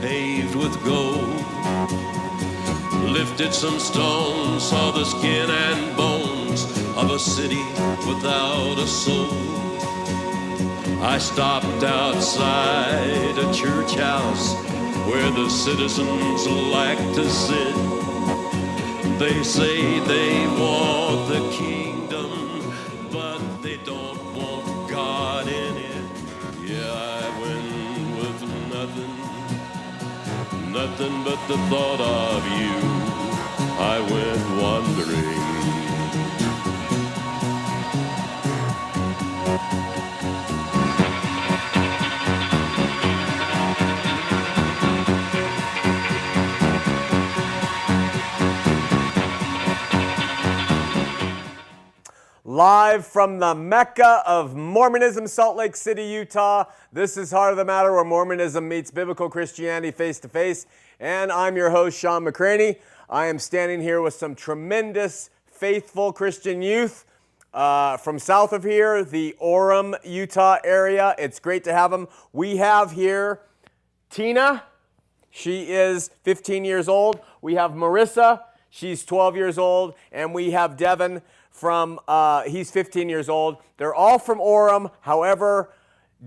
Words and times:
paved 0.00 0.54
with 0.54 0.74
gold. 0.84 1.44
Lifted 3.10 3.54
some 3.54 3.78
stones, 3.78 4.62
saw 4.62 4.90
the 4.90 5.04
skin 5.04 5.50
and 5.50 5.96
bones 5.96 6.64
of 6.96 7.10
a 7.10 7.18
city 7.18 7.64
without 8.06 8.78
a 8.78 8.86
soul. 8.86 9.32
I 11.02 11.18
stopped 11.18 11.82
outside 11.84 13.38
a 13.38 13.52
church 13.52 13.94
house 13.94 14.54
where 15.06 15.30
the 15.30 15.48
citizens 15.48 16.46
like 16.46 16.98
to 17.14 17.28
sit. 17.30 17.74
They 19.18 19.42
say 19.42 20.00
they 20.00 20.46
want 20.58 21.28
the 21.28 21.40
kingdom, 21.56 21.95
but 30.98 31.46
the 31.46 31.58
thought 31.68 32.00
of 32.00 32.42
you. 32.58 32.72
I 33.78 34.00
went 34.00 34.62
wandering. 34.62 35.36
Live 52.42 53.06
from 53.06 53.38
the 53.38 53.54
Mecca 53.54 54.22
of 54.24 54.56
Mormonism, 54.56 55.26
Salt 55.26 55.58
Lake 55.58 55.76
City, 55.76 56.04
Utah. 56.04 56.64
This 56.90 57.18
is 57.18 57.30
Heart 57.30 57.50
of 57.50 57.58
the 57.58 57.66
Matter, 57.66 57.92
where 57.92 58.04
Mormonism 58.04 58.66
meets 58.66 58.90
biblical 58.90 59.28
Christianity 59.28 59.90
face 59.90 60.18
to 60.20 60.28
face. 60.28 60.64
And 60.98 61.30
I'm 61.30 61.56
your 61.56 61.68
host, 61.68 61.98
Sean 61.98 62.24
McCraney. 62.24 62.78
I 63.10 63.26
am 63.26 63.38
standing 63.38 63.82
here 63.82 64.00
with 64.00 64.14
some 64.14 64.34
tremendous, 64.34 65.28
faithful 65.44 66.10
Christian 66.10 66.62
youth 66.62 67.04
uh, 67.52 67.98
from 67.98 68.18
south 68.18 68.54
of 68.54 68.64
here, 68.64 69.04
the 69.04 69.36
Orem, 69.38 69.94
Utah 70.04 70.56
area. 70.64 71.14
It's 71.18 71.38
great 71.38 71.64
to 71.64 71.72
have 71.74 71.90
them. 71.90 72.08
We 72.32 72.56
have 72.56 72.92
here 72.92 73.42
Tina. 74.08 74.62
She 75.30 75.64
is 75.64 76.08
15 76.22 76.64
years 76.64 76.88
old. 76.88 77.20
We 77.42 77.56
have 77.56 77.72
Marissa. 77.72 78.40
She's 78.70 79.04
12 79.04 79.36
years 79.36 79.58
old. 79.58 79.94
And 80.12 80.32
we 80.32 80.52
have 80.52 80.78
Devin 80.78 81.20
from, 81.50 82.00
uh, 82.08 82.44
he's 82.44 82.70
15 82.70 83.10
years 83.10 83.28
old. 83.28 83.58
They're 83.76 83.94
all 83.94 84.18
from 84.18 84.38
Orem. 84.38 84.90
However, 85.02 85.74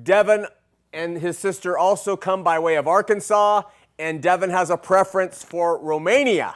Devin 0.04 0.46
and 0.94 1.18
his 1.18 1.40
sister 1.40 1.76
also 1.76 2.16
come 2.16 2.44
by 2.44 2.60
way 2.60 2.76
of 2.76 2.88
Arkansas. 2.88 3.64
And 4.00 4.24
Devin 4.24 4.50
has 4.50 4.70
a 4.70 4.78
preference 4.78 5.44
for 5.44 5.78
Romania, 5.78 6.56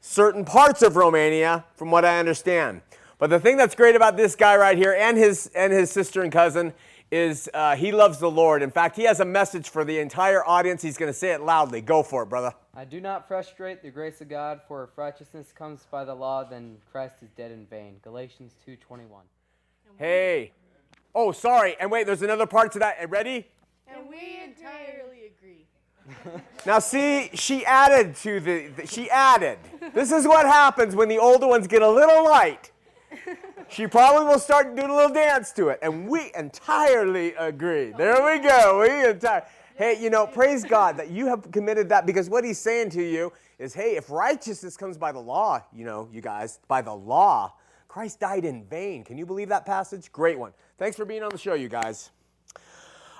certain 0.00 0.44
parts 0.44 0.80
of 0.80 0.96
Romania, 0.96 1.64
from 1.74 1.90
what 1.90 2.04
I 2.04 2.18
understand. 2.18 2.80
But 3.18 3.30
the 3.30 3.38
thing 3.38 3.56
that's 3.56 3.74
great 3.74 3.96
about 3.96 4.16
this 4.16 4.34
guy 4.34 4.56
right 4.56 4.78
here 4.78 4.96
and 4.98 5.18
his, 5.18 5.50
and 5.54 5.72
his 5.72 5.90
sister 5.90 6.22
and 6.22 6.32
cousin 6.32 6.72
is 7.12 7.48
uh, 7.52 7.76
he 7.76 7.92
loves 7.92 8.18
the 8.18 8.30
Lord. 8.30 8.62
In 8.62 8.70
fact, 8.70 8.96
he 8.96 9.02
has 9.04 9.20
a 9.20 9.24
message 9.24 9.68
for 9.68 9.84
the 9.84 9.98
entire 9.98 10.44
audience. 10.46 10.80
He's 10.80 10.96
going 10.96 11.12
to 11.12 11.16
say 11.16 11.32
it 11.32 11.42
loudly. 11.42 11.82
Go 11.82 12.02
for 12.02 12.22
it, 12.22 12.26
brother. 12.26 12.54
I 12.74 12.86
do 12.86 13.02
not 13.02 13.28
frustrate 13.28 13.82
the 13.82 13.90
grace 13.90 14.22
of 14.22 14.30
God, 14.30 14.60
for 14.66 14.84
if 14.84 14.96
righteousness 14.96 15.52
comes 15.52 15.86
by 15.90 16.04
the 16.04 16.14
law, 16.14 16.42
then 16.42 16.78
Christ 16.90 17.16
is 17.22 17.28
dead 17.36 17.52
in 17.52 17.66
vain. 17.66 17.96
Galatians 18.02 18.54
2:21. 18.66 19.24
Hey. 19.98 20.52
Oh, 21.14 21.32
sorry. 21.32 21.76
And 21.78 21.90
wait, 21.90 22.06
there's 22.06 22.22
another 22.22 22.46
part 22.46 22.72
to 22.72 22.78
that. 22.78 23.10
Ready? 23.10 23.46
And 23.86 24.08
we 24.08 24.40
entirely 24.42 25.26
agree. 25.26 25.61
Now, 26.66 26.78
see, 26.78 27.30
she 27.34 27.64
added 27.66 28.14
to 28.16 28.38
the, 28.38 28.68
the- 28.68 28.86
she 28.86 29.10
added. 29.10 29.58
This 29.94 30.12
is 30.12 30.26
what 30.28 30.46
happens 30.46 30.94
when 30.94 31.08
the 31.08 31.18
older 31.18 31.48
ones 31.48 31.66
get 31.66 31.82
a 31.82 31.88
little 31.90 32.24
light. 32.24 32.70
She 33.68 33.86
probably 33.88 34.26
will 34.28 34.38
start 34.38 34.76
doing 34.76 34.90
a 34.90 34.94
little 34.94 35.12
dance 35.12 35.50
to 35.52 35.68
it, 35.70 35.78
and 35.82 36.08
we 36.08 36.30
entirely 36.36 37.34
agree. 37.34 37.92
There 37.96 38.22
we 38.24 38.38
go. 38.46 38.80
We 38.82 39.08
entire. 39.10 39.44
Hey, 39.74 40.00
you 40.00 40.10
know, 40.10 40.26
praise 40.26 40.64
God 40.64 40.96
that 40.98 41.10
you 41.10 41.26
have 41.26 41.50
committed 41.50 41.88
that 41.88 42.04
because 42.06 42.28
what 42.28 42.44
he's 42.44 42.58
saying 42.58 42.90
to 42.90 43.02
you 43.02 43.32
is, 43.58 43.72
hey, 43.74 43.96
if 43.96 44.10
righteousness 44.10 44.76
comes 44.76 44.96
by 44.98 45.10
the 45.10 45.18
law, 45.18 45.60
you 45.74 45.84
know, 45.84 46.08
you 46.12 46.20
guys, 46.20 46.60
by 46.68 46.82
the 46.82 46.94
law, 46.94 47.54
Christ 47.88 48.20
died 48.20 48.44
in 48.44 48.64
vain. 48.64 49.02
Can 49.02 49.16
you 49.18 49.26
believe 49.26 49.48
that 49.48 49.64
passage? 49.66 50.12
Great 50.12 50.38
one. 50.38 50.52
Thanks 50.78 50.96
for 50.96 51.04
being 51.04 51.22
on 51.22 51.30
the 51.30 51.38
show, 51.38 51.54
you 51.54 51.68
guys. 51.68 52.10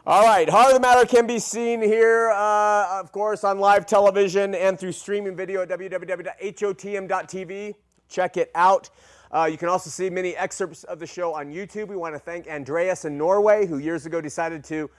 All 0.05 0.25
right, 0.25 0.49
Heart 0.49 0.71
of 0.71 0.75
the 0.75 0.81
Matter 0.81 1.07
can 1.07 1.29
be 1.29 1.39
seen 1.39 1.81
here, 1.81 2.33
uh, 2.33 2.99
of 2.99 3.13
course, 3.13 3.45
on 3.45 3.61
live 3.61 3.87
television 3.87 4.53
and 4.53 4.77
through 4.77 4.91
streaming 4.91 5.37
video 5.37 5.63
at 5.63 5.69
www.hotm.tv. 5.69 7.75
Check 8.09 8.37
it 8.37 8.51
out. 8.57 8.91
Uh, 9.31 9.49
you 9.49 9.57
can 9.57 9.69
also 9.69 9.91
see 9.91 10.11
many 10.11 10.35
excerpts 10.35 10.83
of 10.83 10.99
the 10.99 11.07
show 11.07 11.33
on 11.33 11.53
YouTube. 11.53 11.87
We 11.87 11.95
want 11.95 12.17
to 12.17 12.19
thank 12.19 12.49
Andreas 12.49 13.05
in 13.05 13.17
Norway, 13.17 13.65
who 13.65 13.79
years 13.79 14.05
ago 14.05 14.21
decided 14.21 14.65
to 14.65 14.91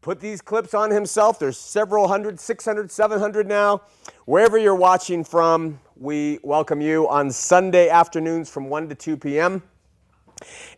put 0.00 0.18
these 0.18 0.42
clips 0.42 0.74
on 0.74 0.90
himself. 0.90 1.38
There's 1.38 1.56
several 1.56 2.08
hundred, 2.08 2.40
600, 2.40 2.90
700 2.90 3.46
now. 3.46 3.82
Wherever 4.24 4.58
you're 4.58 4.74
watching 4.74 5.22
from, 5.22 5.78
we 5.94 6.40
welcome 6.42 6.80
you 6.80 7.08
on 7.08 7.30
Sunday 7.30 7.88
afternoons 7.88 8.50
from 8.50 8.68
1 8.68 8.88
to 8.88 8.96
2 8.96 9.18
p.m. 9.18 9.62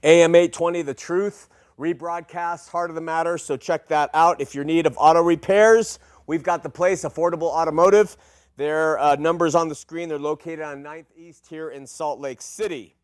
AM 0.03 0.35
820, 0.35 0.83
The 0.83 0.93
Truth, 0.93 1.49
rebroadcast, 1.79 2.69
Heart 2.69 2.91
of 2.91 2.95
the 2.95 3.01
Matter. 3.01 3.39
So 3.39 3.57
check 3.57 3.89
that 3.89 4.11
out. 4.15 4.41
If 4.41 4.55
you're 4.55 4.63
in 4.63 4.69
need 4.69 4.87
of 4.87 4.97
auto 4.99 5.23
repairs, 5.23 5.99
we've 6.27 6.43
got 6.43 6.63
the 6.63 6.69
place, 6.69 7.05
Affordable 7.05 7.51
Automotive. 7.51 8.17
Their 8.57 8.99
uh, 8.99 9.17
numbers 9.17 9.55
on 9.55 9.69
the 9.69 9.75
screen. 9.75 10.09
They're 10.09 10.19
located 10.19 10.61
on 10.61 10.83
9th 10.83 11.07
East 11.17 11.47
here 11.49 11.71
in 11.71 11.87
Salt 11.87 12.21
Lake 12.21 12.41
City. 12.41 12.95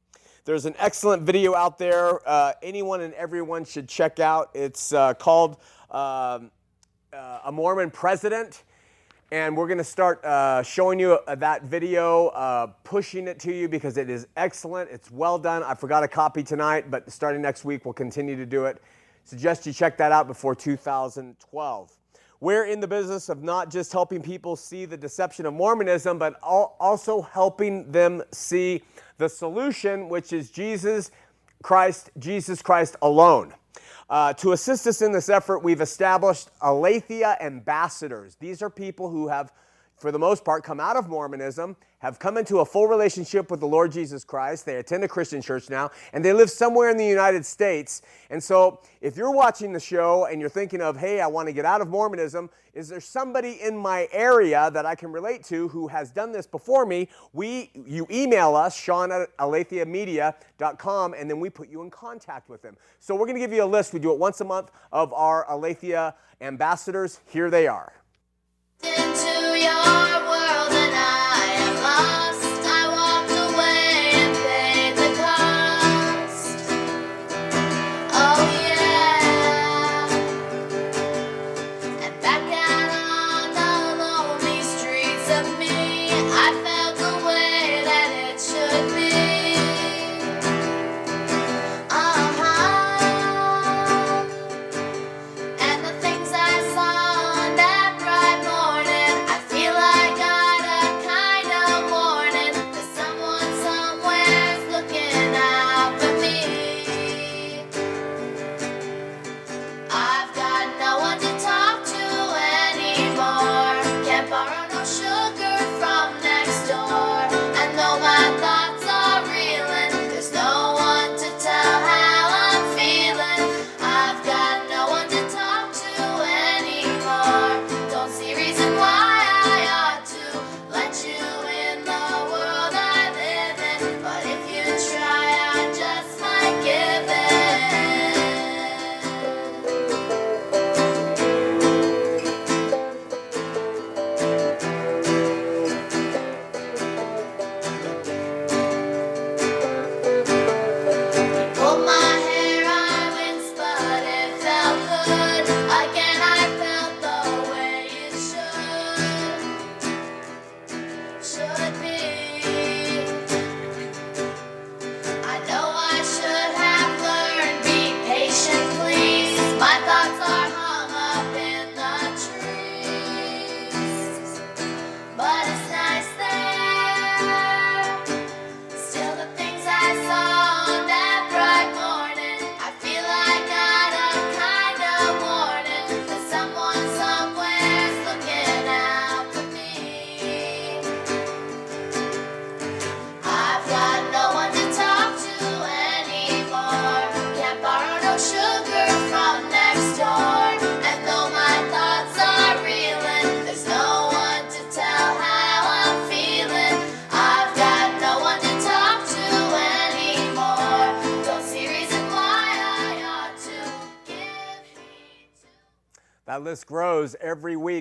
There's 0.44 0.64
an 0.64 0.74
excellent 0.78 1.24
video 1.24 1.54
out 1.54 1.76
there. 1.78 2.20
Uh, 2.26 2.52
anyone 2.62 3.00
and 3.00 3.12
everyone 3.14 3.64
should 3.64 3.88
check 3.88 4.20
out. 4.20 4.50
It's 4.54 4.92
uh, 4.92 5.14
called 5.14 5.56
um, 5.90 6.50
uh, 7.12 7.40
A 7.44 7.52
Mormon 7.52 7.90
President. 7.90 8.62
And 9.32 9.56
we're 9.56 9.68
going 9.68 9.78
to 9.78 9.84
start 9.84 10.24
uh, 10.24 10.60
showing 10.64 10.98
you 10.98 11.12
uh, 11.12 11.36
that 11.36 11.62
video, 11.62 12.28
uh, 12.28 12.66
pushing 12.82 13.28
it 13.28 13.38
to 13.40 13.52
you 13.52 13.68
because 13.68 13.96
it 13.96 14.10
is 14.10 14.26
excellent. 14.36 14.90
It's 14.90 15.08
well 15.08 15.38
done. 15.38 15.62
I 15.62 15.74
forgot 15.74 16.02
a 16.02 16.08
copy 16.08 16.42
tonight, 16.42 16.90
but 16.90 17.08
starting 17.12 17.40
next 17.40 17.64
week, 17.64 17.84
we'll 17.84 17.94
continue 17.94 18.34
to 18.34 18.44
do 18.44 18.64
it. 18.64 18.82
Suggest 19.22 19.66
you 19.66 19.72
check 19.72 19.96
that 19.98 20.10
out 20.10 20.26
before 20.26 20.56
2012. 20.56 21.92
We're 22.40 22.64
in 22.64 22.80
the 22.80 22.88
business 22.88 23.28
of 23.28 23.44
not 23.44 23.70
just 23.70 23.92
helping 23.92 24.20
people 24.20 24.56
see 24.56 24.84
the 24.84 24.96
deception 24.96 25.46
of 25.46 25.54
Mormonism, 25.54 26.18
but 26.18 26.34
also 26.42 27.22
helping 27.22 27.92
them 27.92 28.24
see 28.32 28.82
the 29.18 29.28
solution, 29.28 30.08
which 30.08 30.32
is 30.32 30.50
Jesus 30.50 31.12
Christ, 31.62 32.10
Jesus 32.18 32.62
Christ 32.62 32.96
alone. 33.02 33.54
Uh, 34.08 34.32
to 34.34 34.52
assist 34.52 34.86
us 34.86 35.02
in 35.02 35.12
this 35.12 35.28
effort, 35.28 35.60
we've 35.60 35.80
established 35.80 36.48
Aletheia 36.60 37.36
ambassadors. 37.40 38.36
These 38.40 38.60
are 38.60 38.70
people 38.70 39.08
who 39.08 39.28
have, 39.28 39.52
for 40.00 40.10
the 40.10 40.18
most 40.18 40.44
part, 40.44 40.64
come 40.64 40.80
out 40.80 40.96
of 40.96 41.08
Mormonism, 41.08 41.76
have 41.98 42.18
come 42.18 42.38
into 42.38 42.60
a 42.60 42.64
full 42.64 42.86
relationship 42.86 43.50
with 43.50 43.60
the 43.60 43.66
Lord 43.66 43.92
Jesus 43.92 44.24
Christ. 44.24 44.64
They 44.64 44.76
attend 44.76 45.04
a 45.04 45.08
Christian 45.08 45.42
church 45.42 45.68
now, 45.68 45.90
and 46.14 46.24
they 46.24 46.32
live 46.32 46.50
somewhere 46.50 46.88
in 46.88 46.96
the 46.96 47.06
United 47.06 47.44
States. 47.44 48.00
And 48.30 48.42
so, 48.42 48.80
if 49.02 49.18
you're 49.18 49.30
watching 49.30 49.74
the 49.74 49.80
show 49.80 50.24
and 50.24 50.40
you're 50.40 50.48
thinking 50.48 50.80
of, 50.80 50.96
hey, 50.96 51.20
I 51.20 51.26
want 51.26 51.48
to 51.48 51.52
get 51.52 51.66
out 51.66 51.82
of 51.82 51.88
Mormonism, 51.88 52.48
is 52.72 52.88
there 52.88 53.00
somebody 53.00 53.60
in 53.60 53.76
my 53.76 54.08
area 54.10 54.70
that 54.72 54.86
I 54.86 54.94
can 54.94 55.12
relate 55.12 55.44
to 55.44 55.68
who 55.68 55.88
has 55.88 56.10
done 56.10 56.32
this 56.32 56.46
before 56.46 56.86
me? 56.86 57.08
We, 57.34 57.70
you 57.74 58.06
email 58.10 58.56
us, 58.56 58.74
Sean 58.74 59.12
at 59.12 59.36
aletheamedia.com, 59.36 61.14
and 61.14 61.28
then 61.28 61.40
we 61.40 61.50
put 61.50 61.68
you 61.68 61.82
in 61.82 61.90
contact 61.90 62.48
with 62.48 62.62
them. 62.62 62.76
So 63.00 63.14
we're 63.14 63.26
going 63.26 63.36
to 63.36 63.40
give 63.40 63.52
you 63.52 63.64
a 63.64 63.66
list. 63.66 63.92
We 63.92 64.00
do 64.00 64.12
it 64.12 64.18
once 64.18 64.40
a 64.40 64.44
month 64.44 64.70
of 64.92 65.12
our 65.12 65.44
Aletheia 65.50 66.14
ambassadors. 66.40 67.20
Here 67.26 67.50
they 67.50 67.66
are. 67.66 67.92
Into 68.82 69.58
your 69.58 70.30
world 70.30 70.69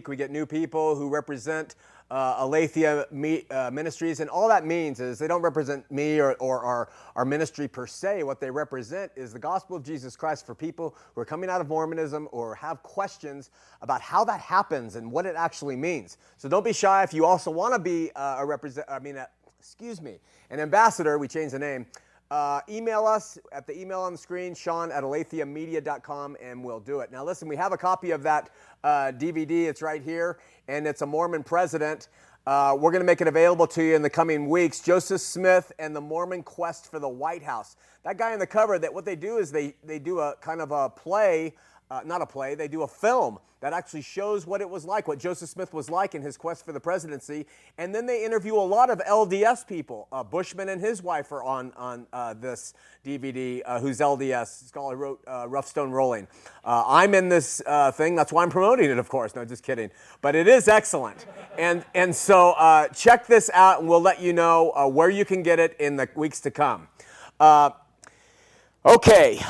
We 0.09 0.15
get 0.15 0.31
new 0.31 0.47
people 0.47 0.95
who 0.95 1.07
represent 1.07 1.75
uh, 2.09 2.37
Aletheia 2.39 3.05
me, 3.11 3.45
uh, 3.51 3.69
Ministries, 3.69 4.19
and 4.19 4.29
all 4.29 4.47
that 4.47 4.65
means 4.65 4.99
is 4.99 5.19
they 5.19 5.27
don't 5.27 5.43
represent 5.43 5.89
me 5.91 6.19
or, 6.19 6.33
or 6.39 6.63
our, 6.65 6.89
our 7.15 7.23
ministry 7.23 7.67
per 7.67 7.85
se. 7.85 8.23
What 8.23 8.39
they 8.39 8.49
represent 8.49 9.11
is 9.15 9.31
the 9.31 9.37
gospel 9.37 9.77
of 9.77 9.83
Jesus 9.83 10.15
Christ 10.15 10.47
for 10.47 10.55
people 10.55 10.95
who 11.13 11.21
are 11.21 11.25
coming 11.25 11.47
out 11.47 11.61
of 11.61 11.67
Mormonism 11.67 12.27
or 12.31 12.55
have 12.55 12.81
questions 12.81 13.51
about 13.83 14.01
how 14.01 14.23
that 14.25 14.39
happens 14.39 14.95
and 14.95 15.11
what 15.11 15.27
it 15.27 15.35
actually 15.35 15.75
means. 15.75 16.17
So 16.37 16.49
don't 16.49 16.65
be 16.65 16.73
shy 16.73 17.03
if 17.03 17.13
you 17.13 17.25
also 17.25 17.51
want 17.51 17.75
to 17.75 17.79
be 17.79 18.11
uh, 18.15 18.37
a 18.39 18.45
represent. 18.45 18.87
I 18.89 18.97
mean, 18.97 19.17
a, 19.17 19.27
excuse 19.59 20.01
me, 20.01 20.17
an 20.49 20.59
ambassador. 20.59 21.19
We 21.19 21.27
changed 21.27 21.53
the 21.53 21.59
name. 21.59 21.85
Uh, 22.31 22.61
email 22.69 23.07
us 23.07 23.39
at 23.51 23.65
the 23.65 23.75
email 23.75 24.01
on 24.01 24.11
the 24.11 24.17
screen, 24.17 24.53
Sean 24.53 24.91
at 24.91 25.03
aletheamedia.com, 25.03 26.37
and 26.39 26.63
we'll 26.63 26.79
do 26.79 26.99
it. 26.99 27.11
Now, 27.11 27.25
listen, 27.25 27.47
we 27.47 27.55
have 27.55 27.73
a 27.73 27.77
copy 27.77 28.11
of 28.11 28.21
that 28.21 28.51
uh, 28.83 29.11
DVD. 29.17 29.65
It's 29.65 29.81
right 29.81 30.03
here, 30.03 30.37
and 30.67 30.85
it's 30.85 31.01
a 31.01 31.07
Mormon 31.07 31.43
president. 31.43 32.09
Uh, 32.45 32.77
we're 32.79 32.91
going 32.91 33.01
to 33.01 33.05
make 33.05 33.21
it 33.21 33.27
available 33.27 33.65
to 33.65 33.83
you 33.83 33.95
in 33.95 34.03
the 34.03 34.11
coming 34.11 34.47
weeks. 34.47 34.79
Joseph 34.79 35.21
Smith 35.21 35.71
and 35.79 35.95
the 35.95 36.01
Mormon 36.01 36.43
Quest 36.43 36.91
for 36.91 36.99
the 36.99 37.09
White 37.09 37.41
House. 37.41 37.75
That 38.03 38.19
guy 38.19 38.33
in 38.33 38.39
the 38.39 38.47
cover, 38.47 38.77
that 38.77 38.93
what 38.93 39.05
they 39.05 39.15
do 39.15 39.39
is 39.39 39.51
they, 39.51 39.73
they 39.83 39.97
do 39.97 40.19
a 40.19 40.35
kind 40.39 40.61
of 40.61 40.71
a 40.71 40.87
play 40.87 41.55
uh, 41.91 42.01
not 42.05 42.21
a 42.21 42.25
play, 42.25 42.55
they 42.55 42.67
do 42.67 42.83
a 42.83 42.87
film 42.87 43.39
that 43.61 43.73
actually 43.73 44.01
shows 44.01 44.47
what 44.47 44.61
it 44.61 44.69
was 44.69 44.85
like, 44.85 45.07
what 45.07 45.19
Joseph 45.19 45.49
Smith 45.49 45.73
was 45.73 45.89
like 45.89 46.15
in 46.15 46.21
his 46.21 46.37
quest 46.37 46.63
for 46.63 46.71
the 46.71 46.79
presidency. 46.79 47.45
And 47.77 47.93
then 47.93 48.05
they 48.05 48.23
interview 48.23 48.55
a 48.55 48.57
lot 48.57 48.89
of 48.89 48.99
LDS 48.99 49.67
people. 49.67 50.07
Uh, 50.11 50.23
Bushman 50.23 50.69
and 50.69 50.79
his 50.79 51.03
wife 51.03 51.31
are 51.31 51.43
on, 51.43 51.73
on 51.75 52.07
uh, 52.13 52.35
this 52.35 52.73
DVD, 53.03 53.61
uh, 53.65 53.79
who's 53.79 53.99
LDS. 53.99 54.67
Scholar 54.67 54.95
wrote 54.95 55.21
uh, 55.27 55.47
Rough 55.49 55.67
Stone 55.67 55.91
Rolling. 55.91 56.27
Uh, 56.63 56.83
I'm 56.87 57.13
in 57.13 57.27
this 57.27 57.61
thing, 57.93 58.15
that's 58.15 58.31
why 58.31 58.43
I'm 58.43 58.49
promoting 58.49 58.89
it, 58.89 58.97
of 58.97 59.09
course. 59.09 59.35
No, 59.35 59.43
just 59.43 59.63
kidding. 59.63 59.91
But 60.21 60.35
it 60.35 60.47
is 60.47 60.67
excellent. 60.67 61.25
And, 61.57 61.83
and 61.93 62.15
so 62.15 62.87
check 62.95 63.27
this 63.27 63.49
out, 63.53 63.79
and 63.79 63.89
we'll 63.89 64.01
let 64.01 64.21
you 64.21 64.31
know 64.31 64.71
where 64.93 65.09
you 65.09 65.25
can 65.25 65.43
get 65.43 65.59
it 65.59 65.75
in 65.79 65.97
the 65.97 66.07
weeks 66.15 66.39
to 66.41 66.51
come. 66.51 66.87
Okay, 68.85 69.41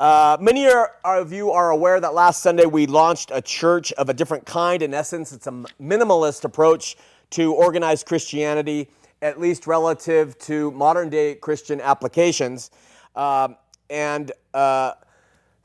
uh, 0.00 0.38
many 0.40 0.66
of 1.04 1.30
you 1.30 1.50
are 1.50 1.68
aware 1.68 2.00
that 2.00 2.14
last 2.14 2.42
Sunday 2.42 2.64
we 2.64 2.86
launched 2.86 3.30
a 3.30 3.42
church 3.42 3.92
of 3.92 4.08
a 4.08 4.14
different 4.14 4.46
kind. 4.46 4.82
In 4.82 4.94
essence, 4.94 5.30
it's 5.30 5.46
a 5.46 5.50
minimalist 5.78 6.44
approach 6.44 6.96
to 7.30 7.52
organized 7.52 8.06
Christianity, 8.06 8.88
at 9.20 9.38
least 9.38 9.66
relative 9.66 10.38
to 10.38 10.70
modern 10.70 11.10
day 11.10 11.34
Christian 11.34 11.82
applications. 11.82 12.70
Uh, 13.14 13.48
and 13.90 14.32
uh, 14.54 14.92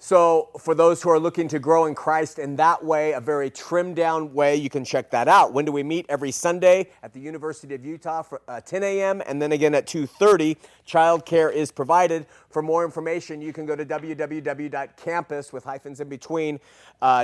so, 0.05 0.49
for 0.59 0.75
those 0.75 1.01
who 1.01 1.09
are 1.11 1.17
looking 1.17 1.47
to 1.47 1.59
grow 1.59 1.85
in 1.85 1.95
Christ 1.95 2.37
in 2.37 2.57
that 2.57 2.83
way, 2.83 3.13
a 3.13 3.21
very 3.21 3.49
trimmed 3.49 3.95
down 3.95 4.33
way, 4.33 4.53
you 4.53 4.69
can 4.69 4.83
check 4.83 5.09
that 5.11 5.29
out. 5.29 5.53
When 5.53 5.63
do 5.63 5.71
we 5.71 5.81
meet? 5.81 6.05
Every 6.09 6.29
Sunday 6.29 6.89
at 7.03 7.13
the 7.13 7.21
University 7.21 7.73
of 7.73 7.85
Utah 7.85 8.21
for 8.21 8.41
uh, 8.49 8.59
10 8.59 8.83
a.m. 8.83 9.23
and 9.25 9.41
then 9.41 9.53
again 9.53 9.73
at 9.73 9.87
2:30. 9.87 10.57
Childcare 10.85 11.53
is 11.53 11.71
provided. 11.71 12.25
For 12.49 12.61
more 12.61 12.83
information, 12.83 13.39
you 13.39 13.53
can 13.53 13.65
go 13.65 13.77
to 13.77 13.85
www.campus 13.85 15.53
with 15.53 15.63
hyphens 15.63 16.01
in 16.01 16.09
between 16.09 16.59
uh. 17.01 17.23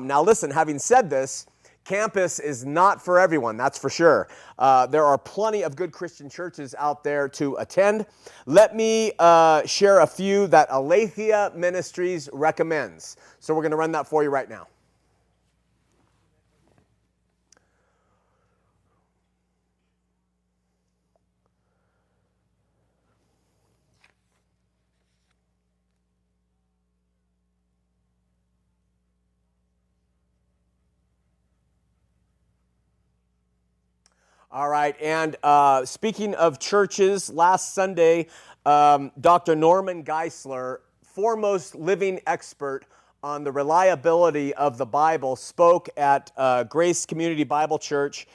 Now, 0.00 0.22
listen. 0.22 0.52
Having 0.52 0.78
said 0.78 1.10
this. 1.10 1.46
Campus 1.84 2.38
is 2.38 2.64
not 2.64 3.04
for 3.04 3.18
everyone, 3.18 3.56
that's 3.56 3.78
for 3.78 3.90
sure. 3.90 4.28
Uh, 4.58 4.86
there 4.86 5.04
are 5.04 5.18
plenty 5.18 5.62
of 5.62 5.76
good 5.76 5.92
Christian 5.92 6.30
churches 6.30 6.74
out 6.78 7.04
there 7.04 7.28
to 7.30 7.56
attend. 7.56 8.06
Let 8.46 8.74
me 8.74 9.12
uh, 9.18 9.66
share 9.66 10.00
a 10.00 10.06
few 10.06 10.46
that 10.48 10.68
Aletheia 10.70 11.52
Ministries 11.54 12.30
recommends. 12.32 13.16
So 13.40 13.54
we're 13.54 13.62
going 13.62 13.72
to 13.72 13.76
run 13.76 13.92
that 13.92 14.06
for 14.06 14.22
you 14.22 14.30
right 14.30 14.48
now. 14.48 14.66
All 34.54 34.68
right, 34.68 34.94
and 35.02 35.34
uh, 35.42 35.84
speaking 35.84 36.32
of 36.36 36.60
churches, 36.60 37.28
last 37.28 37.74
Sunday, 37.74 38.28
um, 38.64 39.10
Dr. 39.20 39.56
Norman 39.56 40.04
Geisler, 40.04 40.78
foremost 41.02 41.74
living 41.74 42.20
expert 42.28 42.84
on 43.24 43.42
the 43.42 43.50
reliability 43.50 44.54
of 44.54 44.78
the 44.78 44.86
Bible, 44.86 45.34
spoke 45.34 45.88
at 45.96 46.30
uh, 46.36 46.62
Grace 46.62 47.04
Community 47.04 47.42
Bible 47.42 47.80
Church. 47.80 48.28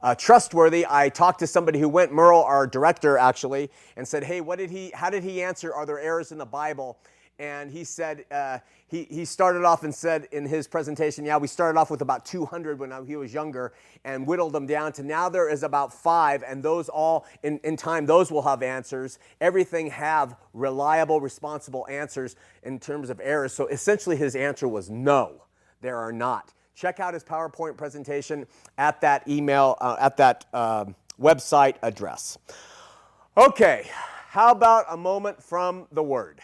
Uh, 0.04 0.14
trustworthy. 0.14 0.84
I 0.86 1.08
talked 1.08 1.38
to 1.38 1.46
somebody 1.46 1.78
who 1.78 1.88
went, 1.88 2.12
Merle, 2.12 2.42
our 2.42 2.66
director, 2.66 3.16
actually, 3.16 3.70
and 3.96 4.06
said, 4.06 4.22
"Hey, 4.22 4.42
what 4.42 4.58
did 4.58 4.68
he? 4.68 4.90
How 4.90 5.08
did 5.08 5.24
he 5.24 5.42
answer? 5.42 5.72
Are 5.72 5.86
there 5.86 5.98
errors 5.98 6.30
in 6.30 6.36
the 6.36 6.44
Bible?" 6.44 6.98
And 7.38 7.70
he 7.70 7.84
said 7.84 8.26
uh, 8.30 8.58
he 8.86 9.04
he 9.04 9.24
started 9.24 9.64
off 9.64 9.82
and 9.82 9.94
said 9.94 10.28
in 10.30 10.44
his 10.44 10.68
presentation, 10.68 11.24
"Yeah, 11.24 11.38
we 11.38 11.48
started 11.48 11.78
off 11.78 11.90
with 11.90 12.02
about 12.02 12.26
200 12.26 12.78
when 12.78 13.06
he 13.06 13.16
was 13.16 13.32
younger, 13.32 13.72
and 14.04 14.26
whittled 14.26 14.52
them 14.52 14.66
down 14.66 14.92
to 14.92 15.02
now 15.02 15.30
there 15.30 15.48
is 15.48 15.62
about 15.62 15.90
five, 15.90 16.42
and 16.42 16.62
those 16.62 16.90
all 16.90 17.24
in 17.42 17.58
in 17.64 17.74
time 17.74 18.04
those 18.04 18.30
will 18.30 18.42
have 18.42 18.62
answers. 18.62 19.18
Everything 19.40 19.86
have 19.86 20.36
reliable, 20.52 21.22
responsible 21.22 21.86
answers 21.88 22.36
in 22.62 22.78
terms 22.78 23.08
of 23.08 23.22
errors. 23.24 23.54
So 23.54 23.68
essentially, 23.68 24.16
his 24.16 24.36
answer 24.36 24.68
was 24.68 24.90
no, 24.90 25.44
there 25.80 25.96
are 25.96 26.12
not." 26.12 26.52
Check 26.74 27.00
out 27.00 27.14
his 27.14 27.24
PowerPoint 27.24 27.76
presentation 27.76 28.46
at 28.78 29.00
that 29.00 29.26
email, 29.28 29.76
uh, 29.80 29.96
at 30.00 30.16
that 30.16 30.44
uh, 30.52 30.84
website 31.20 31.76
address. 31.82 32.38
Okay, 33.36 33.88
how 34.28 34.50
about 34.52 34.86
a 34.90 34.96
moment 34.96 35.42
from 35.42 35.86
the 35.92 36.02
Word? 36.02 36.40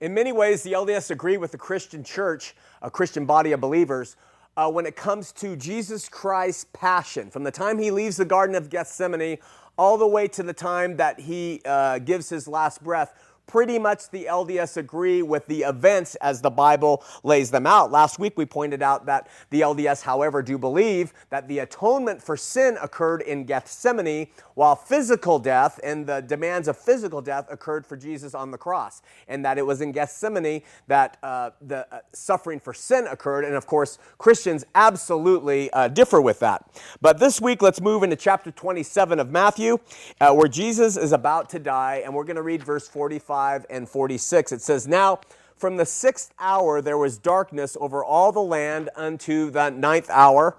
In 0.00 0.14
many 0.14 0.32
ways, 0.32 0.62
the 0.62 0.72
LDS 0.72 1.10
agree 1.10 1.36
with 1.36 1.52
the 1.52 1.58
Christian 1.58 2.02
church, 2.02 2.56
a 2.80 2.90
Christian 2.90 3.26
body 3.26 3.52
of 3.52 3.60
believers, 3.60 4.16
uh, 4.60 4.70
when 4.70 4.84
it 4.84 4.94
comes 4.94 5.32
to 5.32 5.56
Jesus 5.56 6.06
Christ's 6.06 6.66
passion, 6.74 7.30
from 7.30 7.44
the 7.44 7.50
time 7.50 7.78
he 7.78 7.90
leaves 7.90 8.18
the 8.18 8.26
Garden 8.26 8.54
of 8.54 8.68
Gethsemane 8.68 9.38
all 9.78 9.96
the 9.96 10.06
way 10.06 10.28
to 10.28 10.42
the 10.42 10.52
time 10.52 10.98
that 10.98 11.18
he 11.18 11.62
uh, 11.64 11.98
gives 12.00 12.28
his 12.28 12.46
last 12.46 12.84
breath 12.84 13.14
pretty 13.50 13.80
much 13.80 14.08
the 14.10 14.26
LDS 14.26 14.76
agree 14.76 15.22
with 15.22 15.44
the 15.46 15.62
events 15.62 16.14
as 16.16 16.40
the 16.40 16.50
Bible 16.50 17.02
lays 17.24 17.50
them 17.50 17.66
out. 17.66 17.90
Last 17.90 18.20
week 18.20 18.34
we 18.36 18.46
pointed 18.46 18.80
out 18.80 19.06
that 19.06 19.26
the 19.50 19.62
LDS, 19.62 20.02
however, 20.02 20.40
do 20.40 20.56
believe 20.56 21.12
that 21.30 21.48
the 21.48 21.58
atonement 21.58 22.22
for 22.22 22.36
sin 22.36 22.78
occurred 22.80 23.22
in 23.22 23.44
Gethsemane, 23.44 24.28
while 24.54 24.76
physical 24.76 25.40
death 25.40 25.80
and 25.82 26.06
the 26.06 26.20
demands 26.20 26.68
of 26.68 26.76
physical 26.76 27.20
death 27.20 27.46
occurred 27.50 27.84
for 27.84 27.96
Jesus 27.96 28.34
on 28.34 28.52
the 28.52 28.58
cross, 28.58 29.02
and 29.26 29.44
that 29.44 29.58
it 29.58 29.66
was 29.66 29.80
in 29.80 29.90
Gethsemane 29.90 30.62
that 30.86 31.16
uh, 31.24 31.50
the 31.60 31.92
uh, 31.92 32.00
suffering 32.12 32.60
for 32.60 32.72
sin 32.72 33.08
occurred. 33.08 33.44
And 33.44 33.56
of 33.56 33.66
course, 33.66 33.98
Christians 34.18 34.64
absolutely 34.76 35.72
uh, 35.72 35.88
differ 35.88 36.20
with 36.20 36.38
that. 36.38 36.70
But 37.00 37.18
this 37.18 37.40
week, 37.40 37.62
let's 37.62 37.80
move 37.80 38.04
into 38.04 38.16
chapter 38.16 38.52
27 38.52 39.18
of 39.18 39.30
Matthew, 39.30 39.78
uh, 40.20 40.32
where 40.34 40.48
Jesus 40.48 40.96
is 40.96 41.10
about 41.10 41.50
to 41.50 41.58
die, 41.58 42.02
and 42.04 42.14
we're 42.14 42.24
going 42.24 42.36
to 42.36 42.42
read 42.42 42.62
verse 42.62 42.86
45 42.86 43.39
45 43.40 43.66
and 43.70 43.88
46. 43.88 44.52
It 44.52 44.60
says, 44.60 44.86
Now 44.86 45.20
from 45.56 45.76
the 45.76 45.86
sixth 45.86 46.32
hour 46.38 46.82
there 46.82 46.98
was 46.98 47.16
darkness 47.16 47.76
over 47.80 48.04
all 48.04 48.32
the 48.32 48.42
land 48.42 48.90
unto 48.96 49.50
the 49.50 49.70
ninth 49.70 50.10
hour. 50.10 50.58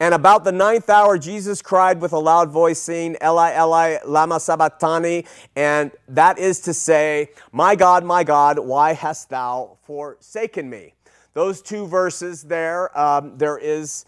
And 0.00 0.12
about 0.12 0.42
the 0.42 0.52
ninth 0.52 0.90
hour, 0.90 1.18
Jesus 1.18 1.62
cried 1.62 2.00
with 2.00 2.12
a 2.12 2.18
loud 2.18 2.50
voice, 2.50 2.80
saying, 2.80 3.16
Eli, 3.24 3.56
Eli, 3.56 3.98
lama 4.04 4.40
sabachthani. 4.40 5.24
And 5.54 5.92
that 6.08 6.38
is 6.38 6.60
to 6.62 6.74
say, 6.74 7.30
My 7.52 7.76
God, 7.76 8.04
my 8.04 8.24
God, 8.24 8.58
why 8.58 8.92
hast 8.92 9.30
thou 9.30 9.78
forsaken 9.82 10.68
me? 10.68 10.94
Those 11.32 11.62
two 11.62 11.86
verses 11.86 12.42
there, 12.42 12.96
um, 12.98 13.38
there 13.38 13.56
is 13.56 14.04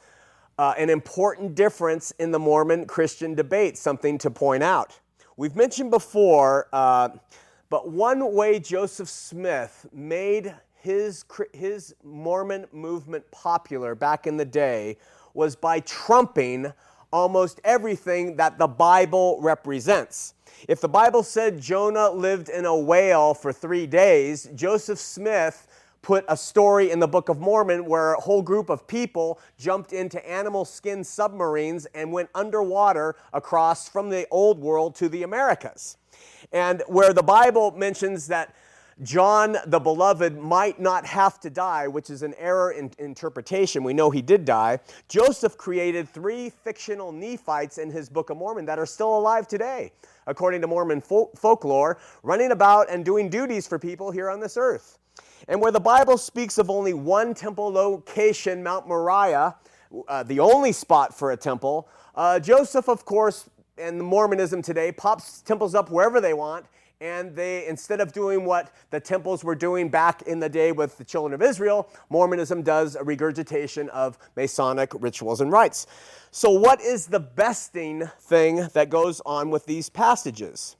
uh, 0.58 0.74
an 0.76 0.90
important 0.90 1.54
difference 1.54 2.12
in 2.18 2.32
the 2.32 2.38
Mormon 2.38 2.84
Christian 2.86 3.34
debate, 3.34 3.78
something 3.78 4.18
to 4.18 4.30
point 4.30 4.64
out. 4.64 4.98
We've 5.36 5.54
mentioned 5.54 5.92
before, 5.92 6.66
uh, 6.72 7.10
but 7.70 7.90
one 7.90 8.32
way 8.34 8.58
Joseph 8.58 9.08
Smith 9.08 9.86
made 9.92 10.54
his, 10.80 11.24
his 11.52 11.94
Mormon 12.02 12.66
movement 12.72 13.28
popular 13.30 13.94
back 13.94 14.26
in 14.26 14.36
the 14.36 14.44
day 14.44 14.96
was 15.34 15.56
by 15.56 15.80
trumping 15.80 16.72
almost 17.12 17.60
everything 17.64 18.36
that 18.36 18.58
the 18.58 18.66
Bible 18.66 19.38
represents. 19.40 20.34
If 20.68 20.80
the 20.80 20.88
Bible 20.88 21.22
said 21.22 21.60
Jonah 21.60 22.10
lived 22.10 22.48
in 22.48 22.64
a 22.64 22.76
whale 22.76 23.34
for 23.34 23.52
three 23.52 23.86
days, 23.86 24.48
Joseph 24.54 24.98
Smith 24.98 25.66
put 26.02 26.24
a 26.28 26.36
story 26.36 26.90
in 26.90 27.00
the 27.00 27.08
Book 27.08 27.28
of 27.28 27.38
Mormon 27.38 27.84
where 27.84 28.14
a 28.14 28.20
whole 28.20 28.42
group 28.42 28.70
of 28.70 28.86
people 28.86 29.40
jumped 29.58 29.92
into 29.92 30.26
animal 30.28 30.64
skin 30.64 31.04
submarines 31.04 31.86
and 31.86 32.12
went 32.12 32.30
underwater 32.34 33.16
across 33.32 33.88
from 33.88 34.08
the 34.08 34.26
old 34.30 34.58
world 34.58 34.94
to 34.96 35.08
the 35.08 35.22
Americas. 35.22 35.96
And 36.52 36.82
where 36.86 37.12
the 37.12 37.22
Bible 37.22 37.72
mentions 37.72 38.26
that 38.28 38.54
John 39.02 39.56
the 39.66 39.78
Beloved 39.78 40.36
might 40.36 40.80
not 40.80 41.06
have 41.06 41.38
to 41.40 41.50
die, 41.50 41.86
which 41.86 42.10
is 42.10 42.22
an 42.22 42.34
error 42.36 42.72
in 42.72 42.90
interpretation. 42.98 43.84
We 43.84 43.92
know 43.92 44.10
he 44.10 44.22
did 44.22 44.44
die. 44.44 44.80
Joseph 45.08 45.56
created 45.56 46.08
three 46.08 46.50
fictional 46.50 47.12
Nephites 47.12 47.78
in 47.78 47.92
his 47.92 48.08
Book 48.08 48.30
of 48.30 48.38
Mormon 48.38 48.64
that 48.66 48.78
are 48.78 48.86
still 48.86 49.16
alive 49.16 49.46
today, 49.46 49.92
according 50.26 50.62
to 50.62 50.66
Mormon 50.66 51.00
folklore, 51.00 51.98
running 52.24 52.50
about 52.50 52.90
and 52.90 53.04
doing 53.04 53.28
duties 53.28 53.68
for 53.68 53.78
people 53.78 54.10
here 54.10 54.28
on 54.28 54.40
this 54.40 54.56
earth. 54.56 54.98
And 55.46 55.60
where 55.60 55.72
the 55.72 55.80
Bible 55.80 56.18
speaks 56.18 56.58
of 56.58 56.68
only 56.68 56.92
one 56.92 57.34
temple 57.34 57.70
location, 57.70 58.64
Mount 58.64 58.88
Moriah, 58.88 59.54
uh, 60.08 60.24
the 60.24 60.40
only 60.40 60.72
spot 60.72 61.16
for 61.16 61.30
a 61.30 61.36
temple, 61.36 61.88
uh, 62.16 62.40
Joseph, 62.40 62.88
of 62.88 63.04
course, 63.04 63.48
and 63.78 64.00
Mormonism 64.00 64.62
today 64.62 64.92
pops 64.92 65.42
temples 65.42 65.74
up 65.74 65.90
wherever 65.90 66.20
they 66.20 66.34
want 66.34 66.66
and 67.00 67.34
they 67.36 67.66
instead 67.66 68.00
of 68.00 68.12
doing 68.12 68.44
what 68.44 68.74
the 68.90 68.98
temples 68.98 69.44
were 69.44 69.54
doing 69.54 69.88
back 69.88 70.22
in 70.22 70.40
the 70.40 70.48
day 70.48 70.72
with 70.72 70.98
the 70.98 71.04
children 71.04 71.32
of 71.32 71.42
Israel, 71.42 71.88
Mormonism 72.10 72.62
does 72.62 72.96
a 72.96 73.04
regurgitation 73.04 73.88
of 73.90 74.18
Masonic 74.36 74.92
rituals 75.00 75.40
and 75.40 75.52
rites. 75.52 75.86
So, 76.30 76.50
what 76.50 76.80
is 76.80 77.06
the 77.06 77.20
besting 77.20 78.08
thing 78.20 78.68
that 78.72 78.90
goes 78.90 79.20
on 79.24 79.50
with 79.50 79.66
these 79.66 79.88
passages? 79.88 80.76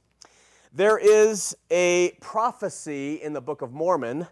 There 0.73 0.97
is 0.97 1.55
a 1.71 2.11
prophecy 2.21 3.15
in 3.15 3.33
the 3.33 3.41
Book 3.41 3.61
of 3.61 3.71
Mormon 3.73 4.27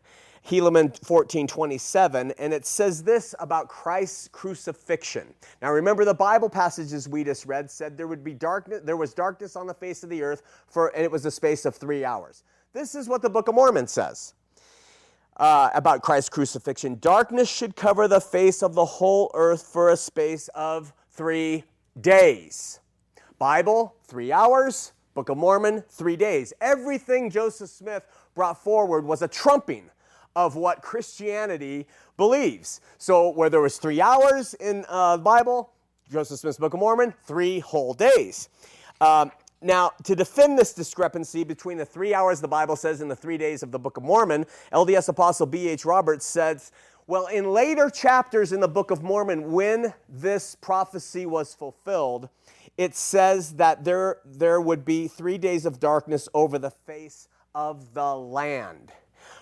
Helaman 0.48 0.98
14:27, 1.02 2.32
and 2.38 2.54
it 2.54 2.66
says 2.66 3.04
this 3.04 3.36
about 3.40 3.68
Christ's 3.68 4.30
crucifixion. 4.30 5.34
Now 5.62 5.74
remember 5.74 6.06
the 6.06 6.14
Bible 6.14 6.50
passages 6.50 7.10
we 7.10 7.26
just 7.26 7.46
read 7.46 7.70
said 7.70 7.98
there 7.98 8.08
would 8.08 8.24
be 8.24 8.34
darkness, 8.34 8.82
there 8.86 8.96
was 8.96 9.14
darkness 9.14 9.58
on 9.58 9.68
the 9.68 9.74
face 9.74 10.04
of 10.04 10.10
the 10.10 10.24
earth 10.24 10.44
for, 10.68 10.88
and 10.96 11.04
it 11.04 11.12
was 11.12 11.26
a 11.26 11.32
space 11.32 11.66
of 11.66 11.76
three 11.76 12.06
hours. 12.06 12.44
This 12.72 12.96
is 12.96 13.10
what 13.10 13.22
the 13.22 13.30
Book 13.30 13.50
of 13.50 13.56
Mormon 13.56 13.88
says. 13.88 14.36
Uh, 15.36 15.70
about 15.76 16.02
Christ's 16.02 16.30
crucifixion. 16.30 16.98
Darkness 17.00 17.50
should 17.50 17.76
cover 17.76 18.08
the 18.08 18.22
face 18.22 18.64
of 18.64 18.74
the 18.74 18.86
whole 18.86 19.30
earth 19.36 19.62
for 19.62 19.90
a 19.90 19.98
space 19.98 20.48
of 20.56 20.94
three 21.12 21.66
days. 22.00 22.80
Bible, 23.38 23.96
three 24.06 24.32
hours. 24.32 24.94
Book 25.14 25.30
of 25.30 25.38
Mormon, 25.38 25.84
three 25.90 26.16
days. 26.16 26.54
Everything 26.62 27.30
Joseph 27.30 27.70
Smith 27.70 28.04
brought 28.34 28.64
forward 28.64 29.04
was 29.04 29.22
a 29.22 29.28
trumping 29.28 29.92
of 30.38 30.56
what 30.56 30.84
Christianity 30.84 31.88
believes. 32.16 32.80
So, 33.00 33.32
where 33.32 33.50
there 33.50 33.60
was 33.60 33.80
three 33.80 34.00
hours 34.00 34.54
in 34.54 34.86
uh, 34.88 35.18
the 35.18 35.24
Bible, 35.24 35.72
Joseph 36.12 36.40
Smith's 36.40 36.60
Book 36.60 36.76
of 36.76 36.80
Mormon, 36.80 37.16
three 37.26 37.60
whole 37.60 37.96
days. 37.96 38.48
Um, 39.02 39.32
now, 39.64 39.94
to 40.04 40.16
defend 40.16 40.60
this 40.60 40.74
discrepancy 40.74 41.44
between 41.44 41.80
the 41.80 41.86
three 41.86 42.14
hours 42.14 42.40
the 42.40 42.48
Bible 42.48 42.76
says 42.76 43.02
and 43.02 43.10
the 43.10 43.16
three 43.16 43.40
days 43.40 43.64
of 43.64 43.72
the 43.72 43.80
Book 43.80 43.98
of 43.98 44.04
Mormon, 44.04 44.46
LDS 44.72 45.10
Apostle 45.10 45.48
B.H. 45.48 45.84
Roberts 45.86 46.28
says, 46.28 46.72
well, 47.08 47.26
in 47.26 47.52
later 47.52 47.90
chapters 47.90 48.52
in 48.52 48.60
the 48.60 48.68
Book 48.68 48.92
of 48.92 49.02
Mormon, 49.02 49.52
when 49.52 49.96
this 50.08 50.54
prophecy 50.54 51.26
was 51.26 51.56
fulfilled, 51.56 52.30
it 52.78 52.96
says 52.96 53.54
that 53.54 53.84
there, 53.84 54.18
there 54.24 54.62
would 54.62 54.86
be 54.86 55.08
three 55.08 55.40
days 55.40 55.66
of 55.66 55.80
darkness 55.80 56.30
over 56.36 56.60
the 56.60 56.70
face 56.70 57.28
of 57.56 57.96
the 57.96 58.14
land 58.16 58.92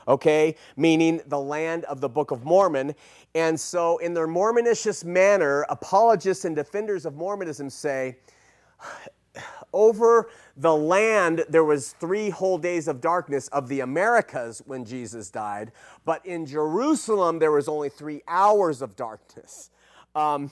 okay, 0.07 0.55
meaning 0.75 1.21
the 1.27 1.39
land 1.39 1.85
of 1.85 2.01
the 2.01 2.09
Book 2.09 2.31
of 2.31 2.43
Mormon. 2.43 2.95
And 3.33 3.59
so, 3.59 3.97
in 3.97 4.13
their 4.13 4.27
Mormonicious 4.27 5.03
manner, 5.03 5.65
apologists 5.69 6.45
and 6.45 6.55
defenders 6.55 7.05
of 7.05 7.15
Mormonism 7.15 7.69
say, 7.69 8.17
over 9.73 10.29
the 10.57 10.73
land 10.73 11.43
there 11.49 11.63
was 11.63 11.91
three 11.93 12.29
whole 12.29 12.57
days 12.57 12.87
of 12.87 13.01
darkness 13.01 13.47
of 13.49 13.67
the 13.67 13.81
americas 13.81 14.61
when 14.65 14.85
jesus 14.85 15.29
died 15.29 15.71
but 16.05 16.25
in 16.25 16.45
jerusalem 16.45 17.39
there 17.39 17.51
was 17.51 17.67
only 17.67 17.89
three 17.89 18.21
hours 18.27 18.81
of 18.81 18.95
darkness 18.95 19.69
um, 20.15 20.49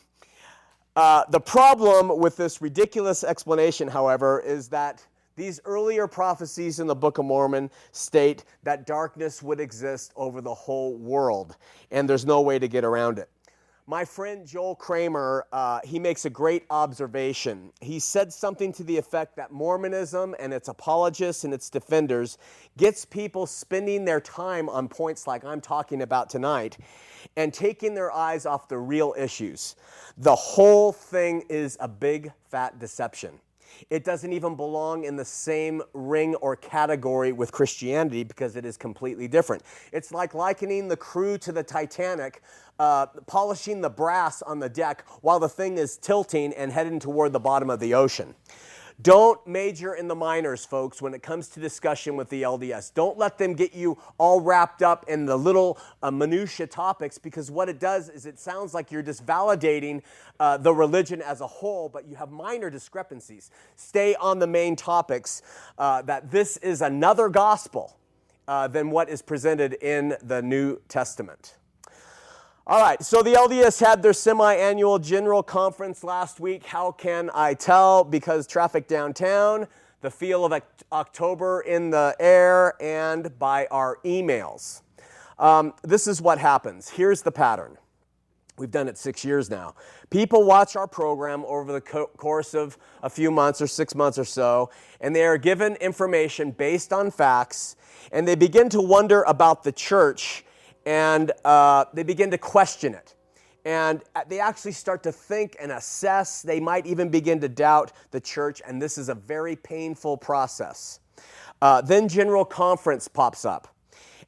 uh, 0.96 1.24
the 1.30 1.40
problem 1.40 2.20
with 2.20 2.36
this 2.36 2.62
ridiculous 2.62 3.24
explanation 3.24 3.88
however 3.88 4.42
is 4.42 4.68
that 4.68 5.06
these 5.36 5.60
earlier 5.66 6.08
prophecies 6.08 6.80
in 6.80 6.88
the 6.88 6.96
Book 6.96 7.18
of 7.18 7.26
Mormon 7.26 7.70
state 7.92 8.46
that 8.64 8.86
darkness 8.86 9.42
would 9.42 9.60
exist 9.60 10.14
over 10.16 10.42
the 10.42 10.54
whole 10.54 10.96
world, 10.98 11.56
and 11.92 12.10
there's 12.10 12.26
no 12.26 12.42
way 12.42 12.60
to 12.60 12.68
get 12.68 12.84
around 12.84 13.20
it. 13.20 13.30
My 13.86 14.06
friend 14.06 14.48
Joel 14.48 14.76
Kramer, 14.76 15.46
uh, 15.52 15.82
he 15.84 16.00
makes 16.00 16.24
a 16.24 16.30
great 16.30 16.64
observation. 16.70 17.74
He 17.82 18.00
said 18.00 18.32
something 18.32 18.72
to 18.74 18.84
the 18.84 18.98
effect 18.98 19.36
that 19.36 19.52
Mormonism 19.52 20.36
and 20.40 20.54
its 20.54 20.70
apologists 20.70 21.44
and 21.44 21.54
its 21.54 21.70
defenders 21.70 22.38
gets 22.78 23.04
people 23.04 23.46
spending 23.46 24.06
their 24.06 24.22
time 24.22 24.70
on 24.70 24.88
points 24.88 25.28
like 25.28 25.44
I'm 25.44 25.60
talking 25.60 26.02
about 26.02 26.30
tonight 26.30 26.78
and 27.36 27.54
taking 27.54 27.94
their 27.94 28.10
eyes 28.14 28.46
off 28.46 28.70
the 28.70 28.78
real 28.78 29.14
issues. 29.18 29.76
The 30.18 30.36
whole 30.36 30.94
thing 30.94 31.44
is 31.50 31.76
a 31.82 31.88
big 31.90 32.32
fat 32.50 32.80
deception. 32.80 33.38
It 33.90 34.04
doesn't 34.04 34.32
even 34.32 34.56
belong 34.56 35.04
in 35.04 35.16
the 35.16 35.26
same 35.26 35.82
ring 35.94 36.36
or 36.36 36.56
category 36.56 37.32
with 37.32 37.52
Christianity 37.52 38.24
because 38.24 38.56
it 38.56 38.66
is 38.66 38.78
completely 38.78 39.28
different. 39.28 39.64
It's 39.92 40.12
like 40.12 40.34
likening 40.34 40.88
the 40.88 40.98
crew 40.98 41.38
to 41.40 41.52
the 41.52 41.64
Titanic, 41.64 42.42
uh, 42.80 43.08
polishing 43.28 43.82
the 43.82 43.90
brass 43.90 44.42
on 44.42 44.60
the 44.60 44.70
deck 44.70 45.06
while 45.22 45.40
the 45.40 45.50
thing 45.50 45.78
is 45.78 45.98
tilting 45.98 46.54
and 46.54 46.72
heading 46.72 47.00
toward 47.00 47.34
the 47.34 47.40
bottom 47.40 47.70
of 47.70 47.80
the 47.80 47.94
ocean. 47.94 48.36
Don't 49.02 49.46
major 49.48 49.94
in 49.94 50.08
the 50.08 50.16
minors, 50.16 50.66
folks, 50.66 51.02
when 51.02 51.14
it 51.14 51.24
comes 51.24 51.48
to 51.50 51.60
discussion 51.60 52.16
with 52.16 52.30
the 52.30 52.44
LDS. 52.44 52.94
Don't 52.94 53.18
let 53.18 53.38
them 53.38 53.54
get 53.54 53.74
you 53.74 53.98
all 54.18 54.40
wrapped 54.40 54.82
up 54.82 55.06
in 55.08 55.26
the 55.26 55.38
little 55.38 55.80
uh, 56.02 56.12
minutia 56.12 56.68
topics 56.68 57.18
because 57.18 57.50
what 57.50 57.70
it 57.70 57.80
does 57.80 58.10
is 58.10 58.26
it 58.26 58.40
sounds 58.40 58.74
like 58.74 58.92
you're 58.92 59.02
just 59.02 59.26
validating 59.26 60.02
uh, 60.40 60.58
the 60.58 60.74
religion 60.74 61.22
as 61.22 61.42
a 61.42 61.48
whole, 61.48 61.90
but 61.90 62.08
you 62.08 62.16
have 62.16 62.32
minor 62.32 62.70
discrepancies. 62.70 63.50
Stay 63.76 64.16
on 64.16 64.40
the 64.40 64.48
main 64.48 64.76
topics 64.76 65.42
uh, 65.78 66.02
that 66.04 66.32
this 66.32 66.58
is 66.58 66.82
another 66.82 67.30
gospel 67.30 67.98
uh, 68.48 68.68
than 68.68 68.92
what 68.92 69.10
is 69.10 69.22
presented 69.22 69.74
in 69.74 70.16
the 70.22 70.42
New 70.42 70.80
Testament. 70.88 71.56
All 72.66 72.80
right, 72.80 73.04
so 73.04 73.22
the 73.22 73.34
LDS 73.34 73.86
had 73.86 74.02
their 74.02 74.14
semi 74.14 74.56
annual 74.56 74.98
general 74.98 75.44
conference 75.44 76.02
last 76.02 76.40
week. 76.40 76.66
How 76.66 76.94
can 76.94 77.30
I 77.34 77.56
tell? 77.56 78.06
Because 78.06 78.48
traffic 78.48 78.88
downtown, 78.88 79.68
the 80.00 80.10
feel 80.10 80.46
of 80.46 80.54
October 80.94 81.60
in 81.60 81.90
the 81.90 82.16
air, 82.22 82.82
and 82.82 83.38
by 83.38 83.68
our 83.70 84.00
emails. 84.06 84.82
Um, 85.38 85.74
this 85.82 86.08
is 86.08 86.22
what 86.22 86.38
happens. 86.38 86.88
Here's 86.88 87.22
the 87.22 87.34
pattern. 87.34 87.78
We've 88.58 88.72
done 88.72 88.88
it 88.88 88.98
six 88.98 89.26
years 89.26 89.50
now. 89.50 89.76
People 90.10 90.46
watch 90.46 90.78
our 90.78 90.88
program 90.88 91.44
over 91.46 91.74
the 91.74 91.82
co- 91.82 92.12
course 92.16 92.54
of 92.54 92.78
a 93.02 93.10
few 93.10 93.30
months 93.30 93.62
or 93.62 93.68
six 93.68 93.94
months 93.94 94.18
or 94.18 94.24
so, 94.24 94.70
and 95.02 95.14
they 95.14 95.26
are 95.26 95.38
given 95.38 95.76
information 95.82 96.52
based 96.52 96.94
on 96.94 97.12
facts, 97.12 97.76
and 98.14 98.26
they 98.26 98.36
begin 98.36 98.70
to 98.70 98.80
wonder 98.80 99.24
about 99.24 99.64
the 99.64 99.74
church 99.74 100.46
and 100.86 101.32
uh, 101.46 101.86
they 101.94 102.04
begin 102.04 102.32
to 102.32 102.38
question 102.38 102.94
it. 102.94 103.16
And 103.66 104.04
uh, 104.16 104.24
they 104.28 104.40
actually 104.40 104.74
start 104.74 105.04
to 105.04 105.12
think 105.12 105.56
and 105.60 105.72
assess. 105.72 106.42
They 106.42 106.60
might 106.60 106.86
even 106.86 107.10
begin 107.10 107.40
to 107.42 107.50
doubt 107.50 107.94
the 108.12 108.20
church, 108.20 108.62
and 108.68 108.82
this 108.82 108.98
is 108.98 109.10
a 109.10 109.16
very 109.16 109.56
painful 109.56 110.18
process. 110.18 111.00
Uh, 111.62 111.82
then 111.82 112.10
General 112.10 112.44
Conference 112.44 113.08
pops 113.08 113.46
up. 113.46 113.70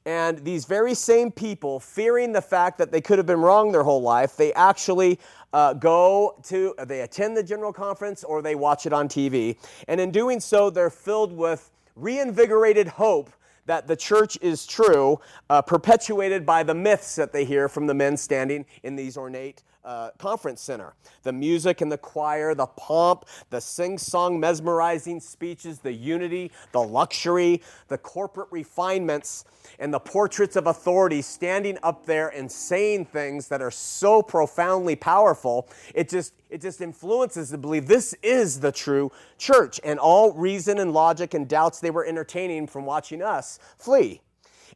And 0.06 0.38
these 0.46 0.66
very 0.66 0.94
same 0.94 1.32
people, 1.32 1.80
fearing 1.80 2.32
the 2.32 2.42
fact 2.42 2.78
that 2.78 2.92
they 2.92 3.02
could 3.02 3.18
have 3.18 3.26
been 3.26 3.42
wrong 3.42 3.72
their 3.72 3.84
whole 3.84 4.04
life, 4.04 4.38
they 4.38 4.54
actually 4.54 5.20
uh, 5.52 5.74
go 5.74 6.40
to, 6.44 6.76
they 6.86 7.02
attend 7.02 7.36
the 7.36 7.42
general 7.42 7.74
conference 7.74 8.24
or 8.24 8.44
they 8.44 8.54
watch 8.54 8.86
it 8.86 8.94
on 8.94 9.08
TV. 9.08 9.58
And 9.88 10.00
in 10.00 10.12
doing 10.12 10.40
so, 10.40 10.70
they're 10.70 10.92
filled 10.92 11.32
with 11.32 11.72
reinvigorated 11.96 12.88
hope 12.88 13.32
that 13.66 13.88
the 13.88 13.96
church 13.96 14.38
is 14.42 14.66
true, 14.66 15.20
uh, 15.50 15.62
perpetuated 15.62 16.46
by 16.46 16.64
the 16.64 16.76
myths 16.76 17.16
that 17.16 17.34
they 17.34 17.46
hear 17.46 17.68
from 17.68 17.88
the 17.88 17.94
men 17.94 18.18
standing 18.18 18.66
in 18.84 18.96
these 18.96 19.18
ornate 19.18 19.64
uh, 19.86 20.10
conference 20.18 20.62
center. 20.62 20.94
The 21.24 21.32
music 21.32 21.82
and 21.82 21.92
the 21.92 21.98
choir, 21.98 22.56
the 22.56 22.66
pomp, 22.66 23.26
the 23.52 23.62
sing 23.62 23.98
song, 23.98 24.40
mesmerizing 24.40 25.20
speeches, 25.20 25.80
the 25.80 25.94
unity, 25.94 26.52
the 26.72 26.82
luxury, 26.82 27.62
the 27.88 27.98
corporate 27.98 28.48
refinements, 28.52 29.46
and 29.80 29.94
the 29.94 30.00
portraits 30.00 30.56
of 30.56 30.68
authority 30.68 31.22
standing 31.22 31.78
up 31.84 32.06
there 32.06 32.30
and 32.30 32.52
saying 32.52 33.06
things 33.06 33.48
that 33.48 33.62
are 33.62 33.72
so 33.72 34.22
profoundly 34.22 34.96
powerful. 34.96 35.68
It 35.94 36.10
just, 36.10 36.34
it 36.50 36.62
just 36.62 36.82
influences 36.82 37.52
to 37.52 37.58
believe 37.58 37.88
this 37.88 38.14
is 38.24 38.60
the 38.60 38.72
true 38.72 39.12
church. 39.38 39.80
And 39.84 40.00
all 40.00 40.34
reason 40.34 40.80
and 40.80 40.94
logic 40.94 41.34
and 41.34 41.48
doubts 41.48 41.80
they 41.80 41.92
were 41.92 42.06
entertaining 42.06 42.68
from 42.68 42.86
watching 42.86 43.22
us 43.22 43.60
flee. 43.78 44.22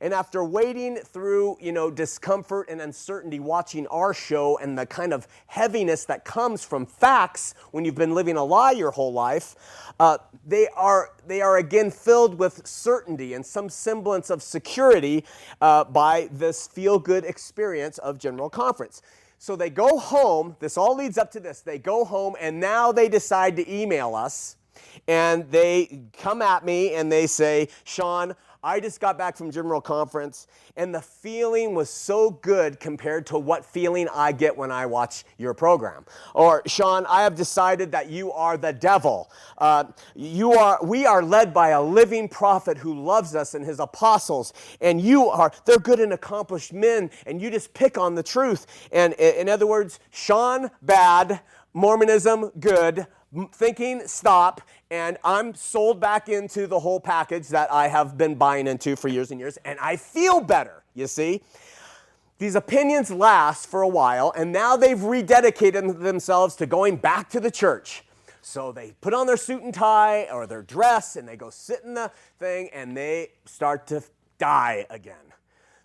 And 0.01 0.13
after 0.13 0.43
wading 0.43 0.97
through, 0.97 1.57
you 1.59 1.73
know, 1.73 1.91
discomfort 1.91 2.69
and 2.69 2.79
uncertainty 2.79 3.39
watching 3.39 3.85
our 3.87 4.13
show 4.13 4.57
and 4.57 4.77
the 4.77 4.85
kind 4.85 5.13
of 5.13 5.27
heaviness 5.47 6.05
that 6.05 6.23
comes 6.23 6.63
from 6.63 6.85
facts 6.85 7.53
when 7.71 7.83
you've 7.83 7.95
been 7.95 8.15
living 8.15 8.37
a 8.37 8.43
lie 8.43 8.71
your 8.71 8.91
whole 8.91 9.11
life, 9.11 9.55
uh, 9.99 10.17
they, 10.47 10.69
are, 10.69 11.09
they 11.27 11.41
are 11.41 11.57
again 11.57 11.91
filled 11.91 12.39
with 12.39 12.65
certainty 12.65 13.33
and 13.33 13.45
some 13.45 13.67
semblance 13.67 14.29
of 14.29 14.41
security 14.41 15.25
uh, 15.59 15.83
by 15.83 16.29
this 16.31 16.67
feel 16.67 16.97
good 16.97 17.25
experience 17.25 17.97
of 17.97 18.17
General 18.17 18.49
Conference. 18.49 19.01
So 19.37 19.57
they 19.57 19.69
go 19.69 19.97
home, 19.97 20.55
this 20.59 20.77
all 20.77 20.95
leads 20.95 21.17
up 21.17 21.31
to 21.31 21.41
this. 21.41 21.61
They 21.61 21.77
go 21.77 22.05
home 22.05 22.35
and 22.39 22.59
now 22.59 22.93
they 22.93 23.09
decide 23.09 23.57
to 23.57 23.73
email 23.73 24.15
us 24.15 24.55
and 25.07 25.49
they 25.51 26.01
come 26.17 26.41
at 26.41 26.65
me 26.65 26.93
and 26.93 27.11
they 27.11 27.27
say, 27.27 27.69
Sean, 27.83 28.35
I 28.61 28.81
just 28.81 28.99
got 28.99 29.17
back 29.17 29.37
from 29.37 29.51
General 29.51 29.79
Conference, 29.79 30.47
and 30.75 30.93
the 30.93 31.01
feeling 31.01 31.73
was 31.73 31.89
so 31.89 32.31
good 32.31 32.77
compared 32.81 33.25
to 33.27 33.39
what 33.39 33.63
feeling 33.63 34.09
I 34.13 34.33
get 34.33 34.57
when 34.57 34.69
I 34.69 34.85
watch 34.85 35.23
your 35.37 35.53
program. 35.53 36.05
Or, 36.35 36.61
Sean, 36.65 37.05
I 37.05 37.23
have 37.23 37.35
decided 37.35 37.89
that 37.93 38.09
you 38.09 38.33
are 38.33 38.57
the 38.57 38.73
devil. 38.73 39.31
Uh, 39.57 39.85
you 40.13 40.51
are, 40.51 40.77
we 40.83 41.05
are 41.05 41.23
led 41.23 41.53
by 41.53 41.69
a 41.69 41.81
living 41.81 42.27
prophet 42.27 42.77
who 42.77 43.01
loves 43.01 43.33
us 43.33 43.55
and 43.55 43.63
his 43.63 43.79
apostles, 43.79 44.51
and 44.81 44.99
you 44.99 45.29
are, 45.29 45.53
they're 45.63 45.77
good 45.77 46.01
and 46.01 46.11
accomplished 46.11 46.73
men, 46.73 47.09
and 47.25 47.41
you 47.41 47.49
just 47.49 47.73
pick 47.73 47.97
on 47.97 48.13
the 48.13 48.23
truth. 48.23 48.67
And 48.91 49.13
in 49.13 49.47
other 49.47 49.67
words, 49.67 50.01
Sean, 50.11 50.69
bad, 50.81 51.39
Mormonism, 51.73 52.51
good, 52.59 53.07
thinking 53.51 54.01
stop 54.07 54.61
and 54.89 55.17
i'm 55.23 55.53
sold 55.53 55.99
back 55.99 56.29
into 56.29 56.65
the 56.65 56.79
whole 56.79 56.99
package 56.99 57.47
that 57.49 57.71
i 57.71 57.87
have 57.87 58.17
been 58.17 58.35
buying 58.35 58.65
into 58.65 58.95
for 58.95 59.07
years 59.07 59.29
and 59.31 59.39
years 59.39 59.57
and 59.65 59.77
i 59.79 59.95
feel 59.95 60.41
better 60.41 60.79
you 60.99 61.07
see? 61.07 61.41
These 62.37 62.55
opinions 62.55 63.11
last 63.11 63.67
for 63.67 63.81
a 63.81 63.87
while 63.87 64.31
and 64.35 64.51
now 64.51 64.77
they've 64.77 64.97
rededicated 64.97 66.01
themselves 66.01 66.55
to 66.57 66.65
going 66.65 66.97
back 66.97 67.29
to 67.31 67.39
the 67.39 67.51
church. 67.51 68.03
So 68.41 68.71
they 68.71 68.93
put 69.01 69.13
on 69.13 69.27
their 69.27 69.37
suit 69.37 69.61
and 69.63 69.73
tie 69.73 70.27
or 70.31 70.47
their 70.47 70.61
dress 70.61 71.15
and 71.15 71.27
they 71.27 71.35
go 71.35 71.49
sit 71.49 71.81
in 71.83 71.93
the 71.93 72.11
thing 72.37 72.69
and 72.73 72.95
they 72.95 73.31
start 73.45 73.87
to 73.87 74.01
die 74.37 74.85
again. 74.89 75.15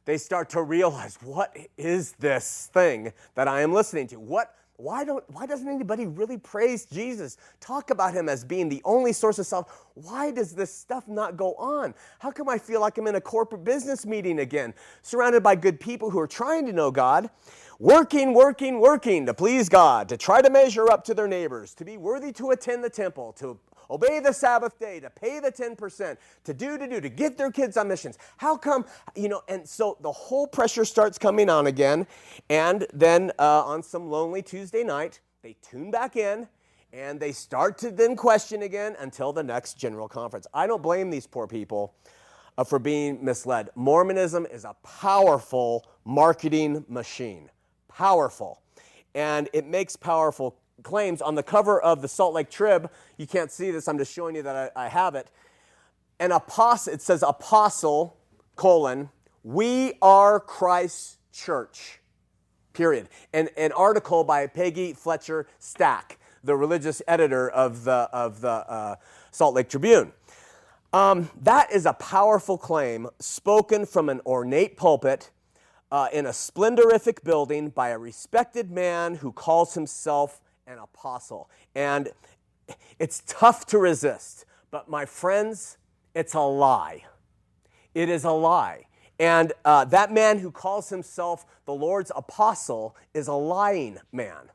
They 0.04 0.16
start 0.16 0.50
to 0.50 0.62
realize 0.62 1.18
what 1.22 1.57
is 1.76 2.12
this 2.12 2.70
thing 2.72 3.12
that 3.35 3.48
i 3.48 3.62
am 3.62 3.72
listening 3.72 4.07
to? 4.09 4.20
What 4.20 4.54
why, 4.77 5.05
don't, 5.05 5.23
why 5.31 5.47
doesn't 5.47 5.69
anybody 5.69 6.07
really 6.07 6.37
praise 6.37 6.85
Jesus? 6.85 7.37
Talk 7.61 7.91
about 7.91 8.13
him 8.13 8.29
as 8.29 8.45
being 8.45 8.69
the 8.69 8.83
only 8.85 9.13
source 9.13 9.39
of 9.39 9.47
self. 9.47 9.87
Why 9.95 10.33
does 10.33 10.53
this 10.53 10.75
stuff 10.75 11.07
not 11.07 11.37
go 11.37 11.55
on? 11.55 11.95
How 12.19 12.33
come 12.33 12.49
I 12.49 12.59
feel 12.59 12.81
like 12.81 12.99
I'm 12.99 13.07
in 13.07 13.15
a 13.15 13.21
corporate 13.21 13.63
business 13.63 14.05
meeting 14.05 14.41
again, 14.41 14.75
surrounded 15.03 15.45
by 15.45 15.55
good 15.55 15.79
people 15.79 16.11
who 16.11 16.19
are 16.19 16.27
trying 16.27 16.67
to 16.67 16.73
know 16.73 16.91
God, 16.91 17.31
working, 17.79 18.35
working, 18.35 18.81
working 18.81 19.27
to 19.27 19.35
please 19.35 19.69
God, 19.69 20.09
to 20.09 20.17
try 20.17 20.43
to 20.43 20.51
measure 20.51 20.91
up 20.91 21.05
to 21.05 21.15
their 21.15 21.29
neighbors, 21.29 21.73
to 21.75 21.85
be 21.85 21.97
worthy 21.97 22.33
to 22.33 22.51
attend 22.51 22.83
the 22.83 22.91
temple, 22.91 23.33
to 23.35 23.59
obey 23.90 24.20
the 24.20 24.33
Sabbath 24.33 24.79
day, 24.79 25.01
to 25.01 25.11
pay 25.11 25.40
the 25.40 25.53
10%, 25.53 26.16
to 26.44 26.55
do, 26.55 26.79
to 26.79 26.88
do, 26.88 27.01
to 27.01 27.09
get 27.09 27.38
their 27.38 27.51
kids 27.51 27.77
on 27.77 27.88
missions. 27.88 28.18
How 28.37 28.57
come, 28.57 28.85
you 29.14 29.29
know, 29.29 29.42
and 29.49 29.68
so 29.68 29.97
the 30.01 30.12
whole 30.12 30.47
pressure 30.47 30.85
starts 30.85 31.18
coming 31.18 31.49
on 31.49 31.66
again. 31.66 32.07
And 32.51 32.87
then 32.92 33.33
uh, 33.38 33.64
on 33.64 33.83
some 33.83 34.11
lonely 34.11 34.42
Tuesday 34.42 34.85
night, 34.85 35.20
they 35.42 35.57
tune 35.62 35.90
back 35.90 36.16
in 36.16 36.49
and 36.92 37.18
they 37.18 37.33
start 37.33 37.77
to 37.79 37.90
then 37.90 38.14
question 38.14 38.62
again 38.62 38.97
until 39.01 39.33
the 39.33 39.42
next 39.42 39.75
general 39.75 40.09
conference. 40.09 40.47
I 40.55 40.66
don't 40.66 40.83
blame 40.83 41.11
these 41.11 41.27
poor 41.27 41.47
people 41.47 41.94
uh, 42.57 42.64
for 42.64 42.79
being 42.79 43.25
misled. 43.25 43.70
Mormonism 43.75 44.47
is 44.47 44.64
a 44.64 44.77
powerful 44.85 45.87
marketing 46.05 46.85
machine. 46.88 47.51
Powerful. 47.88 48.62
And 49.14 49.49
it 49.53 49.66
makes 49.66 49.97
powerful 49.97 50.57
claims 50.85 51.20
on 51.20 51.35
the 51.35 51.42
cover 51.42 51.81
of 51.81 52.01
the 52.03 52.09
Salt 52.09 52.35
Lake 52.35 52.49
Trib. 52.49 52.88
You 53.18 53.27
can't 53.27 53.51
see 53.51 53.73
this, 53.73 53.88
I'm 53.88 53.99
just 53.99 54.12
showing 54.12 54.37
you 54.37 54.42
that 54.42 54.73
I, 54.77 54.85
I 54.85 54.88
have 54.88 55.16
it. 55.16 55.29
An 56.20 56.31
apostle, 56.31 56.92
it 56.92 57.03
says 57.03 57.25
apostle, 57.25 58.16
colon, 58.55 59.09
we 59.42 59.94
are 60.01 60.38
Christ's 60.38 61.18
church, 61.33 61.99
period. 62.73 63.09
And 63.33 63.51
an 63.57 63.73
article 63.73 64.23
by 64.23 64.47
Peggy 64.47 64.92
Fletcher 64.92 65.49
Stack, 65.59 66.18
the 66.44 66.55
religious 66.55 67.03
editor 67.09 67.49
of 67.49 67.83
the, 67.85 68.09
of 68.12 68.40
the 68.40 68.49
uh, 68.49 68.97
Salt 69.33 69.55
Lake 69.55 69.68
Tribune. 69.68 70.12
Um, 70.92 71.29
that 71.42 71.73
is 71.73 71.87
a 71.87 71.92
powerful 71.94 72.57
claim 72.57 73.09
spoken 73.18 73.85
from 73.85 74.09
an 74.09 74.20
ornate 74.25 74.77
pulpit 74.77 75.31
uh, 75.90 76.09
in 76.12 76.27
a 76.27 76.31
splendorific 76.31 77.25
building 77.25 77.70
by 77.70 77.88
a 77.88 77.99
respected 77.99 78.70
man 78.70 79.16
who 79.16 79.33
calls 79.33 79.75
himself 79.75 80.40
an 80.66 80.79
apostle. 80.79 81.50
And 81.74 82.11
it's 82.98 83.22
tough 83.27 83.66
to 83.66 83.79
resist, 83.79 84.46
but 84.70 84.88
my 84.88 85.05
friends, 85.05 85.79
it's 86.14 86.35
a 86.35 86.40
lie. 86.40 87.05
It 87.94 88.09
is 88.09 88.24
a 88.24 88.31
lie. 88.31 88.85
And 89.18 89.53
uh, 89.64 89.85
that 89.87 90.12
man 90.12 90.38
who 90.38 90.50
calls 90.50 90.88
himself 90.88 91.46
the 91.66 91.74
Lord's 91.74 92.11
apostle 92.16 92.96
is 93.12 93.29
a 93.29 93.35
lying 93.35 93.98
man. 94.12 94.50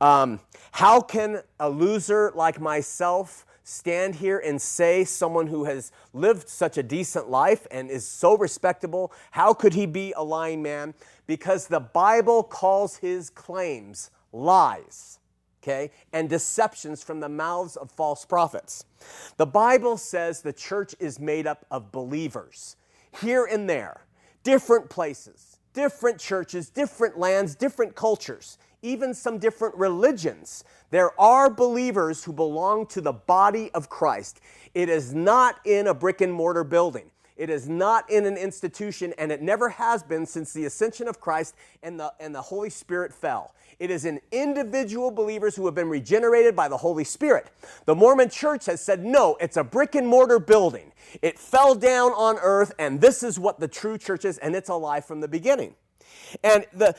Um, 0.00 0.40
how 0.72 1.00
can 1.00 1.42
a 1.60 1.70
loser 1.70 2.32
like 2.34 2.60
myself 2.60 3.46
stand 3.62 4.16
here 4.16 4.38
and 4.38 4.60
say 4.60 5.04
someone 5.04 5.46
who 5.46 5.64
has 5.64 5.92
lived 6.12 6.48
such 6.48 6.76
a 6.76 6.82
decent 6.82 7.30
life 7.30 7.66
and 7.70 7.90
is 7.90 8.06
so 8.06 8.36
respectable, 8.36 9.12
how 9.30 9.54
could 9.54 9.74
he 9.74 9.86
be 9.86 10.12
a 10.16 10.24
lying 10.24 10.62
man? 10.62 10.94
Because 11.26 11.68
the 11.68 11.80
Bible 11.80 12.42
calls 12.42 12.96
his 12.96 13.30
claims 13.30 14.10
lies 14.32 15.18
okay, 15.64 15.90
and 16.12 16.28
deceptions 16.28 17.02
from 17.02 17.20
the 17.20 17.28
mouths 17.28 17.76
of 17.76 17.90
false 17.90 18.24
prophets. 18.24 18.84
The 19.38 19.46
Bible 19.46 19.96
says 19.96 20.42
the 20.42 20.52
church 20.52 20.94
is 21.00 21.18
made 21.18 21.46
up 21.46 21.64
of 21.70 21.90
believers 21.90 22.76
here 23.20 23.44
and 23.44 23.68
there, 23.70 24.04
different 24.42 24.90
places, 24.90 25.58
different 25.72 26.18
churches, 26.18 26.68
different 26.68 27.18
lands, 27.18 27.54
different 27.54 27.94
cultures, 27.94 28.58
even 28.82 29.14
some 29.14 29.38
different 29.38 29.74
religions. 29.76 30.64
There 30.90 31.18
are 31.18 31.48
believers 31.48 32.24
who 32.24 32.32
belong 32.32 32.86
to 32.88 33.00
the 33.00 33.12
body 33.12 33.70
of 33.72 33.88
Christ. 33.88 34.40
It 34.74 34.88
is 34.88 35.14
not 35.14 35.60
in 35.64 35.86
a 35.86 35.94
brick 35.94 36.20
and 36.20 36.32
mortar 36.32 36.64
building. 36.64 37.10
It 37.36 37.50
is 37.50 37.68
not 37.68 38.08
in 38.08 38.26
an 38.26 38.36
institution, 38.36 39.12
and 39.18 39.32
it 39.32 39.42
never 39.42 39.68
has 39.70 40.02
been 40.02 40.24
since 40.24 40.52
the 40.52 40.66
ascension 40.66 41.08
of 41.08 41.20
Christ 41.20 41.56
and 41.82 41.98
the, 41.98 42.12
and 42.20 42.34
the 42.34 42.42
Holy 42.42 42.70
Spirit 42.70 43.12
fell. 43.12 43.54
It 43.80 43.90
is 43.90 44.04
in 44.04 44.20
individual 44.30 45.10
believers 45.10 45.56
who 45.56 45.66
have 45.66 45.74
been 45.74 45.88
regenerated 45.88 46.54
by 46.54 46.68
the 46.68 46.76
Holy 46.76 47.02
Spirit. 47.02 47.48
The 47.86 47.94
Mormon 47.94 48.30
church 48.30 48.66
has 48.66 48.80
said, 48.80 49.04
no, 49.04 49.36
it's 49.40 49.56
a 49.56 49.64
brick 49.64 49.96
and 49.96 50.06
mortar 50.06 50.38
building. 50.38 50.92
It 51.22 51.38
fell 51.38 51.74
down 51.74 52.12
on 52.12 52.38
earth, 52.40 52.72
and 52.78 53.00
this 53.00 53.24
is 53.24 53.38
what 53.38 53.58
the 53.58 53.68
true 53.68 53.98
church 53.98 54.24
is, 54.24 54.38
and 54.38 54.54
it's 54.54 54.68
alive 54.68 55.04
from 55.04 55.20
the 55.20 55.28
beginning. 55.28 55.74
And 56.42 56.66
the, 56.72 56.94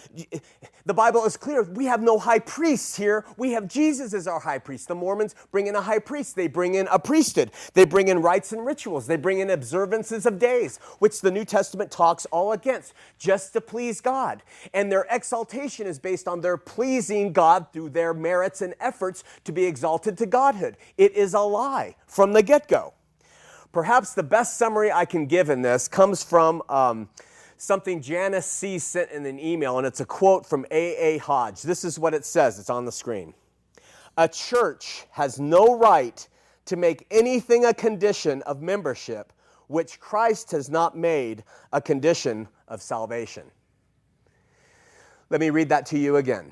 the 0.85 0.93
Bible 0.93 1.25
is 1.25 1.37
clear. 1.37 1.63
We 1.63 1.85
have 1.85 2.01
no 2.01 2.19
high 2.19 2.39
priests 2.39 2.95
here. 2.95 3.25
We 3.37 3.51
have 3.51 3.67
Jesus 3.67 4.13
as 4.13 4.27
our 4.27 4.39
high 4.39 4.59
priest. 4.59 4.87
The 4.87 4.95
Mormons 4.95 5.35
bring 5.51 5.67
in 5.67 5.75
a 5.75 5.81
high 5.81 5.99
priest. 5.99 6.35
They 6.35 6.47
bring 6.47 6.75
in 6.75 6.87
a 6.91 6.99
priesthood. 6.99 7.51
They 7.73 7.85
bring 7.85 8.07
in 8.07 8.21
rites 8.21 8.51
and 8.53 8.65
rituals. 8.65 9.07
They 9.07 9.17
bring 9.17 9.39
in 9.39 9.49
observances 9.49 10.25
of 10.25 10.39
days, 10.39 10.77
which 10.99 11.21
the 11.21 11.31
New 11.31 11.45
Testament 11.45 11.91
talks 11.91 12.25
all 12.27 12.51
against, 12.51 12.93
just 13.17 13.53
to 13.53 13.61
please 13.61 14.01
God. 14.01 14.43
And 14.73 14.91
their 14.91 15.05
exaltation 15.09 15.87
is 15.87 15.99
based 15.99 16.27
on 16.27 16.41
their 16.41 16.57
pleasing 16.57 17.33
God 17.33 17.67
through 17.73 17.89
their 17.89 18.13
merits 18.13 18.61
and 18.61 18.75
efforts 18.79 19.23
to 19.43 19.51
be 19.51 19.65
exalted 19.65 20.17
to 20.19 20.25
Godhood. 20.25 20.77
It 20.97 21.13
is 21.13 21.33
a 21.33 21.41
lie 21.41 21.95
from 22.05 22.33
the 22.33 22.43
get 22.43 22.67
go. 22.67 22.93
Perhaps 23.71 24.13
the 24.13 24.23
best 24.23 24.57
summary 24.57 24.91
I 24.91 25.03
can 25.03 25.25
give 25.25 25.49
in 25.49 25.61
this 25.61 25.89
comes 25.89 26.23
from. 26.23 26.61
Um, 26.69 27.09
something 27.57 28.01
Janice 28.01 28.45
C. 28.45 28.79
sent 28.79 29.11
in 29.11 29.25
an 29.25 29.39
email, 29.39 29.77
and 29.77 29.87
it's 29.87 29.99
a 29.99 30.05
quote 30.05 30.45
from 30.45 30.65
A.A. 30.71 31.17
Hodge. 31.19 31.61
This 31.61 31.83
is 31.83 31.97
what 31.97 32.13
it 32.13 32.25
says, 32.25 32.59
it's 32.59 32.69
on 32.69 32.85
the 32.85 32.91
screen. 32.91 33.33
A 34.17 34.27
church 34.27 35.05
has 35.11 35.39
no 35.39 35.77
right 35.77 36.27
to 36.65 36.75
make 36.75 37.05
anything 37.11 37.65
a 37.65 37.73
condition 37.73 38.41
of 38.43 38.61
membership 38.61 39.31
which 39.67 39.99
Christ 39.99 40.51
has 40.51 40.69
not 40.69 40.97
made 40.97 41.43
a 41.73 41.81
condition 41.81 42.47
of 42.67 42.81
salvation. 42.81 43.43
Let 45.29 45.41
me 45.41 45.49
read 45.49 45.69
that 45.69 45.85
to 45.87 45.97
you 45.97 46.17
again. 46.17 46.51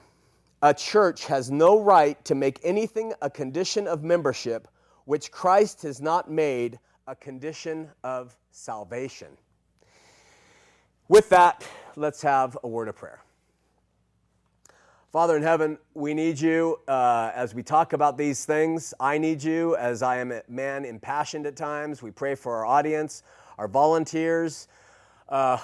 A 0.61 0.73
church 0.73 1.25
has 1.25 1.51
no 1.51 1.79
right 1.79 2.23
to 2.25 2.35
make 2.35 2.59
anything 2.63 3.13
a 3.21 3.29
condition 3.29 3.87
of 3.87 4.03
membership 4.03 4.67
which 5.05 5.31
Christ 5.31 5.81
has 5.83 6.01
not 6.01 6.31
made 6.31 6.79
a 7.05 7.15
condition 7.15 7.89
of 8.03 8.35
salvation. 8.51 9.27
With 11.13 11.29
that, 11.29 11.63
let's 11.95 12.23
have 12.23 12.57
a 12.63 12.67
word 12.67 12.87
of 12.87 12.95
prayer. 12.95 13.21
Father 15.11 15.37
in 15.37 15.43
heaven, 15.43 15.77
we 15.93 16.15
need 16.15 16.39
you 16.39 16.79
uh, 16.87 17.29
as 17.35 17.53
we 17.53 17.61
talk 17.61 17.93
about 17.93 18.17
these 18.17 18.45
things. 18.45 18.95
I 18.99 19.19
need 19.19 19.43
you 19.43 19.75
as 19.75 20.01
I 20.01 20.17
am 20.17 20.31
a 20.31 20.41
man 20.49 20.85
impassioned 20.85 21.45
at 21.45 21.55
times. 21.55 22.01
We 22.01 22.09
pray 22.09 22.33
for 22.33 22.55
our 22.55 22.65
audience, 22.65 23.21
our 23.59 23.67
volunteers, 23.67 24.67
uh, 25.29 25.59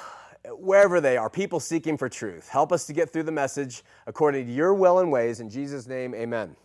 wherever 0.50 1.02
they 1.02 1.18
are, 1.18 1.32
people 1.32 1.60
seeking 1.60 1.98
for 1.98 2.10
truth. 2.10 2.48
Help 2.48 2.72
us 2.72 2.86
to 2.86 2.94
get 2.94 3.10
through 3.10 3.24
the 3.24 3.32
message 3.32 3.84
according 4.06 4.46
to 4.46 4.54
your 4.54 4.76
will 4.76 5.00
and 5.00 5.12
ways. 5.12 5.40
In 5.40 5.50
Jesus' 5.50 5.88
name, 5.88 6.14
amen. 6.14 6.56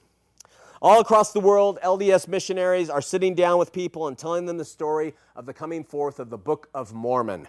All 0.83 1.01
across 1.01 1.33
the 1.33 1.41
world, 1.41 1.79
LDS 1.83 2.29
missionaries 2.29 2.91
are 2.91 3.01
sitting 3.01 3.35
down 3.35 3.59
with 3.59 3.73
people 3.73 4.09
and 4.09 4.19
telling 4.19 4.45
them 4.45 4.59
the 4.59 4.65
story 4.67 5.15
of 5.37 5.47
the 5.47 5.55
coming 5.55 5.85
forth 5.85 6.21
of 6.21 6.29
the 6.29 6.37
Book 6.37 6.69
of 6.75 6.93
Mormon. 6.93 7.49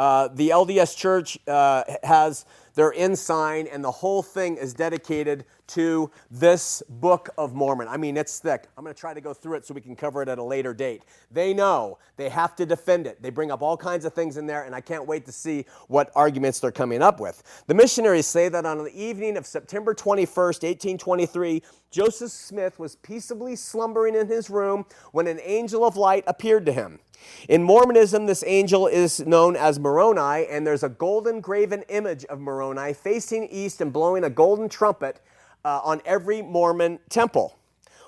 Uh, 0.00 0.28
the 0.28 0.48
LDS 0.48 0.96
Church 0.96 1.38
uh, 1.46 1.84
has 2.02 2.46
their 2.74 2.92
ensign, 2.94 3.66
and 3.66 3.82
the 3.82 3.90
whole 3.90 4.22
thing 4.22 4.56
is 4.56 4.74
dedicated 4.74 5.44
to 5.68 6.10
this 6.30 6.82
Book 6.88 7.30
of 7.38 7.54
Mormon. 7.54 7.86
I 7.88 7.96
mean, 7.96 8.16
it's 8.16 8.40
thick. 8.40 8.66
I'm 8.76 8.84
going 8.84 8.94
to 8.94 9.00
try 9.00 9.14
to 9.14 9.20
go 9.20 9.32
through 9.32 9.54
it 9.54 9.66
so 9.66 9.72
we 9.72 9.80
can 9.80 9.94
cover 9.94 10.20
it 10.22 10.28
at 10.28 10.38
a 10.38 10.42
later 10.42 10.74
date. 10.74 11.04
They 11.30 11.54
know 11.54 11.98
they 12.16 12.28
have 12.28 12.56
to 12.56 12.66
defend 12.66 13.06
it. 13.06 13.22
They 13.22 13.30
bring 13.30 13.50
up 13.50 13.62
all 13.62 13.76
kinds 13.76 14.04
of 14.04 14.12
things 14.12 14.36
in 14.36 14.46
there, 14.46 14.64
and 14.64 14.74
I 14.74 14.80
can't 14.80 15.06
wait 15.06 15.26
to 15.26 15.32
see 15.32 15.66
what 15.88 16.10
arguments 16.14 16.58
they're 16.60 16.72
coming 16.72 17.02
up 17.02 17.20
with. 17.20 17.64
The 17.66 17.74
missionaries 17.74 18.26
say 18.26 18.48
that 18.48 18.66
on 18.66 18.78
the 18.78 19.00
evening 19.00 19.36
of 19.36 19.46
September 19.46 19.94
21st, 19.94 20.62
1823, 20.62 21.62
Joseph 21.90 22.30
Smith 22.30 22.78
was 22.78 22.96
peaceably 22.96 23.56
slumbering 23.56 24.14
in 24.14 24.26
his 24.28 24.50
room 24.50 24.86
when 25.12 25.26
an 25.26 25.40
angel 25.42 25.84
of 25.84 25.96
light 25.96 26.24
appeared 26.26 26.66
to 26.66 26.72
him. 26.72 27.00
In 27.48 27.62
Mormonism, 27.62 28.26
this 28.26 28.44
angel 28.46 28.86
is 28.86 29.20
known 29.20 29.56
as 29.56 29.78
Moroni, 29.78 30.46
and 30.46 30.66
there's 30.66 30.82
a 30.82 30.88
golden 30.88 31.40
graven 31.40 31.82
image 31.88 32.24
of 32.26 32.40
Moroni 32.40 32.59
facing 32.92 33.48
east 33.48 33.80
and 33.80 33.92
blowing 33.92 34.24
a 34.24 34.30
golden 34.30 34.68
trumpet 34.68 35.20
uh, 35.64 35.80
on 35.82 36.00
every 36.04 36.42
Mormon 36.42 36.98
temple. 37.08 37.56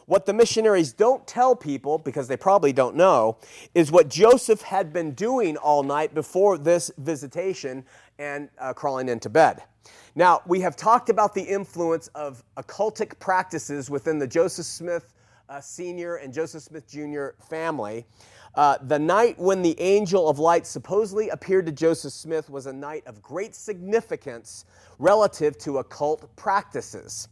What 0.07 0.27
the 0.27 0.33
missionaries 0.33 0.93
don't 0.93 1.27
tell 1.27 1.55
people, 1.55 1.99
because 1.99 2.29
they 2.29 2.37
probably 2.37 2.73
don't 2.73 2.97
know, 2.97 3.39
is 3.75 3.93
what 3.93 4.09
Joseph 4.09 4.61
had 4.63 4.93
been 4.93 5.13
doing 5.13 5.57
all 5.57 5.83
night 5.83 6.13
before 6.13 6.59
this 6.59 6.91
visitation 6.99 7.85
and 8.19 8.49
uh, 8.59 8.73
crawling 8.73 9.09
into 9.09 9.31
bed. 9.31 9.63
Now, 10.15 10.43
we 10.47 10.61
have 10.61 10.77
talked 10.77 11.09
about 11.09 11.35
the 11.35 11.43
influence 11.43 12.09
of 12.09 12.45
occultic 12.57 13.19
practices 13.19 13.89
within 13.89 14.19
the 14.19 14.27
Joseph 14.27 14.67
Smith 14.67 15.15
uh, 15.49 15.61
Sr. 15.61 16.17
and 16.17 16.33
Joseph 16.33 16.63
Smith 16.63 16.87
Jr. 16.87 17.29
family. 17.49 18.07
Uh, 18.55 18.77
the 18.83 18.99
night 18.99 19.39
when 19.39 19.63
the 19.63 19.79
angel 19.81 20.29
of 20.29 20.39
light 20.39 20.67
supposedly 20.67 21.31
appeared 21.31 21.65
to 21.65 21.73
Joseph 21.73 22.13
Smith 22.13 22.51
was 22.51 22.67
a 22.67 22.73
night 22.73 23.03
of 23.07 23.23
great 23.23 23.55
significance 23.55 24.67
relative 24.99 25.57
to 25.59 25.79
occult 25.79 26.35
practices. 26.37 27.29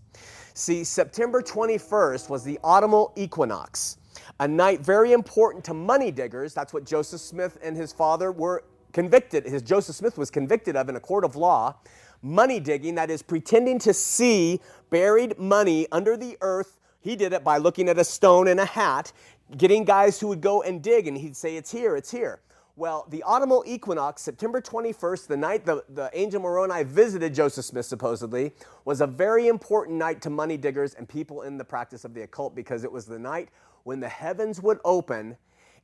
See, 0.55 0.83
September 0.83 1.43
21st 1.43 2.31
was 2.31 2.43
the 2.43 2.59
autumnal 2.65 3.13
equinox, 3.17 3.99
a 4.41 4.49
night 4.49 4.81
very 4.81 5.13
important 5.13 5.63
to 5.67 5.75
money 5.75 6.11
diggers. 6.11 6.55
That's 6.55 6.73
what 6.73 6.85
Joseph 6.85 7.21
Smith 7.21 7.59
and 7.63 7.77
his 7.77 7.93
father 7.93 8.33
were 8.33 8.65
convicted. 8.93 9.45
His 9.45 9.63
Joseph 9.63 9.97
Smith 9.97 10.17
was 10.17 10.31
convicted 10.31 10.75
of 10.75 10.89
in 10.89 10.97
a 10.97 11.01
court 11.01 11.25
of 11.25 11.37
law. 11.37 11.77
Money 12.23 12.61
digging, 12.61 12.95
that 12.97 13.11
is 13.11 13.23
pretending 13.23 13.79
to 13.81 13.95
see 13.95 14.61
buried 14.91 15.39
money 15.39 15.87
under 15.93 16.17
the 16.17 16.37
earth. 16.41 16.79
He 17.01 17.17
did 17.17 17.33
it 17.33 17.43
by 17.43 17.57
looking 17.57 17.89
at 17.89 17.99
a 17.99 18.05
stone 18.05 18.49
and 18.49 18.61
a 18.61 18.65
hat 18.67 19.13
getting 19.57 19.85
guys 19.85 20.21
who 20.21 20.29
would 20.29 20.41
go 20.41 20.63
and 20.63 20.83
dig 20.83 21.07
and 21.07 21.17
he'd 21.17 21.37
say, 21.37 21.57
It's 21.57 21.71
here, 21.71 21.97
it's 21.97 22.11
here. 22.11 22.41
Well, 22.77 23.07
the 23.11 23.23
autumnal 23.25 23.63
equinox, 23.67 24.23
September 24.23 24.61
21st, 24.61 25.27
the 25.27 25.37
night 25.37 25.67
the, 25.67 25.85
the 25.91 26.11
angel 26.15 26.41
Moroni 26.41 26.83
visited 26.85 27.35
Joseph 27.35 27.67
Smith, 27.67 27.85
supposedly, 27.85 28.53
was 28.87 29.03
a 29.03 29.07
very 29.07 29.49
important 29.49 29.99
night 29.99 30.23
to 30.23 30.31
money 30.31 30.57
diggers 30.57 30.95
and 30.95 31.09
people 31.09 31.43
in 31.43 31.59
the 31.59 31.65
practice 31.65 32.05
of 32.07 32.15
the 32.15 32.23
occult 32.23 32.55
because 32.55 32.85
it 32.85 32.91
was 32.91 33.05
the 33.05 33.19
night 33.19 33.51
when 33.83 34.01
the 34.01 34.09
heavens 34.09 34.63
would 34.63 34.79
open 34.85 35.37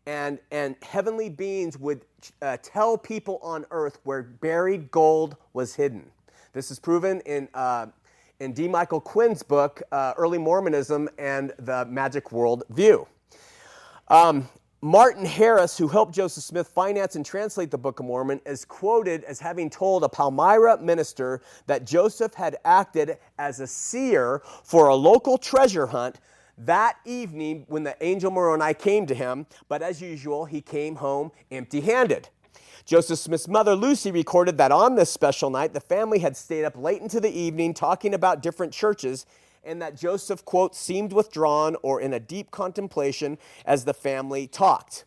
and, 0.07 0.39
and 0.53 0.77
heavenly 0.83 1.29
beings 1.29 1.77
would 1.79 2.03
uh, 2.41 2.57
tell 2.63 2.97
people 2.97 3.41
on 3.43 3.67
earth 3.71 3.99
where 4.05 4.23
buried 4.23 4.91
gold 4.91 5.37
was 5.53 5.75
hidden. 5.75 6.11
This 6.53 6.71
is 6.71 6.79
proven 6.79 7.21
in, 7.27 7.49
uh, 7.55 7.87
in 8.41 8.53
D. 8.53 8.69
Michael 8.69 9.01
Quinn's 9.01 9.43
book, 9.43 9.83
uh, 9.93 10.15
Early 10.17 10.39
Mormonism 10.39 11.09
and 11.19 11.53
the 11.59 11.85
Magic 11.87 12.33
World 12.33 12.63
View. 12.71 13.07
Um, 14.09 14.49
Martin 14.83 15.25
Harris, 15.25 15.77
who 15.77 15.89
helped 15.89 16.15
Joseph 16.15 16.45
Smith 16.45 16.69
finance 16.69 17.17
and 17.17 17.27
translate 17.27 17.71
the 17.71 17.79
Book 17.79 17.99
of 17.99 18.07
Mormon, 18.07 18.41
is 18.47 18.65
quoted 18.65 19.25
as 19.25 19.41
having 19.41 19.69
told 19.69 20.05
a 20.05 20.09
Palmyra 20.09 20.81
minister 20.81 21.41
that 21.67 21.85
Joseph 21.85 22.35
had 22.35 22.57
acted 22.65 23.19
as 23.39 23.59
a 23.59 23.67
seer 23.67 24.43
for 24.63 24.89
a 24.89 24.95
local 24.95 25.39
treasure 25.39 25.87
hunt 25.87 26.21
that 26.59 26.97
evening 27.05 27.65
when 27.69 27.83
the 27.83 27.97
angel 28.03 28.31
Moroni 28.31 28.73
came 28.75 29.07
to 29.07 29.15
him, 29.15 29.47
but 29.69 29.83
as 29.83 30.01
usual, 30.01 30.45
he 30.47 30.61
came 30.61 30.97
home 30.97 31.31
empty 31.51 31.81
handed. 31.81 32.29
Joseph 32.87 33.19
Smith's 33.19 33.49
mother, 33.49 33.75
Lucy, 33.75 34.11
recorded 34.11 34.57
that 34.59 34.73
on 34.73 34.95
this 34.95 35.11
special 35.11 35.51
night, 35.51 35.75
the 35.75 35.81
family 35.81 36.21
had 36.21 36.37
stayed 36.37 36.65
up 36.65 36.77
late 36.77 37.03
into 37.03 37.21
the 37.21 37.31
evening 37.31 37.75
talking 37.75 38.15
about 38.15 38.43
different 38.43 38.73
churches 38.73 39.27
and 39.67 39.83
that 39.83 39.97
Joseph, 39.97 40.45
quote, 40.45 40.75
seemed 40.75 41.13
withdrawn 41.13 41.77
or 41.83 42.01
in 42.01 42.15
a 42.15 42.21
deep 42.21 42.51
contemplation 42.51 43.37
as 43.65 43.85
the 43.85 43.95
family 43.95 44.47
talked. 44.47 45.05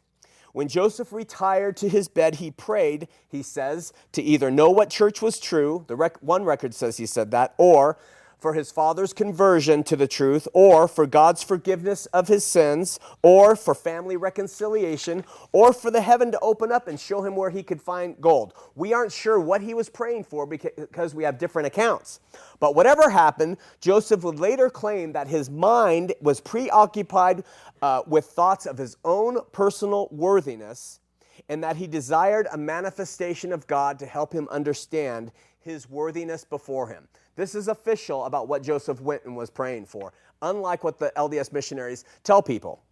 When 0.51 0.67
Joseph 0.67 1.13
retired 1.13 1.77
to 1.77 1.89
his 1.89 2.07
bed, 2.07 2.35
he 2.35 2.51
prayed, 2.51 3.07
he 3.27 3.43
says, 3.43 3.93
to 4.13 4.21
either 4.21 4.49
know 4.49 4.69
what 4.69 4.89
church 4.89 5.21
was 5.21 5.39
true, 5.39 5.85
the 5.87 5.95
rec- 5.95 6.21
one 6.21 6.43
record 6.43 6.73
says 6.73 6.97
he 6.97 7.05
said 7.05 7.31
that, 7.31 7.53
or 7.57 7.97
for 8.39 8.54
his 8.54 8.71
father's 8.71 9.13
conversion 9.13 9.84
to 9.84 9.95
the 9.95 10.08
truth, 10.08 10.47
or 10.54 10.88
for 10.88 11.06
God's 11.06 11.43
forgiveness 11.43 12.06
of 12.08 12.28
his 12.28 12.45
sins, 12.45 12.99
or 13.21 13.56
for 13.56 13.75
family 13.75 14.15
reconciliation, 14.15 15.25
or 15.52 15.73
for 15.73 15.91
the 15.91 16.02
heaven 16.02 16.32
to 16.32 16.39
open 16.39 16.71
up 16.71 16.88
and 16.88 16.99
show 16.99 17.21
him 17.21 17.36
where 17.36 17.49
he 17.49 17.63
could 17.63 17.82
find 17.82 18.19
gold. 18.21 18.54
We 18.75 18.93
aren't 18.93 19.12
sure 19.12 19.39
what 19.39 19.62
he 19.62 19.73
was 19.73 19.89
praying 19.89 20.23
for 20.23 20.45
because 20.45 21.13
we 21.13 21.23
have 21.23 21.38
different 21.38 21.67
accounts. 21.67 22.19
But 22.60 22.75
whatever 22.75 23.10
happened, 23.10 23.58
Joseph 23.82 24.23
would 24.23 24.39
later 24.39 24.69
claim 24.69 25.13
that 25.13 25.28
his 25.28 25.49
mind 25.49 26.13
was 26.21 26.39
preoccupied 26.39 27.43
uh, 27.82 28.04
with 28.08 28.25
thoughts 28.25 28.65
of 28.65 28.78
his 28.78 28.97
own 29.04 29.39
personal 29.52 30.08
worthiness 30.12 30.99
and 31.47 31.63
that 31.63 31.78
he 31.78 31.88
desired 31.88 32.47
a 32.52 32.58
manifestation 32.58 33.54
of 33.54 33.67
God 33.67 33.99
to 33.99 34.06
help 34.06 34.34
him 34.34 34.47
understand 34.49 35.32
his 35.60 35.89
worthiness 35.89 36.43
before 36.43 36.88
him. 36.88 37.08
This 37.39 37.56
is 37.56 37.69
official 37.69 38.25
about 38.25 38.49
what 38.49 38.63
Joseph 38.63 38.99
went 38.99 39.23
and 39.23 39.34
was 39.34 39.49
praying 39.49 39.86
for, 39.86 40.12
unlike 40.41 40.84
what 40.84 40.99
the 40.99 41.13
LDS 41.15 41.54
missionaries 41.54 42.04
tell 42.21 42.41
people. 42.41 42.84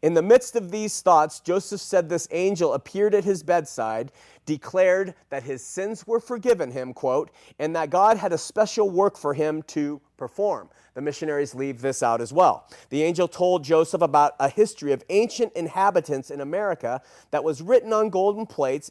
In 0.00 0.14
the 0.14 0.22
midst 0.22 0.56
of 0.56 0.70
these 0.70 1.02
thoughts, 1.02 1.40
Joseph 1.40 1.82
said 1.82 2.08
this 2.08 2.26
angel 2.30 2.72
appeared 2.72 3.14
at 3.14 3.24
his 3.24 3.42
bedside, 3.42 4.10
declared 4.46 5.12
that 5.28 5.42
his 5.42 5.62
sins 5.62 6.06
were 6.06 6.18
forgiven 6.18 6.70
him, 6.70 6.94
quote, 6.94 7.30
and 7.58 7.76
that 7.76 7.90
God 7.90 8.16
had 8.16 8.32
a 8.32 8.38
special 8.38 8.88
work 8.88 9.18
for 9.18 9.34
him 9.34 9.60
to 9.64 10.00
perform. 10.16 10.70
The 10.94 11.02
missionaries 11.02 11.54
leave 11.54 11.82
this 11.82 12.02
out 12.02 12.22
as 12.22 12.32
well. 12.32 12.70
The 12.88 13.02
angel 13.02 13.28
told 13.28 13.64
Joseph 13.64 14.00
about 14.00 14.32
a 14.40 14.48
history 14.48 14.92
of 14.92 15.04
ancient 15.10 15.52
inhabitants 15.52 16.30
in 16.30 16.40
America 16.40 17.02
that 17.32 17.44
was 17.44 17.60
written 17.60 17.92
on 17.92 18.08
golden 18.08 18.46
plates 18.46 18.90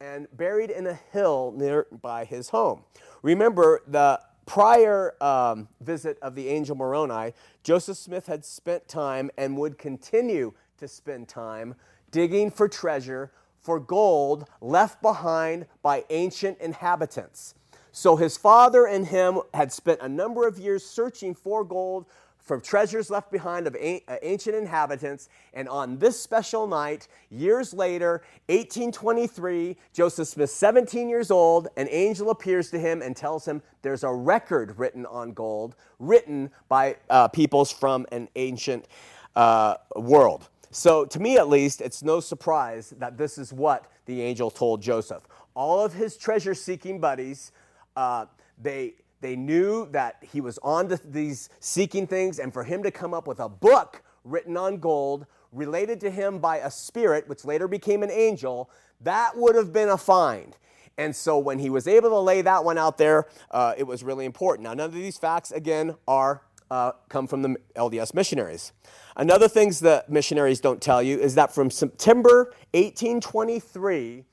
and 0.00 0.26
buried 0.32 0.70
in 0.70 0.86
a 0.86 0.94
hill 1.12 1.52
nearby 1.56 2.24
his 2.24 2.48
home. 2.50 2.84
Remember, 3.22 3.82
the 3.86 4.20
prior 4.46 5.14
um, 5.22 5.68
visit 5.80 6.18
of 6.22 6.34
the 6.34 6.48
angel 6.48 6.76
Moroni, 6.76 7.32
Joseph 7.62 7.98
Smith 7.98 8.26
had 8.26 8.44
spent 8.44 8.88
time 8.88 9.30
and 9.36 9.56
would 9.58 9.76
continue 9.76 10.54
to 10.78 10.88
spend 10.88 11.28
time 11.28 11.74
digging 12.10 12.50
for 12.50 12.68
treasure, 12.68 13.32
for 13.60 13.80
gold 13.80 14.48
left 14.60 15.02
behind 15.02 15.66
by 15.82 16.04
ancient 16.08 16.58
inhabitants. 16.60 17.54
So 17.90 18.14
his 18.14 18.36
father 18.36 18.86
and 18.86 19.06
him 19.06 19.40
had 19.52 19.72
spent 19.72 20.00
a 20.02 20.08
number 20.08 20.46
of 20.46 20.58
years 20.58 20.84
searching 20.84 21.34
for 21.34 21.64
gold 21.64 22.06
for 22.46 22.60
treasures 22.60 23.10
left 23.10 23.30
behind 23.32 23.66
of 23.66 23.74
uh, 23.74 24.16
ancient 24.22 24.54
inhabitants. 24.54 25.28
And 25.52 25.68
on 25.68 25.98
this 25.98 26.18
special 26.18 26.66
night, 26.66 27.08
years 27.28 27.74
later, 27.74 28.22
1823, 28.46 29.76
Joseph 29.92 30.28
Smith, 30.28 30.50
17 30.50 31.08
years 31.08 31.32
old, 31.32 31.68
an 31.76 31.88
angel 31.90 32.30
appears 32.30 32.70
to 32.70 32.78
him 32.78 33.02
and 33.02 33.16
tells 33.16 33.46
him 33.46 33.60
there's 33.82 34.04
a 34.04 34.12
record 34.12 34.78
written 34.78 35.04
on 35.06 35.32
gold, 35.32 35.74
written 35.98 36.50
by 36.68 36.96
uh, 37.10 37.26
peoples 37.28 37.72
from 37.72 38.06
an 38.12 38.28
ancient 38.36 38.86
uh, 39.34 39.74
world. 39.96 40.48
So, 40.70 41.04
to 41.06 41.20
me 41.20 41.38
at 41.38 41.48
least, 41.48 41.80
it's 41.80 42.02
no 42.02 42.20
surprise 42.20 42.90
that 42.98 43.16
this 43.16 43.38
is 43.38 43.52
what 43.52 43.90
the 44.04 44.22
angel 44.22 44.50
told 44.50 44.82
Joseph. 44.82 45.22
All 45.54 45.84
of 45.84 45.94
his 45.94 46.16
treasure 46.16 46.54
seeking 46.54 47.00
buddies, 47.00 47.50
uh, 47.96 48.26
they, 48.60 48.94
they 49.20 49.36
knew 49.36 49.86
that 49.92 50.22
he 50.32 50.40
was 50.40 50.58
on 50.62 50.88
to 50.88 51.00
these 51.04 51.48
seeking 51.60 52.06
things, 52.06 52.38
and 52.38 52.52
for 52.52 52.64
him 52.64 52.82
to 52.82 52.90
come 52.90 53.14
up 53.14 53.26
with 53.26 53.40
a 53.40 53.48
book 53.48 54.02
written 54.24 54.56
on 54.56 54.78
gold, 54.78 55.26
related 55.52 56.00
to 56.00 56.10
him 56.10 56.38
by 56.38 56.58
a 56.58 56.70
spirit, 56.70 57.28
which 57.28 57.44
later 57.44 57.68
became 57.68 58.02
an 58.02 58.10
angel, 58.10 58.70
that 59.00 59.36
would 59.36 59.54
have 59.54 59.72
been 59.72 59.88
a 59.88 59.96
find. 59.96 60.56
And 60.98 61.14
so 61.14 61.38
when 61.38 61.58
he 61.58 61.70
was 61.70 61.86
able 61.86 62.10
to 62.10 62.18
lay 62.18 62.42
that 62.42 62.64
one 62.64 62.78
out 62.78 62.98
there, 62.98 63.26
uh, 63.50 63.74
it 63.76 63.84
was 63.84 64.02
really 64.02 64.24
important. 64.24 64.64
Now, 64.64 64.74
none 64.74 64.86
of 64.86 64.94
these 64.94 65.18
facts, 65.18 65.52
again, 65.52 65.94
are 66.08 66.42
uh, 66.70 66.92
come 67.08 67.26
from 67.26 67.42
the 67.42 67.56
LDS 67.76 68.14
missionaries. 68.14 68.72
Another 69.16 69.48
things 69.48 69.80
that 69.80 70.10
missionaries 70.10 70.60
don't 70.60 70.80
tell 70.80 71.02
you 71.02 71.18
is 71.18 71.34
that 71.36 71.54
from 71.54 71.70
September 71.70 72.52
1823 72.72 74.24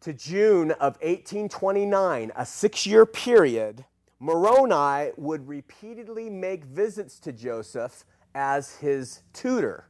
to 0.00 0.12
June 0.12 0.70
of 0.72 0.94
1829, 1.02 2.32
a 2.34 2.46
six-year 2.46 3.04
period, 3.04 3.84
Moroni 4.20 5.12
would 5.16 5.46
repeatedly 5.46 6.28
make 6.28 6.64
visits 6.64 7.20
to 7.20 7.32
Joseph 7.32 8.04
as 8.34 8.76
his 8.76 9.22
tutor. 9.32 9.86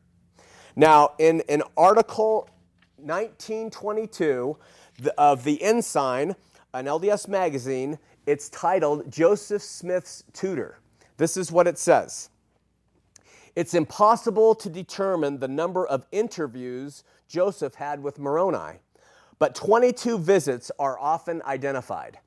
Now, 0.77 1.13
in 1.19 1.43
an 1.49 1.63
article 1.77 2.49
1922 2.97 4.57
of 5.17 5.45
the 5.45 5.63
Ensign, 5.63 6.37
an 6.75 6.87
LDS 6.87 7.27
magazine, 7.29 7.99
it's 8.27 8.49
titled 8.51 9.11
Joseph 9.11 9.63
Smith's 9.63 10.25
Tutor. 10.33 10.79
This 11.17 11.37
is 11.37 11.51
what 11.51 11.67
it 11.67 11.79
says 11.79 12.29
It's 13.57 13.75
impossible 13.75 14.55
to 14.57 14.69
determine 14.69 15.39
the 15.39 15.49
number 15.49 15.87
of 15.87 16.07
interviews 16.13 17.03
Joseph 17.29 17.75
had 17.75 18.03
with 18.03 18.19
Moroni, 18.19 18.81
but 19.39 19.55
22 19.55 20.19
visits 20.19 20.71
are 20.79 20.99
often 20.99 21.41
identified. 21.43 22.19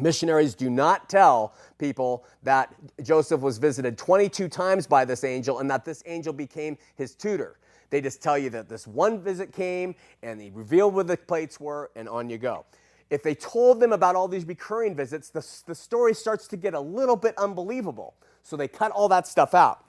Missionaries 0.00 0.54
do 0.54 0.70
not 0.70 1.08
tell 1.08 1.54
people 1.78 2.24
that 2.42 2.74
Joseph 3.02 3.40
was 3.40 3.58
visited 3.58 3.98
22 3.98 4.48
times 4.48 4.86
by 4.86 5.04
this 5.04 5.24
angel 5.24 5.58
and 5.58 5.70
that 5.70 5.84
this 5.84 6.02
angel 6.06 6.32
became 6.32 6.78
his 6.96 7.14
tutor. 7.14 7.58
They 7.90 8.00
just 8.00 8.22
tell 8.22 8.36
you 8.38 8.50
that 8.50 8.68
this 8.68 8.86
one 8.86 9.20
visit 9.20 9.52
came 9.52 9.94
and 10.22 10.40
he 10.40 10.50
revealed 10.50 10.94
where 10.94 11.04
the 11.04 11.16
plates 11.16 11.58
were, 11.58 11.90
and 11.96 12.08
on 12.08 12.28
you 12.28 12.38
go. 12.38 12.66
If 13.10 13.22
they 13.22 13.34
told 13.34 13.80
them 13.80 13.92
about 13.92 14.14
all 14.14 14.28
these 14.28 14.44
recurring 14.44 14.94
visits, 14.94 15.30
the, 15.30 15.46
the 15.66 15.74
story 15.74 16.14
starts 16.14 16.46
to 16.48 16.56
get 16.56 16.74
a 16.74 16.80
little 16.80 17.16
bit 17.16 17.36
unbelievable. 17.38 18.14
So 18.42 18.56
they 18.56 18.68
cut 18.68 18.90
all 18.92 19.08
that 19.08 19.26
stuff 19.26 19.54
out. 19.54 19.84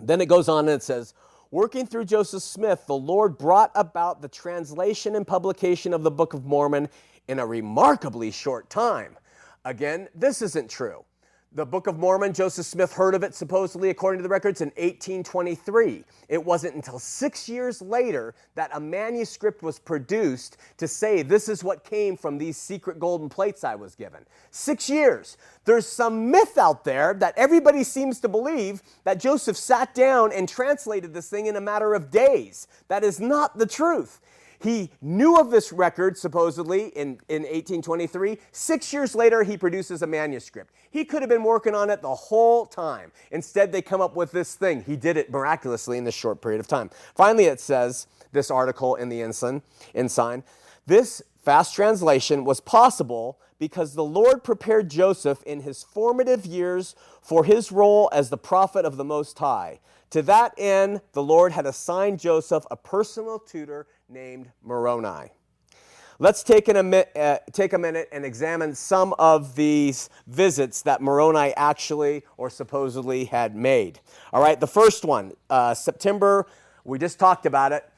Then 0.00 0.20
it 0.20 0.26
goes 0.26 0.48
on 0.48 0.66
and 0.68 0.74
it 0.74 0.82
says, 0.82 1.14
Working 1.52 1.86
through 1.86 2.04
Joseph 2.04 2.42
Smith, 2.42 2.86
the 2.86 2.94
Lord 2.94 3.36
brought 3.36 3.72
about 3.74 4.22
the 4.22 4.28
translation 4.28 5.16
and 5.16 5.26
publication 5.26 5.92
of 5.92 6.02
the 6.02 6.10
Book 6.10 6.32
of 6.32 6.44
Mormon 6.44 6.88
in 7.28 7.38
a 7.38 7.46
remarkably 7.46 8.30
short 8.30 8.70
time. 8.70 9.16
Again, 9.64 10.08
this 10.14 10.40
isn't 10.42 10.70
true. 10.70 11.04
The 11.52 11.66
Book 11.66 11.88
of 11.88 11.98
Mormon, 11.98 12.32
Joseph 12.32 12.64
Smith 12.64 12.92
heard 12.92 13.12
of 13.12 13.24
it 13.24 13.34
supposedly, 13.34 13.90
according 13.90 14.20
to 14.20 14.22
the 14.22 14.28
records, 14.28 14.60
in 14.60 14.68
1823. 14.68 16.04
It 16.28 16.44
wasn't 16.44 16.76
until 16.76 17.00
six 17.00 17.48
years 17.48 17.82
later 17.82 18.36
that 18.54 18.70
a 18.72 18.78
manuscript 18.78 19.60
was 19.60 19.80
produced 19.80 20.58
to 20.76 20.86
say 20.86 21.22
this 21.22 21.48
is 21.48 21.64
what 21.64 21.82
came 21.82 22.16
from 22.16 22.38
these 22.38 22.56
secret 22.56 23.00
golden 23.00 23.28
plates 23.28 23.64
I 23.64 23.74
was 23.74 23.96
given. 23.96 24.24
Six 24.52 24.88
years. 24.88 25.36
There's 25.64 25.86
some 25.86 26.30
myth 26.30 26.56
out 26.56 26.84
there 26.84 27.14
that 27.14 27.34
everybody 27.36 27.82
seems 27.82 28.20
to 28.20 28.28
believe 28.28 28.80
that 29.02 29.18
Joseph 29.18 29.56
sat 29.56 29.92
down 29.92 30.30
and 30.32 30.48
translated 30.48 31.12
this 31.12 31.28
thing 31.28 31.46
in 31.46 31.56
a 31.56 31.60
matter 31.60 31.94
of 31.94 32.12
days. 32.12 32.68
That 32.86 33.02
is 33.02 33.18
not 33.18 33.58
the 33.58 33.66
truth. 33.66 34.20
He 34.62 34.90
knew 35.00 35.36
of 35.36 35.50
this 35.50 35.72
record, 35.72 36.18
supposedly, 36.18 36.88
in, 36.88 37.18
in 37.28 37.42
1823. 37.42 38.38
Six 38.52 38.92
years 38.92 39.14
later, 39.14 39.42
he 39.42 39.56
produces 39.56 40.02
a 40.02 40.06
manuscript. 40.06 40.74
He 40.90 41.04
could 41.04 41.22
have 41.22 41.30
been 41.30 41.44
working 41.44 41.74
on 41.74 41.90
it 41.90 42.02
the 42.02 42.14
whole 42.14 42.66
time. 42.66 43.10
Instead, 43.30 43.72
they 43.72 43.82
come 43.82 44.00
up 44.00 44.16
with 44.16 44.32
this 44.32 44.54
thing. 44.54 44.84
He 44.84 44.96
did 44.96 45.16
it 45.16 45.30
miraculously 45.30 45.96
in 45.98 46.04
this 46.04 46.14
short 46.14 46.42
period 46.42 46.60
of 46.60 46.68
time. 46.68 46.90
Finally, 47.14 47.44
it 47.44 47.60
says, 47.60 48.06
this 48.32 48.50
article 48.50 48.94
in 48.94 49.08
the 49.08 49.22
ensign, 49.22 49.62
ensign 49.94 50.44
this 50.86 51.22
fast 51.44 51.74
translation 51.74 52.44
was 52.44 52.60
possible 52.60 53.38
because 53.58 53.94
the 53.94 54.04
Lord 54.04 54.42
prepared 54.42 54.90
Joseph 54.90 55.42
in 55.44 55.60
his 55.60 55.82
formative 55.82 56.46
years 56.46 56.94
for 57.22 57.44
his 57.44 57.70
role 57.70 58.08
as 58.12 58.30
the 58.30 58.38
prophet 58.38 58.84
of 58.84 58.96
the 58.96 59.04
Most 59.04 59.38
High. 59.38 59.80
To 60.10 60.22
that 60.22 60.52
end, 60.58 61.02
the 61.12 61.22
Lord 61.22 61.52
had 61.52 61.66
assigned 61.66 62.18
Joseph 62.18 62.64
a 62.70 62.76
personal 62.76 63.38
tutor 63.38 63.86
named 64.10 64.50
Moroni. 64.62 65.30
Let's 66.18 66.42
take, 66.42 66.68
a, 66.68 67.18
uh, 67.18 67.38
take 67.52 67.72
a 67.72 67.78
minute 67.78 68.08
and 68.12 68.24
examine 68.24 68.74
some 68.74 69.14
of 69.18 69.54
these 69.54 70.10
visits 70.26 70.82
that 70.82 71.00
Moroni 71.00 71.54
actually 71.56 72.24
or 72.36 72.50
supposedly 72.50 73.24
had 73.24 73.54
made. 73.54 74.00
All 74.32 74.42
right, 74.42 74.58
the 74.58 74.66
first 74.66 75.04
one, 75.04 75.32
uh, 75.48 75.72
September, 75.74 76.46
we 76.84 76.98
just 76.98 77.18
talked 77.18 77.46
about 77.46 77.72
it. 77.72 77.88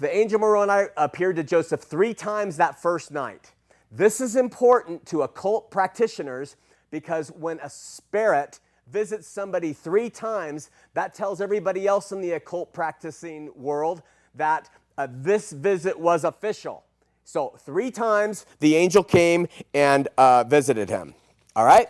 The 0.00 0.14
angel 0.14 0.40
Moroni 0.40 0.88
appeared 0.96 1.36
to 1.36 1.44
Joseph 1.44 1.80
three 1.80 2.12
times 2.12 2.56
that 2.56 2.82
first 2.82 3.12
night. 3.12 3.52
This 3.90 4.20
is 4.20 4.34
important 4.34 5.06
to 5.06 5.22
occult 5.22 5.70
practitioners 5.70 6.56
because 6.90 7.28
when 7.30 7.60
a 7.60 7.70
spirit 7.70 8.58
visits 8.88 9.26
somebody 9.28 9.72
three 9.72 10.10
times, 10.10 10.70
that 10.94 11.14
tells 11.14 11.40
everybody 11.40 11.86
else 11.86 12.12
in 12.12 12.20
the 12.20 12.32
occult 12.32 12.72
practicing 12.72 13.50
world 13.54 14.02
that 14.34 14.68
uh, 14.98 15.08
this 15.10 15.52
visit 15.52 15.98
was 15.98 16.24
official. 16.24 16.84
So, 17.24 17.54
three 17.58 17.90
times 17.90 18.46
the 18.60 18.76
angel 18.76 19.02
came 19.02 19.48
and 19.74 20.08
uh, 20.16 20.44
visited 20.44 20.88
him. 20.88 21.14
All 21.56 21.64
right? 21.64 21.88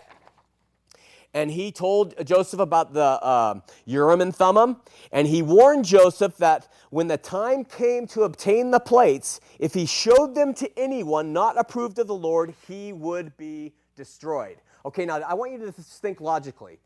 And 1.34 1.50
he 1.50 1.70
told 1.70 2.14
Joseph 2.24 2.60
about 2.60 2.94
the 2.94 3.02
uh, 3.02 3.60
Urim 3.84 4.22
and 4.22 4.34
Thummim, 4.34 4.76
and 5.12 5.28
he 5.28 5.42
warned 5.42 5.84
Joseph 5.84 6.38
that 6.38 6.72
when 6.88 7.08
the 7.08 7.18
time 7.18 7.64
came 7.64 8.06
to 8.06 8.22
obtain 8.22 8.70
the 8.70 8.80
plates, 8.80 9.40
if 9.58 9.74
he 9.74 9.84
showed 9.84 10.34
them 10.34 10.54
to 10.54 10.78
anyone 10.78 11.34
not 11.34 11.58
approved 11.58 11.98
of 11.98 12.06
the 12.06 12.14
Lord, 12.14 12.54
he 12.66 12.94
would 12.94 13.36
be 13.36 13.74
destroyed. 13.96 14.56
Okay, 14.86 15.04
now 15.04 15.20
I 15.20 15.34
want 15.34 15.52
you 15.52 15.58
to 15.58 15.72
think 15.72 16.22
logically. 16.22 16.78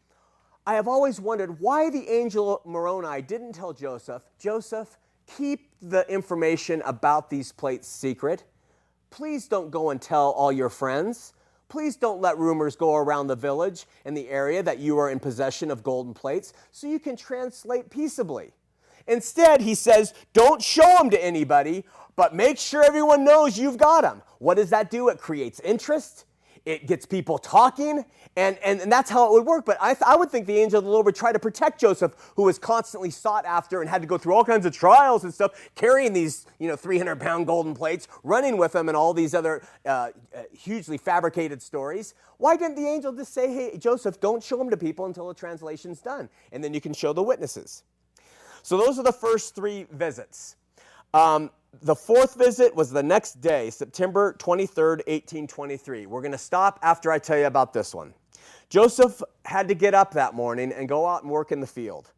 I 0.66 0.74
have 0.74 0.88
always 0.88 1.20
wondered 1.20 1.60
why 1.60 1.90
the 1.90 2.08
angel 2.08 2.60
Moroni 2.64 3.22
didn't 3.22 3.52
tell 3.52 3.72
Joseph, 3.72 4.22
Joseph, 4.38 4.98
keep 5.36 5.68
the 5.82 6.08
information 6.12 6.82
about 6.84 7.30
these 7.30 7.52
plates 7.52 7.88
secret. 7.88 8.44
Please 9.10 9.48
don't 9.48 9.70
go 9.70 9.90
and 9.90 10.00
tell 10.00 10.30
all 10.30 10.52
your 10.52 10.68
friends. 10.68 11.32
Please 11.68 11.96
don't 11.96 12.20
let 12.20 12.36
rumors 12.38 12.76
go 12.76 12.96
around 12.96 13.28
the 13.28 13.36
village 13.36 13.86
and 14.04 14.16
the 14.16 14.28
area 14.28 14.62
that 14.62 14.78
you 14.78 14.98
are 14.98 15.10
in 15.10 15.20
possession 15.20 15.70
of 15.70 15.82
golden 15.82 16.12
plates 16.12 16.52
so 16.70 16.86
you 16.86 16.98
can 16.98 17.16
translate 17.16 17.90
peaceably. 17.90 18.52
Instead, 19.06 19.60
he 19.60 19.74
says, 19.74 20.12
don't 20.32 20.62
show 20.62 20.96
them 20.98 21.10
to 21.10 21.24
anybody, 21.24 21.84
but 22.16 22.34
make 22.34 22.58
sure 22.58 22.84
everyone 22.84 23.24
knows 23.24 23.58
you've 23.58 23.78
got 23.78 24.02
them. 24.02 24.22
What 24.38 24.56
does 24.56 24.70
that 24.70 24.90
do? 24.90 25.08
It 25.08 25.18
creates 25.18 25.60
interest, 25.60 26.24
it 26.70 26.86
gets 26.86 27.04
people 27.04 27.36
talking, 27.36 28.04
and, 28.36 28.56
and, 28.64 28.80
and 28.80 28.92
that's 28.92 29.10
how 29.10 29.26
it 29.26 29.32
would 29.32 29.44
work. 29.44 29.66
But 29.66 29.76
I, 29.80 29.96
I 30.06 30.14
would 30.14 30.30
think 30.30 30.46
the 30.46 30.56
angel 30.56 30.78
of 30.78 30.84
the 30.84 30.90
Lord 30.90 31.04
would 31.06 31.16
try 31.16 31.32
to 31.32 31.38
protect 31.38 31.80
Joseph, 31.80 32.14
who 32.36 32.44
was 32.44 32.60
constantly 32.60 33.10
sought 33.10 33.44
after 33.44 33.80
and 33.80 33.90
had 33.90 34.00
to 34.02 34.06
go 34.06 34.16
through 34.16 34.34
all 34.34 34.44
kinds 34.44 34.66
of 34.66 34.72
trials 34.72 35.24
and 35.24 35.34
stuff, 35.34 35.70
carrying 35.74 36.12
these, 36.12 36.46
you 36.60 36.68
know, 36.68 36.76
300 36.76 37.20
pound 37.20 37.48
golden 37.48 37.74
plates, 37.74 38.06
running 38.22 38.56
with 38.56 38.72
them, 38.72 38.88
and 38.88 38.96
all 38.96 39.12
these 39.12 39.34
other 39.34 39.62
uh, 39.84 39.88
uh, 39.88 40.42
hugely 40.56 40.96
fabricated 40.96 41.60
stories. 41.60 42.14
Why 42.38 42.56
didn't 42.56 42.76
the 42.76 42.86
angel 42.86 43.12
just 43.12 43.34
say, 43.34 43.52
hey, 43.52 43.76
Joseph, 43.76 44.20
don't 44.20 44.42
show 44.42 44.56
them 44.56 44.70
to 44.70 44.76
people 44.76 45.06
until 45.06 45.26
the 45.26 45.34
translation's 45.34 46.00
done? 46.00 46.28
And 46.52 46.62
then 46.62 46.72
you 46.72 46.80
can 46.80 46.94
show 46.94 47.12
the 47.12 47.22
witnesses. 47.22 47.82
So 48.62 48.76
those 48.76 48.98
are 48.98 49.02
the 49.02 49.12
first 49.12 49.56
three 49.56 49.86
visits. 49.90 50.56
Um, 51.12 51.50
the 51.82 51.94
fourth 51.94 52.34
visit 52.34 52.74
was 52.74 52.90
the 52.90 53.02
next 53.02 53.40
day, 53.40 53.70
September 53.70 54.34
23rd, 54.38 54.98
1823. 55.06 56.06
We're 56.06 56.20
going 56.20 56.32
to 56.32 56.38
stop 56.38 56.78
after 56.82 57.10
I 57.12 57.18
tell 57.18 57.38
you 57.38 57.46
about 57.46 57.72
this 57.72 57.94
one. 57.94 58.12
Joseph 58.68 59.22
had 59.44 59.68
to 59.68 59.74
get 59.74 59.94
up 59.94 60.12
that 60.12 60.34
morning 60.34 60.72
and 60.72 60.88
go 60.88 61.06
out 61.06 61.22
and 61.22 61.30
work 61.30 61.52
in 61.52 61.60
the 61.60 61.66
field. 61.66 62.12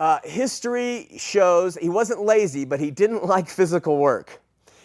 Uh, 0.00 0.18
history 0.24 1.08
shows 1.16 1.76
he 1.76 1.88
wasn't 1.88 2.20
lazy, 2.22 2.64
but 2.64 2.80
he 2.80 2.90
didn't 2.90 3.24
like 3.26 3.48
physical 3.48 3.98
work. 3.98 4.40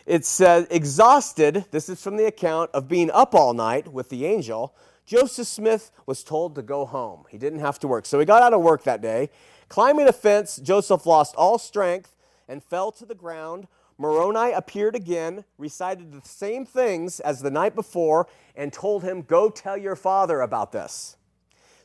It 0.06 0.26
says, 0.26 0.68
exhausted, 0.72 1.66
this 1.72 1.88
is 1.90 2.02
from 2.02 2.18
the 2.18 2.26
account 2.26 2.72
of 2.74 2.88
being 2.88 3.12
up 3.12 3.36
all 3.36 3.54
night 3.54 3.88
with 3.88 4.10
the 4.10 4.26
angel, 4.26 4.76
Joseph 5.06 5.48
Smith 5.48 5.92
was 6.06 6.24
told 6.24 6.56
to 6.56 6.62
go 6.62 6.86
home. 6.86 7.26
He 7.30 7.38
didn't 7.38 7.60
have 7.60 7.80
to 7.80 7.88
work. 7.88 8.06
So 8.06 8.20
he 8.20 8.26
got 8.26 8.42
out 8.42 8.54
of 8.54 8.62
work 8.62 8.84
that 8.84 9.02
day. 9.02 9.30
Climbing 9.68 10.08
a 10.08 10.14
fence, 10.14 10.58
Joseph 10.58 11.06
lost 11.06 11.36
all 11.36 11.58
strength 11.60 12.16
and 12.50 12.62
fell 12.62 12.92
to 12.92 13.06
the 13.06 13.16
ground. 13.16 13.68
Moroni 13.98 14.52
appeared 14.52 14.96
again, 14.96 15.46
recited 15.58 16.12
the 16.12 16.28
same 16.28 16.66
things 16.66 17.22
as 17.22 17.42
the 17.42 17.52
night 17.52 17.76
before, 17.76 18.28
and 18.56 18.74
told 18.74 19.04
him, 19.04 19.22
Go 19.22 19.50
tell 19.50 19.78
your 19.78 19.96
father 19.96 20.42
about 20.42 20.74
this. 20.74 21.16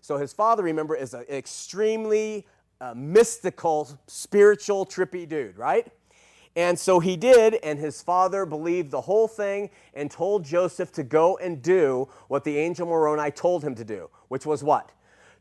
So 0.00 0.16
his 0.16 0.32
father, 0.32 0.62
remember, 0.62 0.96
is 0.96 1.14
an 1.14 1.24
extremely 1.30 2.46
uh, 2.80 2.94
mystical, 2.96 3.88
spiritual, 4.06 4.84
trippy 4.84 5.28
dude, 5.28 5.56
right? 5.56 5.86
And 6.56 6.78
so 6.78 7.00
he 7.00 7.16
did, 7.16 7.54
and 7.64 7.78
his 7.78 8.02
father 8.02 8.46
believed 8.46 8.90
the 8.90 9.00
whole 9.00 9.26
thing 9.26 9.70
and 9.92 10.10
told 10.10 10.44
Joseph 10.44 10.92
to 10.92 11.02
go 11.02 11.36
and 11.38 11.60
do 11.60 12.08
what 12.28 12.44
the 12.44 12.56
angel 12.58 12.86
Moroni 12.86 13.30
told 13.32 13.64
him 13.64 13.74
to 13.74 13.84
do, 13.84 14.08
which 14.28 14.46
was 14.46 14.62
what? 14.62 14.92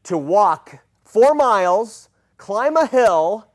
To 0.03 0.17
walk 0.17 0.79
four 1.03 1.35
miles, 1.35 2.09
climb 2.37 2.77
a 2.77 2.87
hill, 2.87 3.47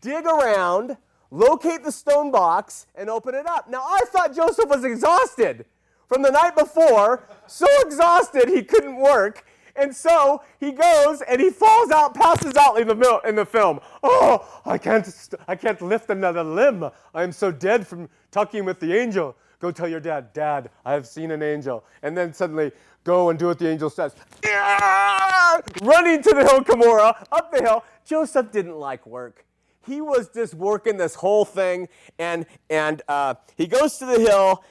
dig 0.00 0.24
around, 0.24 0.96
locate 1.32 1.82
the 1.82 1.90
stone 1.90 2.30
box, 2.30 2.86
and 2.94 3.10
open 3.10 3.34
it 3.34 3.46
up. 3.46 3.68
Now, 3.68 3.82
I 3.82 4.00
thought 4.06 4.36
Joseph 4.36 4.68
was 4.68 4.84
exhausted 4.84 5.64
from 6.06 6.22
the 6.22 6.30
night 6.30 6.54
before, 6.54 7.26
so 7.46 7.66
exhausted 7.80 8.48
he 8.48 8.62
couldn't 8.62 8.96
work. 8.96 9.44
And 9.74 9.96
so 9.96 10.42
he 10.60 10.70
goes 10.72 11.22
and 11.22 11.40
he 11.40 11.48
falls 11.48 11.90
out, 11.90 12.14
passes 12.14 12.54
out 12.56 12.78
in 12.78 12.86
the, 12.86 12.94
mil- 12.94 13.20
in 13.20 13.34
the 13.34 13.46
film. 13.46 13.80
Oh, 14.02 14.46
I 14.66 14.76
can't, 14.76 15.06
st- 15.06 15.40
I 15.48 15.56
can't 15.56 15.80
lift 15.80 16.10
another 16.10 16.44
limb. 16.44 16.84
I 17.14 17.22
am 17.22 17.32
so 17.32 17.50
dead 17.50 17.86
from 17.86 18.10
talking 18.30 18.66
with 18.66 18.80
the 18.80 18.94
angel. 18.94 19.34
Go 19.60 19.70
tell 19.70 19.88
your 19.88 20.00
dad, 20.00 20.34
Dad, 20.34 20.68
I 20.84 20.92
have 20.92 21.06
seen 21.06 21.30
an 21.30 21.42
angel. 21.42 21.84
And 22.02 22.14
then 22.14 22.34
suddenly, 22.34 22.72
go 23.04 23.30
and 23.30 23.38
do 23.38 23.46
what 23.46 23.58
the 23.58 23.70
angel 23.70 23.88
says. 23.88 24.14
Yeah! 24.44 25.60
Running 25.82 26.20
to 26.20 26.30
the 26.30 26.44
hill 26.44 26.60
Cumorah, 26.60 27.26
up 27.32 27.50
the 27.50 27.62
hill. 27.62 27.84
Joseph 28.04 28.50
didn't 28.52 28.76
like 28.76 29.06
work. 29.06 29.46
He 29.86 30.00
was 30.00 30.28
just 30.28 30.54
working 30.54 30.96
this 30.96 31.14
whole 31.14 31.44
thing, 31.44 31.88
and, 32.18 32.46
and 32.70 33.02
uh, 33.08 33.34
he 33.56 33.66
goes 33.66 33.98
to 33.98 34.06
the 34.06 34.18
hill, 34.20 34.64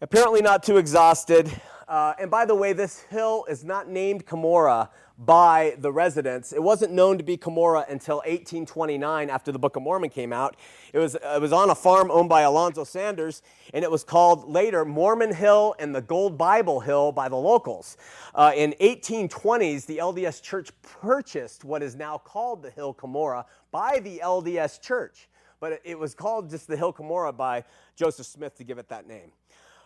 apparently 0.00 0.40
not 0.40 0.62
too 0.62 0.78
exhausted. 0.78 1.50
Uh, 1.88 2.14
and 2.18 2.30
by 2.30 2.44
the 2.44 2.54
way, 2.54 2.72
this 2.72 3.00
hill 3.02 3.44
is 3.48 3.64
not 3.64 3.88
named 3.88 4.26
Cumorah 4.26 4.88
by 5.18 5.74
the 5.78 5.90
residents. 5.90 6.52
It 6.52 6.62
wasn't 6.62 6.92
known 6.92 7.16
to 7.18 7.24
be 7.24 7.36
Cumorah 7.36 7.90
until 7.90 8.16
1829 8.16 9.30
after 9.30 9.50
the 9.50 9.58
Book 9.58 9.76
of 9.76 9.82
Mormon 9.82 10.10
came 10.10 10.32
out. 10.32 10.56
It 10.92 10.98
was, 10.98 11.14
it 11.14 11.40
was 11.40 11.52
on 11.52 11.70
a 11.70 11.74
farm 11.74 12.10
owned 12.10 12.28
by 12.28 12.42
Alonzo 12.42 12.84
Sanders, 12.84 13.42
and 13.72 13.82
it 13.82 13.90
was 13.90 14.04
called 14.04 14.48
later 14.48 14.84
Mormon 14.84 15.34
Hill 15.34 15.74
and 15.78 15.94
the 15.94 16.02
Gold 16.02 16.36
Bible 16.36 16.80
Hill 16.80 17.12
by 17.12 17.28
the 17.28 17.36
locals. 17.36 17.96
Uh, 18.34 18.52
in 18.54 18.74
1820s, 18.80 19.86
the 19.86 19.98
LDS 19.98 20.42
Church 20.42 20.70
purchased 20.82 21.64
what 21.64 21.82
is 21.82 21.96
now 21.96 22.18
called 22.18 22.62
the 22.62 22.70
Hill 22.70 22.92
Cumorah 22.92 23.44
by 23.70 24.00
the 24.00 24.20
LDS 24.22 24.80
Church, 24.80 25.28
but 25.60 25.80
it, 25.84 25.98
was 25.98 26.14
called 26.14 26.50
just 26.50 26.66
the 26.66 26.76
Hill 26.76 26.92
Cumorah 26.92 27.34
by 27.34 27.64
Joseph 27.94 28.26
Smith 28.26 28.54
to 28.56 28.64
give 28.64 28.78
it 28.78 28.88
that 28.90 29.06
name. 29.06 29.32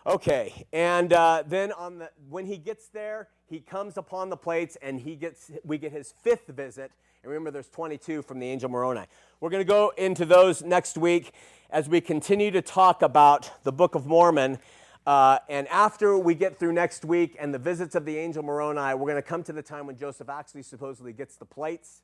Okay, 0.03 0.65
and 0.73 1.13
uh, 1.13 1.43
then 1.45 1.71
on 1.73 1.99
the 1.99 2.09
when 2.27 2.47
he 2.47 2.57
gets 2.57 2.87
there, 2.87 3.27
he 3.45 3.59
comes 3.59 3.97
upon 3.97 4.31
the 4.31 4.37
plates, 4.37 4.75
and 4.81 4.99
he 4.99 5.15
gets 5.15 5.51
we 5.63 5.77
get 5.77 5.91
his 5.91 6.11
fifth 6.23 6.47
visit. 6.47 6.91
And 7.21 7.29
remember, 7.31 7.51
there's 7.51 7.69
22 7.69 8.23
from 8.23 8.39
the 8.39 8.47
angel 8.47 8.67
Moroni. 8.67 9.05
We're 9.39 9.51
going 9.51 9.63
to 9.63 9.69
go 9.69 9.93
into 9.95 10.25
those 10.25 10.63
next 10.63 10.97
week 10.97 11.33
as 11.69 11.87
we 11.87 12.01
continue 12.01 12.49
to 12.49 12.63
talk 12.63 13.03
about 13.03 13.51
the 13.63 13.71
Book 13.71 13.93
of 13.93 14.07
Mormon. 14.07 14.57
Uh, 15.05 15.37
and 15.47 15.67
after 15.67 16.17
we 16.17 16.33
get 16.33 16.57
through 16.57 16.73
next 16.73 17.05
week 17.05 17.35
and 17.39 17.53
the 17.53 17.59
visits 17.59 17.93
of 17.93 18.03
the 18.03 18.17
angel 18.17 18.41
Moroni, 18.41 18.95
we're 18.95 19.07
going 19.07 19.15
to 19.15 19.21
come 19.21 19.43
to 19.43 19.53
the 19.53 19.61
time 19.61 19.85
when 19.85 19.99
Joseph 19.99 20.29
actually 20.29 20.63
supposedly 20.63 21.13
gets 21.13 21.35
the 21.35 21.45
plates 21.45 22.01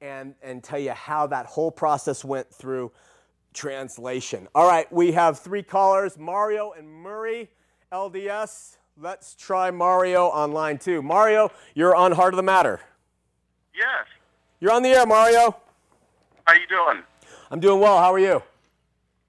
and, 0.00 0.36
and 0.42 0.62
tell 0.62 0.78
you 0.78 0.92
how 0.92 1.26
that 1.26 1.46
whole 1.46 1.72
process 1.72 2.24
went 2.24 2.48
through 2.54 2.92
translation. 3.52 4.48
All 4.54 4.66
right, 4.66 4.90
we 4.92 5.12
have 5.12 5.38
three 5.38 5.62
callers 5.62 6.18
Mario 6.18 6.72
and 6.72 6.88
Murray, 6.88 7.50
LDS. 7.92 8.76
Let's 9.00 9.34
try 9.34 9.70
Mario 9.70 10.28
on 10.28 10.52
line 10.52 10.78
two. 10.78 11.02
Mario, 11.02 11.50
you're 11.74 11.94
on 11.94 12.12
Heart 12.12 12.34
of 12.34 12.36
the 12.36 12.42
Matter. 12.42 12.80
Yes. 13.74 14.06
You're 14.60 14.72
on 14.72 14.82
the 14.82 14.90
air, 14.90 15.06
Mario. 15.06 15.56
How 16.46 16.54
you 16.54 16.66
doing? 16.68 17.02
I'm 17.50 17.60
doing 17.60 17.80
well. 17.80 17.98
How 17.98 18.12
are 18.12 18.18
you? 18.18 18.42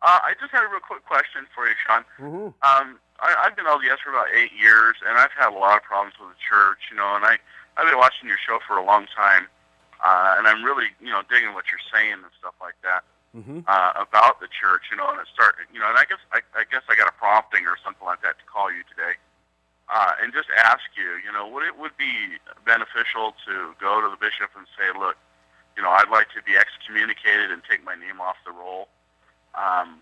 Uh, 0.02 0.20
I 0.20 0.34
just 0.40 0.52
had 0.52 0.64
a 0.64 0.68
real 0.68 0.84
quick 0.86 1.06
question 1.06 1.48
for 1.56 1.66
you, 1.66 1.74
Sean. 1.88 2.04
Mm-hmm. 2.20 2.46
Um, 2.60 3.00
I, 3.20 3.36
I've 3.46 3.56
been 3.56 3.66
LDS 3.66 4.04
for 4.04 4.12
about 4.12 4.28
eight 4.36 4.52
years, 4.60 4.96
and 5.08 5.18
I've 5.18 5.32
had 5.32 5.50
a 5.50 5.58
lot 5.58 5.78
of 5.78 5.84
problems 5.84 6.16
with 6.20 6.30
the 6.36 6.42
church, 6.44 6.92
you 6.92 6.98
know. 6.98 7.16
And 7.16 7.24
I 7.24 7.38
I've 7.78 7.88
been 7.88 7.98
watching 7.98 8.28
your 8.28 8.38
show 8.46 8.60
for 8.68 8.78
a 8.78 8.84
long 8.84 9.08
time, 9.16 9.48
uh, 10.04 10.36
and 10.38 10.48
I'm 10.48 10.64
really 10.64 10.92
you 11.00 11.10
know 11.10 11.22
digging 11.30 11.54
what 11.54 11.66
you're 11.72 11.88
saying 11.88 12.20
and 12.20 12.34
stuff 12.38 12.56
like 12.60 12.76
that 12.84 13.04
Mm-hmm. 13.34 13.66
uh, 13.66 13.92
about 13.98 14.38
the 14.40 14.48
church, 14.48 14.94
you 14.94 14.98
know. 14.98 15.10
And 15.10 15.18
it 15.18 15.26
started, 15.34 15.66
you 15.74 15.82
know, 15.82 15.90
and 15.90 15.98
I 15.98 16.06
guess 16.06 16.22
I, 16.30 16.46
I 16.54 16.70
guess 16.70 16.86
I 16.86 16.94
got 16.94 17.10
a 17.10 17.16
prompting 17.18 17.66
or 17.66 17.82
something 17.82 18.06
like 18.06 18.22
that 18.22 18.38
to 18.38 18.46
call 18.46 18.70
you 18.70 18.86
today. 18.86 19.18
Uh, 19.90 20.14
and 20.22 20.32
just 20.32 20.48
ask 20.54 20.86
you, 20.96 21.18
you 21.26 21.34
know, 21.34 21.50
would 21.50 21.66
it 21.66 21.74
would 21.82 21.98
be 21.98 22.38
beneficial 22.62 23.34
to 23.50 23.74
go 23.82 24.00
to 24.00 24.08
the 24.08 24.22
bishop 24.22 24.54
and 24.54 24.70
say, 24.78 24.94
look, 24.94 25.18
you 25.76 25.82
know, 25.82 25.90
I'd 25.90 26.14
like 26.14 26.30
to 26.38 26.42
be 26.46 26.54
excommunicated 26.56 27.50
and 27.50 27.66
take 27.66 27.82
my 27.84 27.98
name 27.98 28.22
off 28.22 28.38
the 28.46 28.54
roll, 28.54 28.88
um, 29.58 30.00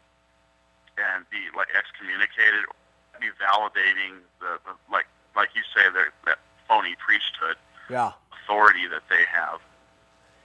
and 0.99 1.23
be 1.31 1.47
like 1.55 1.71
excommunicated, 1.71 2.67
be 3.23 3.31
validating 3.39 4.19
the, 4.43 4.59
the 4.67 4.75
like 4.91 5.07
like 5.39 5.55
you 5.55 5.63
say 5.71 5.87
that 5.87 6.11
that 6.27 6.39
phony 6.67 6.99
priesthood 6.99 7.55
Yeah. 7.89 8.11
authority 8.43 8.87
that 8.91 9.07
they 9.09 9.23
have. 9.31 9.63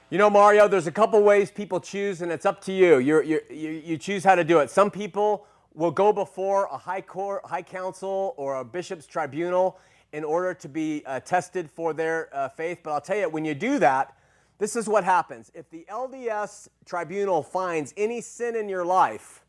You 0.09 0.19
know, 0.19 0.31
Mario, 0.31 0.69
there's 0.69 0.87
a 0.87 0.93
couple 0.93 1.21
ways 1.25 1.51
people 1.51 1.81
choose, 1.81 2.23
and 2.23 2.31
it's 2.31 2.47
up 2.47 2.61
to 2.67 2.73
you. 2.73 2.99
You're, 2.99 3.25
you're, 3.25 3.41
you 3.51 3.71
you 3.71 3.99
choose 3.99 4.23
how 4.23 4.37
to 4.37 4.45
do 4.45 4.61
it. 4.61 4.71
Some 4.71 4.89
people 4.89 5.49
will 5.75 5.91
go 5.91 6.13
before 6.13 6.67
a 6.71 6.79
high 6.79 7.01
court, 7.01 7.45
high 7.45 7.63
council, 7.63 8.33
or 8.37 8.61
a 8.61 8.65
bishop's 8.65 9.05
tribunal 9.05 9.81
in 10.13 10.23
order 10.23 10.55
to 10.55 10.69
be 10.69 11.03
uh, 11.07 11.19
tested 11.19 11.69
for 11.69 11.93
their 11.93 12.29
uh, 12.33 12.49
faith. 12.51 12.83
But 12.85 12.93
I'll 12.93 13.01
tell 13.01 13.17
you, 13.17 13.29
when 13.29 13.45
you 13.45 13.53
do 13.53 13.81
that, 13.81 14.17
this 14.59 14.77
is 14.77 14.89
what 14.89 15.03
happens. 15.03 15.51
If 15.55 15.71
the 15.71 15.85
LDS 15.91 16.69
tribunal 16.85 17.43
finds 17.43 17.93
any 17.97 18.21
sin 18.21 18.55
in 18.55 18.69
your 18.69 18.85
life, 18.85 19.45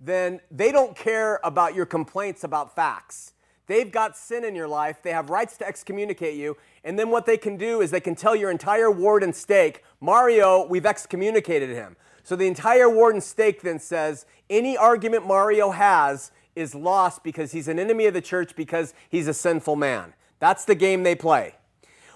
then 0.00 0.40
they 0.50 0.72
don't 0.72 0.96
care 0.96 1.38
about 1.44 1.76
your 1.76 1.86
complaints 1.86 2.42
about 2.42 2.74
facts. 2.74 3.34
They've 3.66 3.90
got 3.90 4.16
sin 4.16 4.44
in 4.44 4.54
your 4.54 4.68
life. 4.68 5.02
They 5.02 5.12
have 5.12 5.30
rights 5.30 5.56
to 5.58 5.66
excommunicate 5.66 6.36
you. 6.36 6.56
And 6.84 6.98
then 6.98 7.10
what 7.10 7.24
they 7.24 7.36
can 7.36 7.56
do 7.56 7.80
is 7.80 7.90
they 7.90 8.00
can 8.00 8.14
tell 8.14 8.36
your 8.36 8.50
entire 8.50 8.90
ward 8.90 9.22
and 9.22 9.34
stake, 9.34 9.82
Mario, 10.00 10.66
we've 10.66 10.84
excommunicated 10.84 11.70
him. 11.70 11.96
So 12.22 12.36
the 12.36 12.46
entire 12.46 12.88
ward 12.88 13.14
and 13.14 13.22
stake 13.22 13.62
then 13.62 13.78
says 13.78 14.26
any 14.50 14.76
argument 14.76 15.26
Mario 15.26 15.70
has 15.70 16.30
is 16.54 16.74
lost 16.74 17.24
because 17.24 17.52
he's 17.52 17.68
an 17.68 17.78
enemy 17.78 18.06
of 18.06 18.14
the 18.14 18.20
church 18.20 18.54
because 18.54 18.94
he's 19.08 19.28
a 19.28 19.34
sinful 19.34 19.76
man. 19.76 20.14
That's 20.38 20.64
the 20.64 20.74
game 20.74 21.02
they 21.02 21.14
play. 21.14 21.54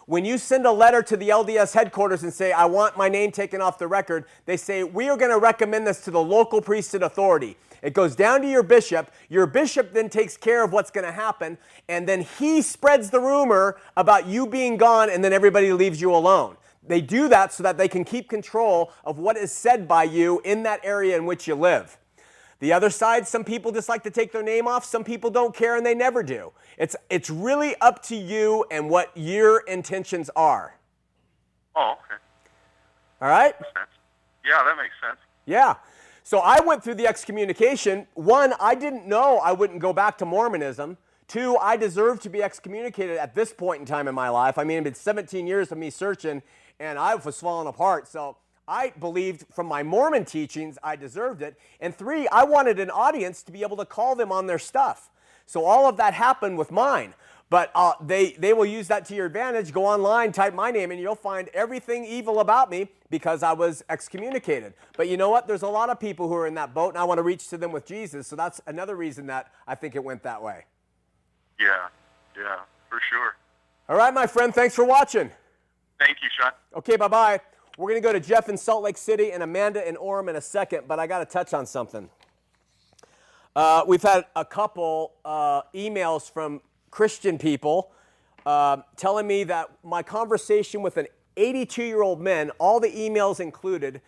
When 0.06 0.24
you 0.24 0.38
send 0.38 0.64
a 0.64 0.72
letter 0.72 1.02
to 1.02 1.16
the 1.18 1.28
LDS 1.28 1.74
headquarters 1.74 2.22
and 2.22 2.32
say, 2.32 2.52
I 2.52 2.64
want 2.64 2.96
my 2.96 3.10
name 3.10 3.30
taken 3.30 3.60
off 3.60 3.78
the 3.78 3.86
record, 3.86 4.24
they 4.46 4.56
say, 4.56 4.82
We 4.82 5.08
are 5.10 5.18
going 5.18 5.30
to 5.30 5.38
recommend 5.38 5.86
this 5.86 6.00
to 6.04 6.10
the 6.10 6.22
local 6.22 6.62
priesthood 6.62 7.02
authority. 7.02 7.58
It 7.82 7.94
goes 7.94 8.16
down 8.16 8.42
to 8.42 8.48
your 8.48 8.62
bishop. 8.62 9.10
Your 9.28 9.46
bishop 9.46 9.92
then 9.92 10.08
takes 10.08 10.36
care 10.36 10.64
of 10.64 10.72
what's 10.72 10.90
going 10.90 11.06
to 11.06 11.12
happen, 11.12 11.58
and 11.88 12.08
then 12.08 12.22
he 12.22 12.62
spreads 12.62 13.10
the 13.10 13.20
rumor 13.20 13.78
about 13.96 14.26
you 14.26 14.46
being 14.46 14.76
gone, 14.76 15.10
and 15.10 15.22
then 15.22 15.32
everybody 15.32 15.72
leaves 15.72 16.00
you 16.00 16.14
alone. 16.14 16.56
They 16.86 17.00
do 17.00 17.28
that 17.28 17.52
so 17.52 17.62
that 17.62 17.76
they 17.76 17.88
can 17.88 18.04
keep 18.04 18.28
control 18.28 18.92
of 19.04 19.18
what 19.18 19.36
is 19.36 19.52
said 19.52 19.86
by 19.86 20.04
you 20.04 20.40
in 20.44 20.62
that 20.62 20.80
area 20.82 21.16
in 21.16 21.26
which 21.26 21.46
you 21.46 21.54
live. 21.54 21.98
The 22.60 22.72
other 22.72 22.90
side, 22.90 23.28
some 23.28 23.44
people 23.44 23.70
just 23.70 23.88
like 23.88 24.02
to 24.02 24.10
take 24.10 24.32
their 24.32 24.42
name 24.42 24.66
off, 24.66 24.84
some 24.84 25.04
people 25.04 25.30
don't 25.30 25.54
care 25.54 25.76
and 25.76 25.86
they 25.86 25.94
never 25.94 26.22
do. 26.22 26.52
It's, 26.76 26.96
it's 27.08 27.30
really 27.30 27.76
up 27.80 28.02
to 28.04 28.16
you 28.16 28.64
and 28.70 28.90
what 28.90 29.12
your 29.14 29.60
intentions 29.60 30.28
are. 30.34 30.74
Oh, 31.76 31.92
okay. 31.92 32.20
All 33.20 33.28
right? 33.28 33.54
Yeah, 34.44 34.64
that 34.64 34.76
makes 34.76 34.94
sense. 35.00 35.20
Yeah. 35.46 35.74
So 36.28 36.40
I 36.40 36.60
went 36.60 36.84
through 36.84 36.96
the 36.96 37.06
excommunication. 37.06 38.06
One, 38.12 38.52
I 38.60 38.74
didn't 38.74 39.06
know 39.06 39.38
I 39.38 39.52
wouldn't 39.52 39.78
go 39.78 39.94
back 39.94 40.18
to 40.18 40.26
Mormonism. 40.26 40.98
Two, 41.26 41.56
I 41.56 41.78
deserved 41.78 42.20
to 42.24 42.28
be 42.28 42.42
excommunicated 42.42 43.16
at 43.16 43.34
this 43.34 43.54
point 43.54 43.80
in 43.80 43.86
time 43.86 44.06
in 44.06 44.14
my 44.14 44.28
life. 44.28 44.58
I 44.58 44.64
mean, 44.64 44.86
it's 44.86 45.02
been 45.02 45.16
17 45.16 45.46
years 45.46 45.72
of 45.72 45.78
me 45.78 45.88
searching, 45.88 46.42
and 46.78 46.98
I 46.98 47.14
was 47.14 47.40
falling 47.40 47.66
apart. 47.66 48.08
So 48.08 48.36
I 48.68 48.92
believed 49.00 49.46
from 49.54 49.68
my 49.68 49.82
Mormon 49.82 50.26
teachings 50.26 50.76
I 50.82 50.96
deserved 50.96 51.40
it. 51.40 51.58
And 51.80 51.96
three, 51.96 52.28
I 52.28 52.44
wanted 52.44 52.78
an 52.78 52.90
audience 52.90 53.42
to 53.44 53.50
be 53.50 53.62
able 53.62 53.78
to 53.78 53.86
call 53.86 54.14
them 54.14 54.30
on 54.30 54.46
their 54.46 54.58
stuff. 54.58 55.08
So 55.46 55.64
all 55.64 55.88
of 55.88 55.96
that 55.96 56.12
happened 56.12 56.58
with 56.58 56.70
mine. 56.70 57.14
But 57.50 57.70
uh, 57.74 57.94
they, 58.00 58.32
they 58.32 58.52
will 58.52 58.66
use 58.66 58.88
that 58.88 59.06
to 59.06 59.14
your 59.14 59.26
advantage. 59.26 59.72
Go 59.72 59.86
online, 59.86 60.32
type 60.32 60.54
my 60.54 60.70
name, 60.70 60.90
and 60.90 61.00
you'll 61.00 61.14
find 61.14 61.48
everything 61.54 62.04
evil 62.04 62.40
about 62.40 62.70
me 62.70 62.88
because 63.08 63.42
I 63.42 63.54
was 63.54 63.82
excommunicated. 63.88 64.74
But 64.96 65.08
you 65.08 65.16
know 65.16 65.30
what? 65.30 65.48
There's 65.48 65.62
a 65.62 65.68
lot 65.68 65.88
of 65.88 65.98
people 65.98 66.28
who 66.28 66.34
are 66.34 66.46
in 66.46 66.54
that 66.54 66.74
boat, 66.74 66.90
and 66.90 66.98
I 66.98 67.04
want 67.04 67.18
to 67.18 67.22
reach 67.22 67.48
to 67.48 67.56
them 67.56 67.72
with 67.72 67.86
Jesus. 67.86 68.26
So 68.26 68.36
that's 68.36 68.60
another 68.66 68.96
reason 68.96 69.26
that 69.28 69.50
I 69.66 69.74
think 69.74 69.94
it 69.96 70.04
went 70.04 70.22
that 70.24 70.42
way. 70.42 70.64
Yeah, 71.58 71.88
yeah, 72.36 72.58
for 72.90 73.00
sure. 73.10 73.34
All 73.88 73.96
right, 73.96 74.12
my 74.12 74.26
friend. 74.26 74.54
Thanks 74.54 74.74
for 74.74 74.84
watching. 74.84 75.30
Thank 75.98 76.18
you, 76.22 76.28
Sean. 76.38 76.52
Okay, 76.76 76.96
bye 76.96 77.08
bye. 77.08 77.40
We're 77.78 77.90
going 77.90 78.02
to 78.02 78.06
go 78.06 78.12
to 78.12 78.20
Jeff 78.20 78.48
in 78.48 78.58
Salt 78.58 78.82
Lake 78.82 78.98
City 78.98 79.32
and 79.32 79.42
Amanda 79.42 79.88
in 79.88 79.96
Orem 79.96 80.28
in 80.28 80.36
a 80.36 80.40
second, 80.40 80.86
but 80.86 80.98
I 80.98 81.06
got 81.06 81.20
to 81.20 81.24
touch 81.24 81.54
on 81.54 81.64
something. 81.64 82.10
Uh, 83.56 83.84
we've 83.86 84.02
had 84.02 84.26
a 84.36 84.44
couple 84.44 85.14
uh, 85.24 85.62
emails 85.74 86.30
from 86.30 86.60
Christian 86.98 87.38
people 87.38 87.92
uh, 88.44 88.78
telling 88.96 89.24
me 89.24 89.44
that 89.44 89.70
my 89.84 90.02
conversation 90.02 90.82
with 90.82 90.96
an 90.96 91.06
82 91.36 91.84
year 91.84 92.02
old 92.02 92.20
man, 92.20 92.50
all 92.58 92.80
the 92.80 92.90
emails 92.90 93.38
included, 93.38 94.00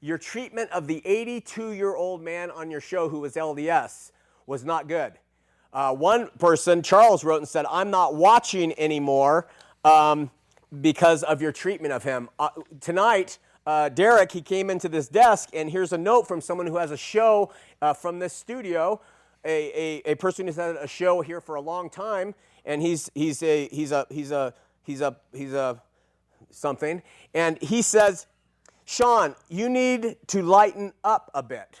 your 0.00 0.16
treatment 0.16 0.70
of 0.70 0.86
the 0.86 1.04
82 1.04 1.72
year 1.72 1.96
old 1.96 2.22
man 2.22 2.52
on 2.52 2.70
your 2.70 2.80
show 2.80 3.08
who 3.08 3.18
was 3.18 3.34
LDS 3.34 4.12
was 4.46 4.64
not 4.64 4.86
good. 4.86 5.14
Uh, 5.72 5.92
one 5.92 6.28
person, 6.38 6.82
Charles, 6.82 7.24
wrote 7.24 7.38
and 7.38 7.48
said, 7.48 7.66
I'm 7.68 7.90
not 7.90 8.14
watching 8.14 8.78
anymore 8.78 9.48
um, 9.84 10.30
because 10.80 11.24
of 11.24 11.42
your 11.42 11.50
treatment 11.50 11.92
of 11.92 12.04
him. 12.04 12.28
Uh, 12.38 12.50
tonight, 12.80 13.38
uh, 13.66 13.88
Derek, 13.88 14.30
he 14.30 14.40
came 14.40 14.70
into 14.70 14.88
this 14.88 15.08
desk, 15.08 15.48
and 15.52 15.68
here's 15.68 15.92
a 15.92 15.98
note 15.98 16.28
from 16.28 16.40
someone 16.40 16.68
who 16.68 16.76
has 16.76 16.92
a 16.92 16.96
show 16.96 17.52
uh, 17.82 17.92
from 17.92 18.20
this 18.20 18.32
studio, 18.32 19.00
a, 19.46 20.02
a, 20.06 20.12
a 20.12 20.14
person 20.16 20.46
who's 20.46 20.56
had 20.56 20.76
a 20.76 20.88
show 20.88 21.22
here 21.22 21.40
for 21.40 21.54
a 21.54 21.60
long 21.60 21.88
time, 21.88 22.34
and 22.64 22.82
he's, 22.82 23.10
he's, 23.14 23.42
a, 23.42 23.68
he's, 23.68 23.92
a, 23.92 24.06
he's, 24.10 24.32
a, 24.32 24.52
he's, 24.82 25.00
a, 25.00 25.16
he's 25.32 25.52
a 25.52 25.80
something, 26.50 27.02
and 27.32 27.62
he 27.62 27.80
says, 27.80 28.26
Sean, 28.84 29.34
you 29.48 29.68
need 29.68 30.16
to 30.28 30.42
lighten 30.42 30.92
up 31.04 31.30
a 31.34 31.42
bit. 31.42 31.80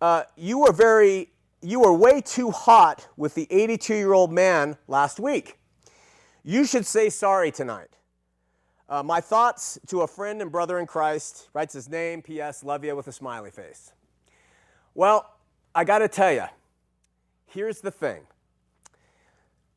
Uh, 0.00 0.24
you 0.36 0.58
were 0.58 0.72
very, 0.72 1.30
you 1.60 1.80
were 1.80 1.92
way 1.92 2.20
too 2.20 2.50
hot 2.50 3.06
with 3.16 3.34
the 3.34 3.46
82 3.50 3.94
year 3.94 4.12
old 4.12 4.32
man 4.32 4.76
last 4.88 5.20
week. 5.20 5.58
You 6.44 6.64
should 6.64 6.86
say 6.86 7.08
sorry 7.08 7.52
tonight. 7.52 7.88
Uh, 8.88 9.02
my 9.02 9.20
thoughts 9.20 9.78
to 9.86 10.02
a 10.02 10.06
friend 10.06 10.42
and 10.42 10.50
brother 10.50 10.78
in 10.78 10.86
Christ, 10.86 11.48
writes 11.54 11.72
his 11.72 11.88
name, 11.88 12.20
P.S., 12.20 12.62
love 12.64 12.84
you 12.84 12.94
with 12.94 13.06
a 13.08 13.12
smiley 13.12 13.50
face. 13.50 13.92
Well, 14.94 15.30
I 15.74 15.84
got 15.84 16.00
to 16.00 16.08
tell 16.08 16.32
you, 16.32 16.44
here's 17.52 17.80
the 17.80 17.90
thing. 17.90 18.22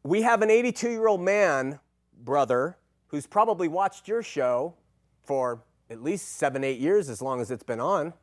We 0.04 0.22
have 0.22 0.42
an 0.42 0.50
82 0.50 0.90
year 0.90 1.08
old 1.08 1.22
man, 1.22 1.80
brother, 2.24 2.78
who's 3.08 3.28
probably 3.28 3.68
watched 3.68 4.08
your 4.08 4.24
show 4.24 4.76
for 5.24 5.64
at 5.90 6.02
least 6.02 6.38
seven, 6.38 6.64
eight 6.64 6.80
years, 6.80 7.10
as 7.10 7.22
long 7.22 7.42
as 7.42 7.52
it's 7.52 7.64
been 7.64 7.80
on, 7.80 8.14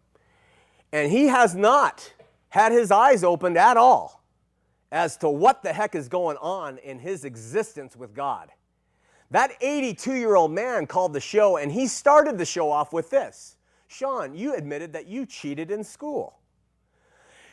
and 0.92 1.10
he 1.10 1.26
has 1.28 1.54
not 1.54 2.12
had 2.50 2.72
his 2.72 2.90
eyes 2.90 3.24
opened 3.24 3.56
at 3.56 3.76
all 3.76 4.22
as 4.90 5.16
to 5.16 5.28
what 5.28 5.62
the 5.62 5.72
heck 5.72 5.94
is 5.94 6.08
going 6.08 6.36
on 6.38 6.78
in 6.78 6.98
his 6.98 7.24
existence 7.24 7.96
with 7.96 8.14
God. 8.14 8.50
That 9.30 9.52
82 9.62 10.14
year 10.14 10.34
old 10.34 10.52
man 10.52 10.86
called 10.86 11.14
the 11.14 11.20
show, 11.20 11.56
and 11.56 11.72
he 11.72 11.86
started 11.86 12.36
the 12.36 12.44
show 12.44 12.70
off 12.70 12.92
with 12.92 13.10
this 13.10 13.56
Sean, 13.88 14.34
you 14.34 14.54
admitted 14.54 14.92
that 14.92 15.06
you 15.06 15.26
cheated 15.26 15.70
in 15.70 15.84
school. 15.84 16.38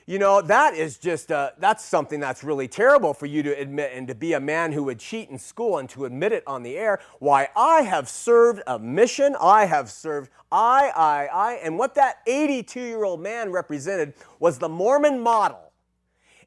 You 0.10 0.18
know, 0.18 0.42
that 0.42 0.74
is 0.74 0.98
just, 0.98 1.32
uh, 1.32 1.52
that's 1.60 1.86
something 1.86 2.20
that's 2.20 2.44
really 2.44 2.68
terrible 2.68 3.14
for 3.14 3.28
you 3.28 3.44
to 3.44 3.52
admit 3.52 3.92
and 3.94 4.08
to 4.08 4.16
be 4.16 4.34
a 4.34 4.40
man 4.40 4.72
who 4.72 4.82
would 4.86 4.98
cheat 4.98 5.30
in 5.30 5.38
school 5.38 5.78
and 5.78 5.88
to 5.90 6.06
admit 6.06 6.32
it 6.32 6.42
on 6.48 6.64
the 6.64 6.78
air. 6.78 7.00
Why, 7.20 7.50
I 7.56 7.84
have 7.84 8.10
served 8.10 8.64
a 8.66 8.80
mission. 8.80 9.36
I 9.40 9.66
have 9.66 9.88
served, 9.88 10.32
I, 10.52 10.92
I, 10.96 11.30
I. 11.32 11.54
And 11.64 11.78
what 11.78 11.94
that 11.94 12.22
82 12.26 12.80
year 12.80 13.04
old 13.04 13.22
man 13.22 13.52
represented 13.52 14.16
was 14.40 14.58
the 14.58 14.68
Mormon 14.68 15.20
model. 15.20 15.72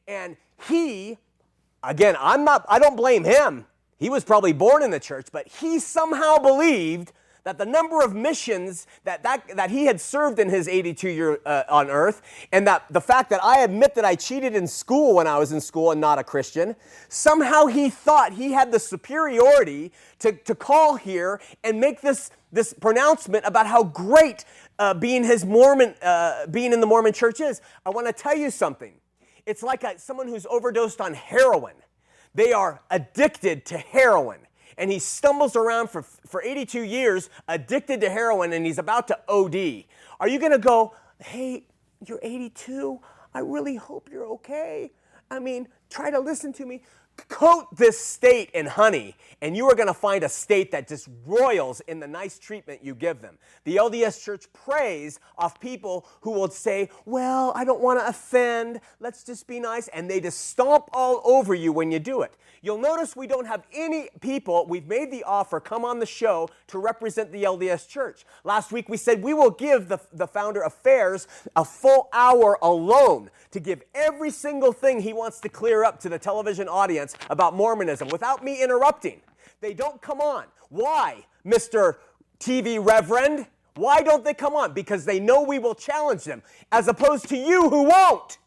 And 0.09 0.37
he, 0.67 1.19
again, 1.85 2.17
I'm 2.19 2.45
not, 2.45 2.67
I 2.69 2.81
don't 2.81 2.97
blame 2.97 3.23
him. 3.23 3.67
He 3.97 4.11
was 4.11 4.25
probably 4.25 4.53
born 4.53 4.83
in 4.83 4.91
the 4.91 4.99
church, 4.99 5.29
but 5.31 5.47
he 5.47 5.79
somehow 5.79 6.39
believed 6.39 7.13
that 7.45 7.59
the 7.59 7.67
number 7.67 8.03
of 8.03 8.15
missions 8.15 8.87
that, 9.05 9.23
that, 9.23 9.57
that 9.57 9.71
he 9.71 9.87
had 9.87 10.01
served 10.01 10.39
in 10.39 10.49
his 10.49 10.69
82 10.69 11.09
year 11.09 11.41
uh, 11.45 11.65
on 11.69 11.91
earth, 11.91 12.23
and 12.53 12.67
that 12.67 12.85
the 12.91 13.01
fact 13.01 13.31
that 13.31 13.43
I 13.43 13.61
admit 13.61 13.95
that 13.97 14.05
I 14.05 14.15
cheated 14.15 14.55
in 14.55 14.67
school 14.67 15.17
when 15.17 15.27
I 15.27 15.39
was 15.39 15.53
in 15.53 15.61
school 15.61 15.91
and 15.91 16.01
not 16.01 16.19
a 16.19 16.25
Christian, 16.25 16.77
somehow 17.09 17.67
he 17.67 17.91
thought 17.91 18.33
he 18.35 18.53
had 18.53 18.71
the 18.71 18.79
superiority 18.79 19.93
to, 20.21 20.33
to 20.33 20.55
call 20.55 20.97
here 20.97 21.41
and 21.65 21.81
make 21.81 22.01
this, 22.01 22.31
this 22.53 22.73
pronouncement 22.73 23.45
about 23.45 23.67
how 23.67 23.83
great 23.83 24.45
uh, 24.79 24.95
being 24.95 25.25
his 25.25 25.45
Mormon, 25.45 25.95
uh, 26.03 26.47
being 26.47 26.73
in 26.73 26.81
the 26.81 26.87
Mormon 26.87 27.13
church 27.13 27.41
is. 27.41 27.61
I 27.85 27.91
want 27.91 28.07
to 28.07 28.13
tell 28.13 28.37
you 28.37 28.51
something. 28.51 28.95
It's 29.47 29.63
like 29.63 29.83
a, 29.83 29.99
someone 29.99 30.29
who's 30.29 30.47
overdosed 30.47 31.01
on 31.01 31.15
heroin. 31.15 31.75
They 32.35 32.53
are 32.53 32.81
addicted 32.91 33.67
to 33.67 33.79
heroin 33.79 34.41
and 34.79 34.91
he 34.91 34.99
stumbles 34.99 35.57
around 35.57 35.91
for, 35.91 36.03
for 36.03 36.43
82 36.43 36.83
years 36.83 37.31
addicted 37.49 38.01
to 38.01 38.11
heroin 38.11 38.53
and 38.53 38.65
he's 38.67 38.79
about 38.79 39.09
to 39.09 39.19
OD. 39.29 39.85
Are 40.21 40.29
you 40.29 40.39
going 40.39 40.53
to 40.53 40.59
go, 40.59 40.95
hey, 41.19 41.65
you're 42.07 42.21
82? 42.23 43.01
I 43.35 43.41
really 43.41 43.77
hope 43.77 44.09
you're 44.11 44.27
okay. 44.27 44.93
I 45.31 45.39
mean, 45.39 45.69
try 45.89 46.11
to 46.11 46.21
listen 46.21 46.53
to 46.55 46.67
me 46.67 46.83
coat 47.17 47.67
this 47.77 47.99
state 47.99 48.51
in 48.51 48.67
honey, 48.67 49.17
and 49.41 49.57
you 49.57 49.69
are 49.69 49.75
going 49.75 49.89
to 49.89 49.95
find 49.95 50.25
a 50.25 50.29
state 50.29 50.71
that 50.71 50.89
just 50.89 51.09
royals 51.27 51.81
in 51.81 52.01
the 52.01 52.07
nice 52.07 52.39
treatment 52.39 52.85
you 52.85 52.95
give 52.95 53.21
them. 53.21 53.39
The 53.65 53.77
LDS 53.77 54.23
Church 54.23 54.47
preys 54.53 55.19
off 55.37 55.61
people 55.61 56.07
who 56.21 56.31
will 56.31 56.49
say, 56.49 56.89
Well, 57.05 57.53
I 57.55 57.65
don't 57.65 57.81
want 57.81 58.01
to 58.01 58.07
offend, 58.07 58.81
let's 59.01 59.25
just 59.25 59.47
be 59.47 59.61
nice, 59.61 59.89
and 59.89 60.09
they 60.09 60.21
just 60.21 60.49
stomp 60.49 60.89
all 60.93 61.21
over 61.25 61.55
you 61.55 61.73
when 61.73 61.91
you 61.91 61.99
do 61.99 62.23
it. 62.23 62.33
You'll 62.65 62.79
notice 62.79 63.17
we 63.17 63.27
don't 63.27 63.47
have 63.47 63.65
any 63.73 64.09
people, 64.21 64.67
we've 64.69 64.87
made 64.87 65.11
the 65.11 65.25
offer, 65.25 65.59
come 65.59 65.85
on 65.85 65.99
the 65.99 66.07
show 66.07 66.49
to 66.69 66.79
represent 66.79 67.33
the 67.33 67.43
LDS 67.43 67.89
Church. 67.89 68.25
Last 68.45 68.71
week 68.71 68.89
we 68.89 68.97
said 68.97 69.21
we 69.21 69.35
will 69.35 69.51
give 69.51 69.89
the, 69.89 69.99
the 70.13 70.29
founder 70.29 70.63
of 70.63 70.73
Fairs 70.73 71.27
a 71.57 71.65
full 71.65 72.09
hour 72.13 72.59
alone 72.63 73.31
to 73.51 73.59
give 73.59 73.83
every 73.97 74.31
single 74.31 74.73
thing 74.73 75.01
he 75.01 75.13
wants 75.13 75.41
to 75.41 75.49
clear 75.49 75.83
up 75.83 75.99
to 76.01 76.09
the 76.09 76.21
television 76.21 76.69
audience 76.69 77.02
about 77.31 77.55
Mormonism 77.55 78.09
without 78.09 78.45
me 78.45 78.63
interrupting. 78.63 79.21
They 79.61 79.75
don't 79.75 80.01
come 80.03 80.21
on. 80.21 80.45
Why, 80.69 81.25
Mr. 81.47 81.97
TV 82.39 82.85
Reverend? 82.85 83.47
Why 83.75 84.03
don't 84.03 84.25
they 84.25 84.35
come 84.35 84.55
on? 84.55 84.73
Because 84.75 85.05
they 85.05 85.21
know 85.21 85.43
we 85.43 85.59
will 85.59 85.75
challenge 85.75 86.25
them, 86.25 86.43
as 86.71 86.89
opposed 86.89 87.29
to 87.29 87.37
you 87.37 87.71
who 87.71 87.85
won't, 87.85 88.39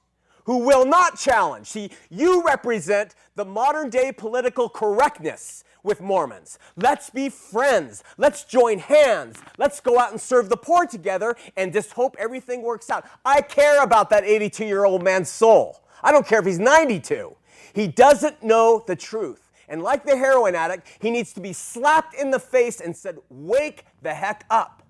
who 0.43 0.59
will 0.59 0.85
not 0.85 1.17
challenge. 1.17 1.67
See, 1.67 1.89
you 2.09 2.43
represent 2.43 3.15
the 3.35 3.45
modern 3.45 3.89
day 3.89 4.11
political 4.11 4.69
correctness 4.69 5.63
with 5.85 6.01
Mormons. 6.01 6.59
Let's 6.75 7.09
be 7.09 7.29
friends. 7.29 8.03
Let's 8.17 8.43
join 8.43 8.79
hands. 8.79 9.37
Let's 9.57 9.79
go 9.79 9.99
out 9.99 10.11
and 10.11 10.19
serve 10.19 10.49
the 10.49 10.57
poor 10.57 10.85
together 10.85 11.35
and 11.55 11.71
just 11.71 11.93
hope 11.93 12.15
everything 12.19 12.61
works 12.63 12.89
out. 12.89 13.05
I 13.23 13.41
care 13.41 13.81
about 13.81 14.09
that 14.09 14.23
82 14.23 14.65
year 14.65 14.85
old 14.85 15.03
man's 15.03 15.29
soul. 15.29 15.81
I 16.03 16.11
don't 16.11 16.27
care 16.27 16.39
if 16.39 16.45
he's 16.45 16.59
92. 16.59 17.35
He 17.76 17.88
doesn't 17.88 18.41
know 18.41 18.84
the 18.88 18.95
truth. 18.95 19.51
And 19.67 19.84
like 19.84 20.05
the 20.05 20.15
heroin 20.15 20.55
addict, 20.55 20.88
he 21.01 21.11
needs 21.11 21.34
to 21.34 21.41
be 21.41 21.51
slapped 21.51 22.15
in 22.15 22.32
the 22.32 22.39
face 22.39 22.80
and 22.80 22.95
said, 22.95 23.17
Wake 23.30 23.86
the 24.01 24.13
heck 24.13 24.45
up. 24.49 24.82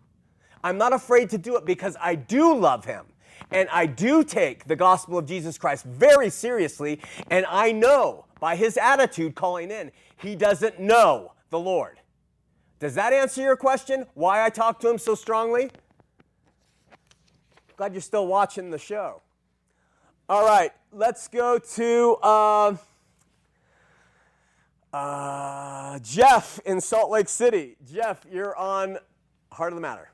I'm 0.63 0.77
not 0.77 0.93
afraid 0.93 1.31
to 1.31 1.39
do 1.39 1.57
it 1.57 1.65
because 1.65 1.97
I 1.99 2.13
do 2.13 2.55
love 2.55 2.85
him. 2.85 3.05
And 3.51 3.67
I 3.71 3.87
do 3.87 4.23
take 4.23 4.65
the 4.65 4.75
gospel 4.75 5.17
of 5.17 5.25
Jesus 5.25 5.57
Christ 5.57 5.83
very 5.85 6.29
seriously. 6.29 7.01
And 7.31 7.45
I 7.47 7.71
know 7.71 8.25
by 8.39 8.55
his 8.55 8.77
attitude 8.77 9.33
calling 9.33 9.71
in, 9.71 9.91
he 10.17 10.35
doesn't 10.35 10.79
know 10.79 11.33
the 11.49 11.59
Lord. 11.59 11.99
Does 12.79 12.93
that 12.95 13.13
answer 13.13 13.41
your 13.41 13.55
question? 13.55 14.05
Why 14.13 14.45
I 14.45 14.49
talk 14.49 14.79
to 14.81 14.89
him 14.89 14.97
so 14.99 15.15
strongly? 15.15 15.71
Glad 17.77 17.93
you're 17.93 18.01
still 18.01 18.27
watching 18.27 18.69
the 18.69 18.77
show. 18.77 19.21
All 20.27 20.43
right, 20.43 20.71
let's 20.91 21.27
go 21.27 21.59
to 21.59 22.15
uh, 22.23 22.75
uh, 24.91 25.99
Jeff 25.99 26.59
in 26.65 26.81
Salt 26.81 27.11
Lake 27.11 27.29
City. 27.29 27.75
Jeff, 27.91 28.25
you're 28.31 28.55
on 28.55 28.97
Heart 29.51 29.73
of 29.73 29.75
the 29.75 29.81
Matter. 29.81 30.09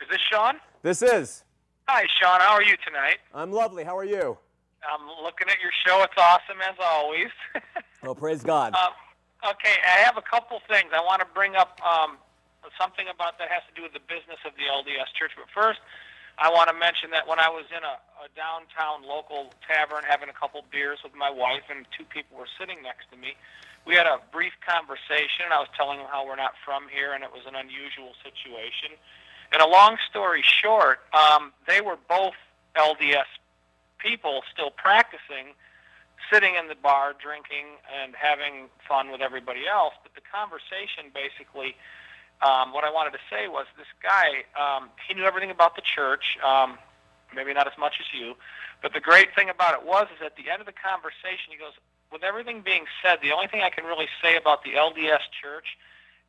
Is 0.00 0.08
this 0.08 0.20
Sean? 0.30 0.56
This 0.82 1.02
is. 1.02 1.42
Hi, 1.88 2.04
Sean. 2.20 2.40
How 2.40 2.52
are 2.52 2.62
you 2.62 2.76
tonight? 2.86 3.16
I'm 3.34 3.50
lovely. 3.50 3.82
How 3.82 3.96
are 3.98 4.04
you? 4.04 4.38
I'm 4.86 5.06
looking 5.24 5.48
at 5.48 5.56
your 5.60 5.72
show. 5.84 6.04
It's 6.04 6.14
awesome 6.16 6.60
as 6.68 6.76
always. 6.82 7.28
Oh, 8.04 8.14
praise 8.14 8.44
God. 8.44 8.72
um, 8.76 8.92
okay, 9.42 9.82
I 9.82 9.98
have 10.06 10.16
a 10.16 10.22
couple 10.22 10.60
things. 10.68 10.94
I 10.94 11.00
want 11.02 11.18
to 11.18 11.26
bring 11.34 11.56
up 11.56 11.80
um, 11.82 12.18
something 12.78 13.06
about 13.12 13.34
that 13.42 13.48
has 13.50 13.66
to 13.66 13.74
do 13.74 13.82
with 13.82 13.94
the 13.98 14.04
business 14.06 14.38
of 14.46 14.52
the 14.54 14.62
LDS 14.70 15.10
Church. 15.18 15.32
But 15.34 15.50
first, 15.50 15.80
I 16.38 16.50
want 16.50 16.68
to 16.68 16.76
mention 16.76 17.10
that 17.10 17.26
when 17.26 17.38
I 17.38 17.48
was 17.48 17.64
in 17.72 17.82
a, 17.82 17.96
a 18.20 18.28
downtown 18.36 19.08
local 19.08 19.52
tavern 19.66 20.04
having 20.06 20.28
a 20.28 20.36
couple 20.36 20.62
beers 20.70 21.00
with 21.02 21.14
my 21.14 21.30
wife, 21.30 21.64
and 21.70 21.86
two 21.96 22.04
people 22.04 22.36
were 22.36 22.48
sitting 22.58 22.82
next 22.82 23.10
to 23.10 23.16
me, 23.16 23.36
we 23.86 23.94
had 23.94 24.06
a 24.06 24.20
brief 24.32 24.52
conversation. 24.60 25.48
and 25.48 25.54
I 25.54 25.58
was 25.58 25.68
telling 25.76 25.98
them 25.98 26.08
how 26.10 26.26
we're 26.26 26.36
not 26.36 26.52
from 26.64 26.88
here, 26.92 27.14
and 27.14 27.24
it 27.24 27.32
was 27.32 27.46
an 27.46 27.54
unusual 27.54 28.12
situation. 28.22 28.98
And 29.52 29.62
a 29.62 29.68
long 29.68 29.96
story 30.10 30.42
short, 30.42 31.00
um, 31.14 31.52
they 31.66 31.80
were 31.80 31.96
both 32.08 32.34
LDS 32.76 33.30
people 33.98 34.42
still 34.52 34.70
practicing, 34.70 35.54
sitting 36.30 36.54
in 36.54 36.68
the 36.68 36.74
bar 36.74 37.14
drinking 37.16 37.80
and 37.88 38.14
having 38.14 38.68
fun 38.86 39.10
with 39.10 39.20
everybody 39.20 39.66
else. 39.66 39.94
But 40.02 40.14
the 40.14 40.20
conversation 40.20 41.14
basically, 41.14 41.76
um, 42.42 42.72
what 42.72 42.84
I 42.84 42.90
wanted 42.92 43.12
to 43.12 43.22
say 43.30 43.48
was 43.48 43.66
this 43.76 43.86
guy, 44.02 44.44
um, 44.58 44.90
he 45.08 45.14
knew 45.14 45.24
everything 45.24 45.50
about 45.50 45.74
the 45.76 45.82
church, 45.82 46.36
um, 46.44 46.78
maybe 47.34 47.52
not 47.54 47.66
as 47.66 47.72
much 47.78 47.94
as 48.00 48.06
you. 48.18 48.34
But 48.82 48.92
the 48.92 49.00
great 49.00 49.34
thing 49.34 49.48
about 49.48 49.74
it 49.74 49.86
was 49.86 50.06
is 50.14 50.20
at 50.24 50.36
the 50.36 50.50
end 50.50 50.60
of 50.60 50.66
the 50.66 50.74
conversation, 50.76 51.48
he 51.50 51.56
goes, 51.56 51.72
with 52.12 52.22
everything 52.22 52.60
being 52.62 52.84
said, 53.02 53.18
the 53.22 53.32
only 53.32 53.46
thing 53.48 53.62
I 53.62 53.70
can 53.70 53.84
really 53.84 54.06
say 54.22 54.36
about 54.36 54.62
the 54.64 54.72
LDS 54.74 55.24
Church 55.42 55.76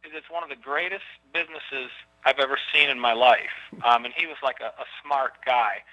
is 0.03 0.11
it's 0.15 0.29
one 0.29 0.43
of 0.43 0.49
the 0.49 0.55
greatest 0.55 1.03
businesses 1.33 1.91
I've 2.25 2.39
ever 2.39 2.57
seen 2.73 2.89
in 2.89 2.99
my 2.99 3.13
life. 3.13 3.53
Um, 3.83 4.05
and 4.05 4.13
he 4.15 4.25
was 4.25 4.37
like 4.41 4.57
a, 4.61 4.67
a 4.81 4.85
smart 5.03 5.33
guy. 5.45 5.83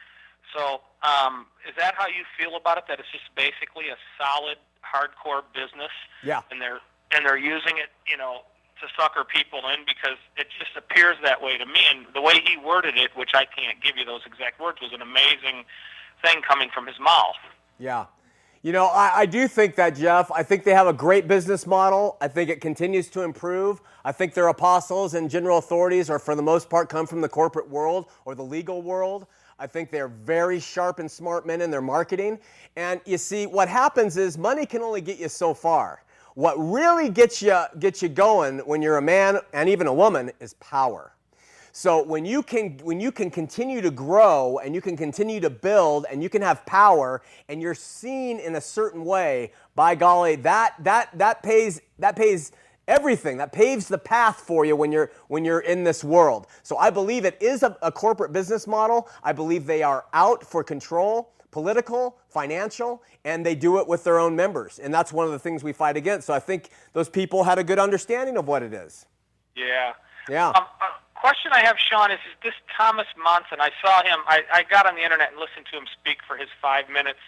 So 0.56 0.80
um, 1.02 1.46
is 1.68 1.74
that 1.76 1.94
how 1.96 2.06
you 2.06 2.22
feel 2.38 2.56
about 2.56 2.78
it? 2.78 2.84
That 2.88 2.98
it's 3.00 3.10
just 3.10 3.24
basically 3.34 3.88
a 3.90 3.96
solid, 4.16 4.56
hardcore 4.86 5.42
business, 5.52 5.90
Yeah. 6.22 6.42
and 6.50 6.60
they're 6.60 6.80
and 7.10 7.24
they're 7.26 7.36
using 7.38 7.76
it, 7.78 7.90
you 8.08 8.16
know, 8.16 8.42
to 8.84 8.92
sucker 9.00 9.24
people 9.24 9.60
in 9.72 9.84
because 9.86 10.18
it 10.36 10.46
just 10.58 10.76
appears 10.76 11.16
that 11.22 11.42
way 11.42 11.56
to 11.56 11.66
me. 11.66 11.80
And 11.90 12.06
the 12.14 12.20
way 12.20 12.40
he 12.44 12.56
worded 12.56 12.96
it, 12.96 13.10
which 13.16 13.30
I 13.34 13.44
can't 13.44 13.82
give 13.82 13.96
you 13.96 14.04
those 14.04 14.20
exact 14.26 14.60
words, 14.60 14.78
was 14.80 14.92
an 14.92 15.02
amazing 15.02 15.64
thing 16.22 16.42
coming 16.42 16.68
from 16.72 16.86
his 16.86 16.98
mouth. 17.00 17.36
Yeah. 17.78 18.06
You 18.62 18.72
know, 18.72 18.86
I, 18.86 19.10
I 19.14 19.26
do 19.26 19.46
think 19.46 19.74
that, 19.76 19.90
Jeff. 19.90 20.30
I 20.32 20.42
think 20.42 20.64
they 20.64 20.72
have 20.72 20.86
a 20.86 20.92
great 20.92 21.28
business 21.28 21.66
model. 21.66 22.16
I 22.20 22.28
think 22.28 22.48
it 22.48 22.62
continues 22.62 23.08
to 23.10 23.20
improve. 23.20 23.80
I 24.04 24.12
think 24.12 24.32
their 24.32 24.48
apostles 24.48 25.12
and 25.12 25.28
general 25.28 25.58
authorities 25.58 26.08
are, 26.08 26.18
for 26.18 26.34
the 26.34 26.42
most 26.42 26.70
part, 26.70 26.88
come 26.88 27.06
from 27.06 27.20
the 27.20 27.28
corporate 27.28 27.68
world 27.68 28.06
or 28.24 28.34
the 28.34 28.42
legal 28.42 28.80
world. 28.80 29.26
I 29.58 29.66
think 29.66 29.90
they're 29.90 30.08
very 30.08 30.60
sharp 30.60 30.98
and 30.98 31.10
smart 31.10 31.46
men 31.46 31.60
in 31.60 31.70
their 31.70 31.82
marketing. 31.82 32.38
And 32.76 33.00
you 33.04 33.18
see, 33.18 33.46
what 33.46 33.68
happens 33.68 34.16
is 34.16 34.38
money 34.38 34.66
can 34.66 34.82
only 34.82 35.00
get 35.00 35.18
you 35.18 35.28
so 35.28 35.52
far. 35.54 36.03
What 36.34 36.56
really 36.56 37.10
gets 37.10 37.40
you, 37.40 37.56
gets 37.78 38.02
you 38.02 38.08
going 38.08 38.58
when 38.60 38.82
you're 38.82 38.96
a 38.96 39.02
man 39.02 39.38
and 39.52 39.68
even 39.68 39.86
a 39.86 39.94
woman 39.94 40.32
is 40.40 40.54
power. 40.54 41.12
So 41.70 42.04
when 42.04 42.24
you 42.24 42.42
can 42.42 42.78
when 42.84 43.00
you 43.00 43.10
can 43.10 43.30
continue 43.30 43.80
to 43.80 43.90
grow 43.90 44.58
and 44.58 44.76
you 44.76 44.80
can 44.80 44.96
continue 44.96 45.40
to 45.40 45.50
build 45.50 46.06
and 46.08 46.22
you 46.22 46.28
can 46.28 46.40
have 46.40 46.64
power 46.66 47.20
and 47.48 47.60
you're 47.60 47.74
seen 47.74 48.38
in 48.38 48.54
a 48.54 48.60
certain 48.60 49.04
way, 49.04 49.52
by 49.74 49.96
golly, 49.96 50.36
that 50.36 50.74
that 50.84 51.10
that 51.18 51.42
pays 51.42 51.80
that 51.98 52.14
pays 52.14 52.52
everything. 52.86 53.38
That 53.38 53.52
paves 53.52 53.88
the 53.88 53.98
path 53.98 54.40
for 54.40 54.64
you 54.64 54.76
when 54.76 54.92
you're 54.92 55.10
when 55.28 55.44
you're 55.44 55.60
in 55.60 55.82
this 55.82 56.04
world. 56.04 56.46
So 56.62 56.76
I 56.76 56.90
believe 56.90 57.24
it 57.24 57.36
is 57.40 57.64
a, 57.64 57.76
a 57.82 57.90
corporate 57.90 58.32
business 58.32 58.68
model. 58.68 59.08
I 59.22 59.32
believe 59.32 59.66
they 59.66 59.82
are 59.82 60.04
out 60.12 60.44
for 60.44 60.62
control, 60.62 61.32
political, 61.54 62.16
financial, 62.26 63.00
and 63.24 63.46
they 63.46 63.54
do 63.54 63.78
it 63.78 63.86
with 63.86 64.02
their 64.02 64.18
own 64.18 64.34
members. 64.34 64.80
And 64.80 64.92
that's 64.92 65.12
one 65.12 65.24
of 65.24 65.30
the 65.30 65.38
things 65.38 65.62
we 65.62 65.72
fight 65.72 65.96
against. 65.96 66.26
So 66.26 66.34
I 66.34 66.40
think 66.40 66.70
those 66.94 67.08
people 67.08 67.44
had 67.44 67.60
a 67.60 67.64
good 67.64 67.78
understanding 67.78 68.36
of 68.36 68.48
what 68.48 68.64
it 68.64 68.74
is. 68.74 69.06
Yeah. 69.54 69.92
Yeah. 70.28 70.48
Um, 70.48 70.64
a 70.82 71.20
question 71.20 71.52
I 71.54 71.60
have, 71.60 71.76
Sean, 71.78 72.10
is, 72.10 72.18
is 72.18 72.36
this 72.42 72.54
Thomas 72.76 73.06
Monson? 73.22 73.58
I 73.60 73.70
saw 73.80 74.02
him. 74.02 74.18
I, 74.26 74.42
I 74.52 74.64
got 74.64 74.84
on 74.84 74.96
the 74.96 75.04
internet 75.04 75.30
and 75.30 75.38
listened 75.38 75.66
to 75.70 75.78
him 75.78 75.86
speak 76.00 76.18
for 76.26 76.36
his 76.36 76.48
five 76.60 76.90
minutes. 76.90 77.20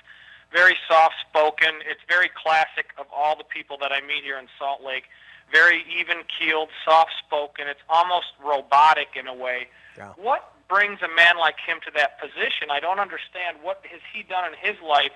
Very 0.52 0.74
soft 0.88 1.14
spoken. 1.30 1.74
It's 1.88 2.02
very 2.08 2.28
classic 2.34 2.86
of 2.98 3.06
all 3.14 3.38
the 3.38 3.44
people 3.44 3.78
that 3.78 3.92
I 3.92 4.00
meet 4.00 4.24
here 4.24 4.38
in 4.38 4.48
Salt 4.58 4.82
Lake. 4.82 5.04
Very 5.52 5.84
even 5.96 6.26
keeled, 6.26 6.70
soft 6.84 7.12
spoken. 7.24 7.68
It's 7.68 7.86
almost 7.88 8.34
robotic 8.44 9.10
in 9.14 9.28
a 9.28 9.34
way. 9.34 9.68
Yeah. 9.96 10.14
What 10.16 10.52
brings 10.68 11.00
a 11.02 11.14
man 11.14 11.38
like 11.38 11.56
him 11.64 11.78
to 11.84 11.90
that 11.96 12.20
position? 12.20 12.68
I 12.70 12.80
don't 12.80 12.98
understand. 12.98 13.58
What 13.62 13.82
has 13.90 14.00
he 14.12 14.22
done 14.22 14.44
in 14.52 14.58
his 14.58 14.80
life 14.82 15.12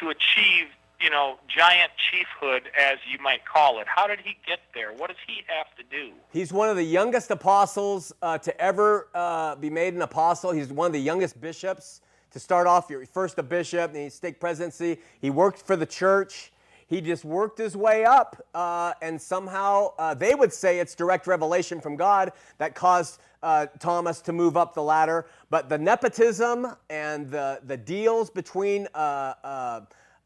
to 0.00 0.10
achieve, 0.10 0.66
you 1.00 1.10
know, 1.10 1.38
giant 1.48 1.92
chiefhood, 2.10 2.62
as 2.78 2.98
you 3.10 3.18
might 3.22 3.44
call 3.44 3.80
it? 3.80 3.86
How 3.86 4.06
did 4.06 4.20
he 4.20 4.36
get 4.46 4.60
there? 4.74 4.92
What 4.92 5.08
does 5.08 5.18
he 5.26 5.42
have 5.48 5.74
to 5.76 5.82
do? 5.82 6.12
He's 6.32 6.52
one 6.52 6.68
of 6.68 6.76
the 6.76 6.84
youngest 6.84 7.30
apostles 7.30 8.12
uh, 8.22 8.38
to 8.38 8.60
ever 8.60 9.08
uh, 9.14 9.56
be 9.56 9.70
made 9.70 9.94
an 9.94 10.02
apostle. 10.02 10.52
He's 10.52 10.68
one 10.68 10.86
of 10.86 10.92
the 10.92 11.00
youngest 11.00 11.40
bishops 11.40 12.00
to 12.30 12.40
start 12.40 12.66
off. 12.66 12.88
Your 12.90 13.04
first 13.06 13.38
a 13.38 13.42
bishop, 13.42 13.92
then 13.92 14.04
he 14.04 14.10
stake 14.10 14.40
presidency. 14.40 14.98
He 15.20 15.30
worked 15.30 15.60
for 15.60 15.76
the 15.76 15.86
church. 15.86 16.52
He 16.86 17.00
just 17.00 17.24
worked 17.24 17.56
his 17.56 17.74
way 17.74 18.04
up, 18.04 18.44
uh, 18.54 18.92
and 19.00 19.18
somehow 19.18 19.94
uh, 19.98 20.12
they 20.12 20.34
would 20.34 20.52
say 20.52 20.78
it's 20.78 20.94
direct 20.94 21.26
revelation 21.26 21.80
from 21.80 21.96
God 21.96 22.32
that 22.58 22.74
caused 22.74 23.18
uh, 23.42 23.66
Thomas 23.78 24.20
to 24.22 24.32
move 24.32 24.56
up 24.56 24.74
the 24.74 24.82
ladder. 24.82 25.26
But 25.50 25.68
the 25.68 25.78
nepotism 25.78 26.66
and 26.90 27.30
the, 27.30 27.60
the 27.64 27.76
deals 27.76 28.30
between 28.30 28.88
uh, 28.94 29.34
uh, 29.44 29.80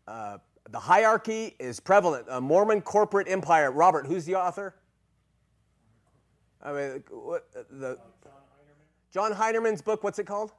uh, 0.07 0.39
the 0.71 0.79
hierarchy 0.79 1.55
is 1.59 1.81
prevalent. 1.81 2.27
A 2.29 2.41
Mormon 2.41 2.81
corporate 2.81 3.29
empire. 3.29 3.71
Robert, 3.71 4.07
who's 4.07 4.25
the 4.25 4.35
author? 4.35 4.75
I 6.63 6.73
mean, 6.73 7.05
what, 7.11 7.47
the 7.71 7.99
John 9.13 9.33
Heinerman's 9.33 9.83
book. 9.83 10.03
What's 10.03 10.19
it 10.19 10.25
called? 10.25 10.53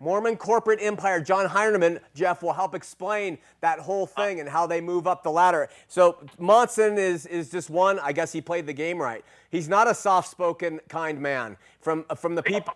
Mormon 0.00 0.36
Corporate 0.36 0.78
Empire. 0.82 1.20
John 1.20 1.46
Heinerman, 1.46 2.00
Jeff, 2.14 2.42
will 2.42 2.52
help 2.52 2.74
explain 2.74 3.38
that 3.60 3.78
whole 3.78 4.04
uh, 4.04 4.22
thing 4.22 4.40
and 4.40 4.48
how 4.48 4.66
they 4.66 4.80
move 4.80 5.06
up 5.06 5.22
the 5.22 5.30
ladder. 5.30 5.68
So 5.88 6.18
Monson 6.38 6.98
is 6.98 7.26
is 7.26 7.50
just 7.50 7.70
one. 7.70 7.98
I 8.00 8.12
guess 8.12 8.32
he 8.32 8.40
played 8.40 8.66
the 8.66 8.72
game 8.72 8.98
right. 8.98 9.24
He's 9.50 9.68
not 9.68 9.88
a 9.88 9.94
soft-spoken, 9.94 10.80
kind 10.88 11.20
man. 11.20 11.56
From 11.80 12.04
from 12.16 12.34
the 12.34 12.42
people. 12.42 12.74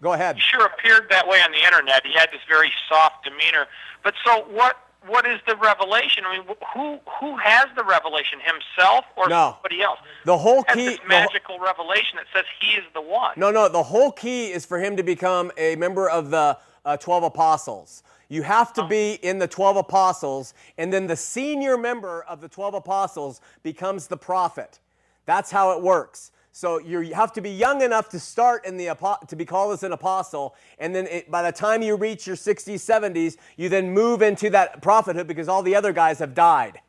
Go 0.00 0.12
ahead. 0.12 0.36
He 0.36 0.42
sure 0.42 0.66
appeared 0.66 1.08
that 1.10 1.26
way 1.26 1.40
on 1.42 1.50
the 1.50 1.64
internet. 1.64 2.06
He 2.06 2.12
had 2.12 2.30
this 2.30 2.40
very 2.48 2.70
soft 2.88 3.24
demeanor. 3.24 3.66
But 4.04 4.14
so 4.24 4.44
what? 4.50 4.76
What 5.06 5.26
is 5.26 5.40
the 5.46 5.56
revelation? 5.56 6.24
I 6.26 6.38
mean, 6.38 6.46
who 6.74 6.98
who 7.20 7.36
has 7.36 7.66
the 7.76 7.84
revelation? 7.84 8.40
Himself 8.40 9.04
or 9.16 9.28
No. 9.28 9.54
somebody 9.54 9.82
else? 9.82 9.98
The 10.24 10.36
whole 10.36 10.62
key. 10.64 10.86
this 10.90 10.98
magical 11.06 11.58
revelation 11.58 12.16
that 12.16 12.26
says 12.34 12.44
he 12.60 12.72
is 12.72 12.84
the 12.94 13.00
one. 13.00 13.32
No, 13.36 13.50
no. 13.50 13.68
The 13.68 13.82
whole 13.82 14.12
key 14.12 14.50
is 14.50 14.66
for 14.66 14.78
him 14.78 14.96
to 14.96 15.02
become 15.02 15.52
a 15.56 15.76
member 15.76 16.08
of 16.10 16.30
the 16.30 16.58
uh, 16.84 16.96
12 16.96 17.24
apostles. 17.24 18.02
You 18.28 18.42
have 18.42 18.74
to 18.74 18.86
be 18.86 19.14
in 19.22 19.38
the 19.38 19.48
12 19.48 19.78
apostles, 19.78 20.52
and 20.76 20.92
then 20.92 21.06
the 21.06 21.16
senior 21.16 21.78
member 21.78 22.22
of 22.24 22.40
the 22.42 22.48
12 22.48 22.74
apostles 22.74 23.40
becomes 23.62 24.08
the 24.08 24.18
prophet. 24.18 24.80
That's 25.24 25.50
how 25.50 25.72
it 25.72 25.82
works. 25.82 26.30
So 26.52 26.78
you're- 26.78 27.12
have 27.12 27.32
to 27.34 27.40
be 27.40 27.50
young 27.50 27.82
enough 27.82 28.08
to 28.10 28.20
start 28.20 28.64
in 28.64 28.76
the 28.76 28.96
to 29.28 29.36
be 29.36 29.44
called 29.44 29.72
as 29.72 29.82
an 29.82 29.92
apostle, 29.92 30.56
and 30.78 30.94
then 30.94 31.06
it, 31.06 31.30
by 31.30 31.42
the 31.42 31.52
time 31.52 31.82
you 31.82 31.96
reach 31.96 32.26
your 32.26 32.36
60s, 32.36 32.82
70s, 32.82 33.36
you 33.56 33.68
then 33.68 33.92
move 33.92 34.22
into 34.22 34.50
that 34.50 34.82
prophethood 34.82 35.26
because 35.26 35.48
all 35.48 35.62
the 35.62 35.76
other 35.76 35.92
guys 35.92 36.18
have 36.18 36.34
died. 36.34 36.80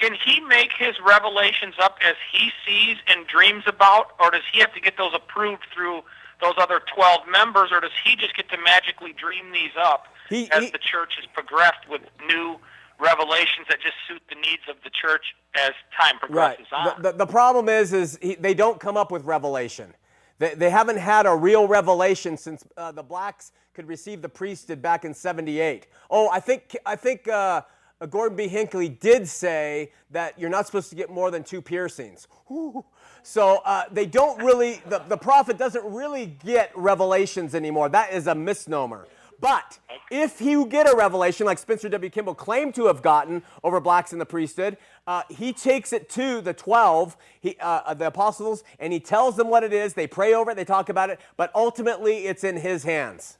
Can 0.00 0.14
he 0.14 0.40
make 0.40 0.72
his 0.72 0.94
revelations 1.00 1.74
up 1.80 1.98
as 2.02 2.16
he 2.32 2.50
sees 2.66 2.96
and 3.06 3.26
dreams 3.26 3.64
about, 3.66 4.12
or 4.18 4.30
does 4.30 4.42
he 4.52 4.60
have 4.60 4.72
to 4.74 4.80
get 4.80 4.96
those 4.96 5.12
approved 5.14 5.64
through 5.74 6.02
those 6.40 6.54
other 6.56 6.80
12 6.94 7.26
members, 7.28 7.70
or 7.70 7.80
does 7.80 7.90
he 8.02 8.16
just 8.16 8.34
get 8.34 8.48
to 8.50 8.56
magically 8.58 9.12
dream 9.12 9.52
these 9.52 9.72
up 9.76 10.06
He- 10.30 10.50
as 10.50 10.64
he- 10.64 10.70
the 10.70 10.78
church 10.78 11.16
has 11.16 11.26
progressed 11.26 11.86
with 11.88 12.02
new 12.26 12.58
revelations 13.00 13.66
that 13.68 13.80
just 13.80 13.94
suit 14.06 14.22
the 14.28 14.36
needs 14.36 14.62
of 14.68 14.76
the 14.84 14.90
church 14.90 15.24
as 15.54 15.70
time 15.98 16.18
progresses 16.18 16.66
on? 16.72 17.02
The, 17.02 17.12
the, 17.12 17.18
the 17.18 17.26
problem 17.26 17.68
is, 17.68 17.92
is 17.92 18.18
he, 18.20 18.34
they 18.34 18.54
don't 18.54 18.78
come 18.78 18.96
up 18.96 19.10
with 19.10 19.24
revelation. 19.24 19.94
They, 20.38 20.54
they 20.54 20.70
haven't 20.70 20.98
had 20.98 21.26
a 21.26 21.34
real 21.34 21.68
revelation 21.68 22.36
since 22.36 22.64
uh, 22.76 22.92
the 22.92 23.02
blacks 23.02 23.52
could 23.74 23.86
receive 23.86 24.22
the 24.22 24.28
priesthood 24.28 24.82
back 24.82 25.04
in 25.04 25.14
'78. 25.14 25.86
Oh, 26.10 26.28
I 26.30 26.40
think 26.40 26.76
I 26.84 26.96
think 26.96 27.28
uh, 27.28 27.62
uh, 28.00 28.06
Gordon 28.06 28.36
B. 28.36 28.48
Hinckley 28.48 28.88
did 28.88 29.28
say 29.28 29.92
that 30.10 30.38
you're 30.38 30.50
not 30.50 30.66
supposed 30.66 30.90
to 30.90 30.96
get 30.96 31.10
more 31.10 31.30
than 31.30 31.44
two 31.44 31.60
piercings. 31.60 32.26
Ooh. 32.50 32.84
So 33.22 33.60
uh, 33.64 33.84
they 33.92 34.06
don't 34.06 34.42
really. 34.42 34.82
The, 34.88 35.00
the 35.08 35.16
prophet 35.16 35.58
doesn't 35.58 35.84
really 35.84 36.26
get 36.44 36.72
revelations 36.74 37.54
anymore. 37.54 37.88
That 37.90 38.12
is 38.12 38.26
a 38.26 38.34
misnomer. 38.34 39.06
But 39.40 39.78
if 40.10 40.40
you 40.40 40.66
get 40.66 40.92
a 40.92 40.94
revelation 40.96 41.46
like 41.46 41.58
Spencer 41.58 41.88
W. 41.88 42.10
Kimball 42.10 42.34
claimed 42.34 42.74
to 42.74 42.86
have 42.86 43.02
gotten 43.02 43.42
over 43.64 43.80
blacks 43.80 44.12
in 44.12 44.18
the 44.18 44.26
priesthood, 44.26 44.76
uh, 45.06 45.22
he 45.30 45.52
takes 45.52 45.92
it 45.92 46.08
to 46.10 46.40
the 46.40 46.52
12, 46.52 47.16
he, 47.40 47.56
uh, 47.60 47.94
the 47.94 48.08
apostles, 48.08 48.62
and 48.78 48.92
he 48.92 49.00
tells 49.00 49.36
them 49.36 49.48
what 49.48 49.64
it 49.64 49.72
is. 49.72 49.94
They 49.94 50.06
pray 50.06 50.34
over 50.34 50.50
it, 50.50 50.56
they 50.56 50.64
talk 50.64 50.88
about 50.88 51.10
it, 51.10 51.20
but 51.36 51.50
ultimately 51.54 52.26
it's 52.26 52.44
in 52.44 52.56
his 52.56 52.84
hands. 52.84 53.38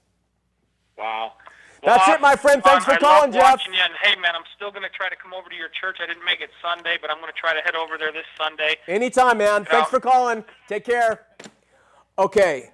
Wow. 0.97 1.33
That's 1.83 2.09
it, 2.09 2.21
my 2.21 2.37
friend. 2.37 2.63
Thanks 2.63 2.85
for 2.85 2.93
I 2.93 2.99
calling, 2.99 3.33
love 3.33 3.41
Jeff. 3.41 3.43
watching 3.43 3.73
you. 3.73 3.81
And 3.83 3.95
hey, 4.03 4.15
man, 4.21 4.33
I'm 4.35 4.45
still 4.55 4.71
going 4.71 4.83
to 4.83 4.91
try 4.91 5.09
to 5.09 5.17
come 5.17 5.33
over 5.33 5.49
to 5.49 5.57
your 5.57 5.71
church. 5.71 5.97
I 6.01 6.07
didn't 6.07 6.25
make 6.25 6.41
it 6.41 6.51
Sunday, 6.61 6.99
but 7.01 7.11
I'm 7.11 7.21
going 7.21 7.33
to 7.33 7.39
try 7.39 7.55
to 7.55 7.61
head 7.61 7.75
over 7.75 7.97
there 7.97 8.13
this 8.13 8.27
Sunday. 8.37 8.77
Anytime, 8.87 9.39
man. 9.39 9.65
Thanks 9.65 9.89
for 9.89 9.99
calling. 9.99 10.45
Take 10.69 10.85
care. 10.85 11.27
Okay, 12.19 12.71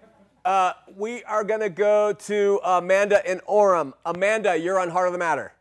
uh, 0.47 0.73
we 0.97 1.25
are 1.25 1.43
going 1.43 1.61
to 1.61 1.69
go 1.69 2.13
to 2.13 2.61
Amanda 2.65 3.21
in 3.31 3.41
Orem. 3.41 3.93
Amanda, 4.05 4.57
you're 4.57 4.79
on 4.79 4.89
Heart 4.91 5.09
of 5.09 5.13
the 5.13 5.19
Matter. 5.19 5.53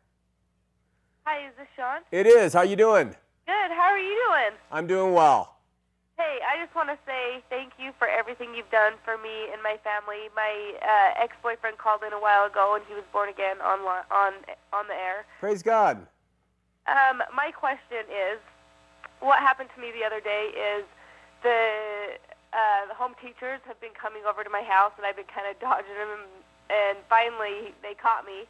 Hi, 1.25 1.47
is 1.47 1.53
this 1.57 1.67
Sean? 1.75 2.01
It 2.11 2.27
is. 2.27 2.53
How 2.53 2.61
you 2.61 2.75
doing? 2.75 3.07
Good. 3.47 3.71
How 3.71 3.89
are 3.89 3.99
you 3.99 4.15
doing? 4.29 4.57
I'm 4.71 4.85
doing 4.85 5.13
well. 5.13 5.55
Hey, 6.17 6.37
I 6.47 6.63
just 6.63 6.73
want 6.75 6.89
to 6.89 6.97
say 7.05 7.43
thank 7.49 7.73
you 7.77 7.91
for 7.97 8.07
everything 8.07 8.53
you've 8.55 8.69
done 8.69 8.93
for 9.03 9.17
me 9.17 9.51
and 9.51 9.61
my 9.61 9.77
family. 9.83 10.29
My 10.35 10.73
uh, 10.81 11.23
ex-boyfriend 11.23 11.77
called 11.77 12.01
in 12.05 12.13
a 12.13 12.21
while 12.21 12.45
ago, 12.45 12.75
and 12.75 12.85
he 12.87 12.93
was 12.93 13.03
born 13.11 13.27
again 13.27 13.59
on 13.61 13.79
on 13.81 14.33
on 14.71 14.87
the 14.87 14.93
air. 14.93 15.25
Praise 15.39 15.61
God. 15.61 15.97
Um, 16.87 17.21
my 17.35 17.51
question 17.51 18.05
is, 18.07 18.39
what 19.19 19.39
happened 19.39 19.69
to 19.75 19.81
me 19.81 19.91
the 19.91 20.05
other 20.05 20.21
day 20.21 20.53
is 20.55 20.85
the 21.43 22.17
uh, 22.55 22.87
the 22.87 22.95
home 22.95 23.13
teachers 23.19 23.59
have 23.67 23.79
been 23.83 23.91
coming 23.91 24.23
over 24.23 24.43
to 24.43 24.49
my 24.49 24.63
house, 24.63 24.95
and 24.95 25.05
I've 25.05 25.19
been 25.19 25.27
kind 25.27 25.43
of 25.51 25.59
dodging 25.59 25.91
them, 25.99 26.23
and 26.71 26.97
finally 27.11 27.75
they 27.83 27.93
caught 27.93 28.23
me 28.25 28.47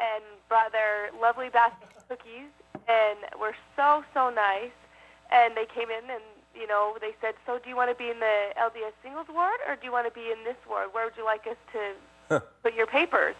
and 0.00 0.24
brought 0.48 0.72
their 0.72 1.12
lovely 1.20 1.52
basket 1.52 1.92
of 1.92 2.08
cookies, 2.08 2.48
and 2.88 3.20
were 3.38 3.54
so 3.76 4.02
so 4.16 4.30
nice. 4.30 4.74
And 5.30 5.56
they 5.56 5.66
came 5.66 5.90
in 5.90 6.08
and 6.08 6.24
you 6.54 6.66
know 6.66 6.96
they 7.00 7.14
said, 7.20 7.34
so 7.46 7.58
do 7.58 7.68
you 7.68 7.76
want 7.76 7.90
to 7.90 7.96
be 7.96 8.10
in 8.10 8.18
the 8.20 8.52
LDS 8.56 8.96
singles 9.02 9.26
ward 9.28 9.60
or 9.68 9.76
do 9.76 9.84
you 9.84 9.92
want 9.92 10.06
to 10.06 10.14
be 10.14 10.32
in 10.32 10.44
this 10.44 10.56
ward? 10.68 10.88
Where 10.92 11.04
would 11.04 11.16
you 11.16 11.24
like 11.24 11.46
us 11.46 11.60
to 11.72 12.40
put 12.62 12.74
your 12.74 12.86
papers? 12.86 13.36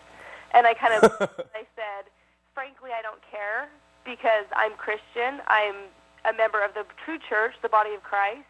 And 0.53 0.67
I 0.67 0.75
kind 0.75 0.95
of 0.95 1.13
I 1.55 1.65
said, 1.77 2.09
frankly, 2.55 2.91
I 2.97 3.03
don't 3.03 3.21
care 3.31 3.69
because 4.05 4.45
I'm 4.55 4.73
Christian. 4.77 5.41
I'm 5.49 5.89
a 6.25 6.33
member 6.37 6.65
of 6.65 6.75
the 6.75 6.85
true 7.05 7.19
church, 7.19 7.55
the 7.63 7.69
body 7.69 7.95
of 7.95 8.03
Christ. 8.03 8.49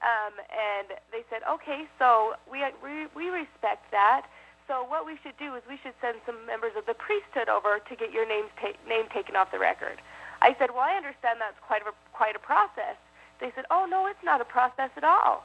Um, 0.00 0.32
and 0.48 0.96
they 1.12 1.24
said, 1.28 1.42
okay, 1.44 1.84
so 1.98 2.34
we, 2.50 2.64
we, 2.82 3.06
we 3.14 3.28
respect 3.28 3.90
that. 3.92 4.24
So 4.66 4.84
what 4.84 5.04
we 5.04 5.18
should 5.22 5.36
do 5.36 5.54
is 5.56 5.62
we 5.68 5.76
should 5.82 5.92
send 6.00 6.18
some 6.24 6.46
members 6.46 6.72
of 6.76 6.86
the 6.86 6.94
priesthood 6.94 7.48
over 7.48 7.80
to 7.80 7.96
get 7.96 8.12
your 8.12 8.26
names 8.26 8.48
ta- 8.60 8.78
name 8.88 9.06
taken 9.12 9.36
off 9.36 9.50
the 9.50 9.58
record. 9.58 10.00
I 10.40 10.56
said, 10.58 10.70
well, 10.70 10.86
I 10.88 10.96
understand 10.96 11.40
that's 11.40 11.58
quite 11.66 11.82
a, 11.82 11.92
quite 12.12 12.34
a 12.34 12.38
process. 12.38 12.96
They 13.40 13.52
said, 13.54 13.64
oh, 13.70 13.86
no, 13.88 14.06
it's 14.06 14.22
not 14.24 14.40
a 14.40 14.44
process 14.44 14.90
at 14.96 15.04
all. 15.04 15.44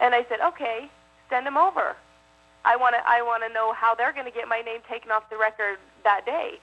And 0.00 0.14
I 0.14 0.26
said, 0.28 0.40
okay, 0.40 0.90
send 1.30 1.46
them 1.46 1.56
over. 1.56 1.96
I 2.64 2.74
want 2.74 2.96
to 2.96 3.02
I 3.06 3.22
want 3.22 3.44
to 3.46 3.52
know 3.54 3.72
how 3.72 3.94
they're 3.94 4.12
going 4.12 4.26
to 4.26 4.32
get 4.32 4.48
my 4.48 4.60
name 4.60 4.80
taken 4.90 5.12
off 5.12 5.30
the 5.30 5.38
record 5.38 5.78
that 6.02 6.26
day. 6.26 6.58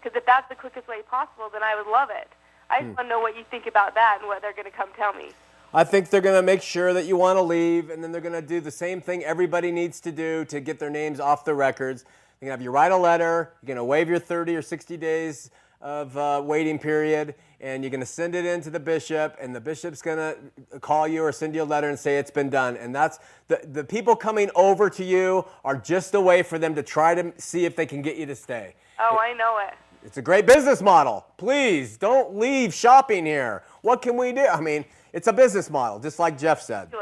Because 0.00 0.16
if 0.16 0.24
that's 0.24 0.48
the 0.48 0.54
quickest 0.54 0.88
way 0.88 1.02
possible, 1.08 1.50
then 1.52 1.62
I 1.62 1.76
would 1.76 1.86
love 1.86 2.08
it. 2.10 2.28
I 2.70 2.80
just 2.80 2.96
want 2.96 3.06
to 3.06 3.10
know 3.12 3.20
what 3.20 3.36
you 3.36 3.44
think 3.50 3.66
about 3.66 3.94
that 3.94 4.18
and 4.20 4.26
what 4.26 4.40
they're 4.40 4.54
going 4.56 4.70
to 4.70 4.72
come 4.72 4.88
tell 4.96 5.12
me. 5.12 5.28
I 5.74 5.84
think 5.84 6.10
they're 6.10 6.20
going 6.20 6.38
to 6.38 6.42
make 6.42 6.60
sure 6.60 6.92
that 6.92 7.06
you 7.06 7.16
want 7.16 7.38
to 7.38 7.42
leave, 7.42 7.88
and 7.88 8.04
then 8.04 8.12
they're 8.12 8.20
going 8.20 8.34
to 8.34 8.46
do 8.46 8.60
the 8.60 8.70
same 8.70 9.00
thing 9.00 9.24
everybody 9.24 9.72
needs 9.72 10.00
to 10.02 10.12
do 10.12 10.44
to 10.44 10.60
get 10.60 10.78
their 10.78 10.90
names 10.90 11.18
off 11.18 11.46
the 11.46 11.54
records. 11.54 12.02
They're 12.02 12.48
going 12.48 12.48
to 12.48 12.52
have 12.52 12.62
you 12.62 12.70
write 12.70 12.92
a 12.92 12.96
letter. 12.96 13.54
You're 13.62 13.68
going 13.68 13.78
to 13.78 13.84
waive 13.84 14.06
your 14.06 14.18
30 14.18 14.54
or 14.54 14.60
60 14.60 14.98
days 14.98 15.50
of 15.80 16.14
uh, 16.18 16.42
waiting 16.44 16.78
period, 16.78 17.34
and 17.58 17.82
you're 17.82 17.90
going 17.90 18.00
to 18.00 18.06
send 18.06 18.34
it 18.34 18.44
in 18.44 18.60
to 18.60 18.68
the 18.68 18.78
bishop, 18.78 19.34
and 19.40 19.56
the 19.56 19.62
bishop's 19.62 20.02
going 20.02 20.18
to 20.18 20.78
call 20.80 21.08
you 21.08 21.22
or 21.22 21.32
send 21.32 21.54
you 21.54 21.62
a 21.62 21.64
letter 21.64 21.88
and 21.88 21.98
say 21.98 22.18
it's 22.18 22.30
been 22.30 22.50
done. 22.50 22.76
And 22.76 22.94
that's 22.94 23.18
the, 23.48 23.58
the 23.72 23.82
people 23.82 24.14
coming 24.14 24.50
over 24.54 24.90
to 24.90 25.02
you 25.02 25.46
are 25.64 25.78
just 25.78 26.14
a 26.14 26.20
way 26.20 26.42
for 26.42 26.58
them 26.58 26.74
to 26.74 26.82
try 26.82 27.14
to 27.14 27.32
see 27.38 27.64
if 27.64 27.76
they 27.76 27.86
can 27.86 28.02
get 28.02 28.18
you 28.18 28.26
to 28.26 28.36
stay. 28.36 28.74
Oh, 29.00 29.16
I 29.18 29.32
know 29.32 29.58
it. 29.66 29.74
It's 30.04 30.18
a 30.18 30.22
great 30.22 30.46
business 30.46 30.82
model. 30.82 31.24
Please 31.38 31.96
don't 31.96 32.36
leave 32.36 32.74
shopping 32.74 33.24
here. 33.24 33.62
What 33.80 34.02
can 34.02 34.18
we 34.18 34.32
do? 34.32 34.44
I 34.44 34.60
mean, 34.60 34.84
it's 35.12 35.26
a 35.26 35.32
business 35.32 35.70
model, 35.70 35.98
just 35.98 36.18
like 36.18 36.38
Jeff 36.38 36.62
said. 36.62 36.90
To. 36.92 36.98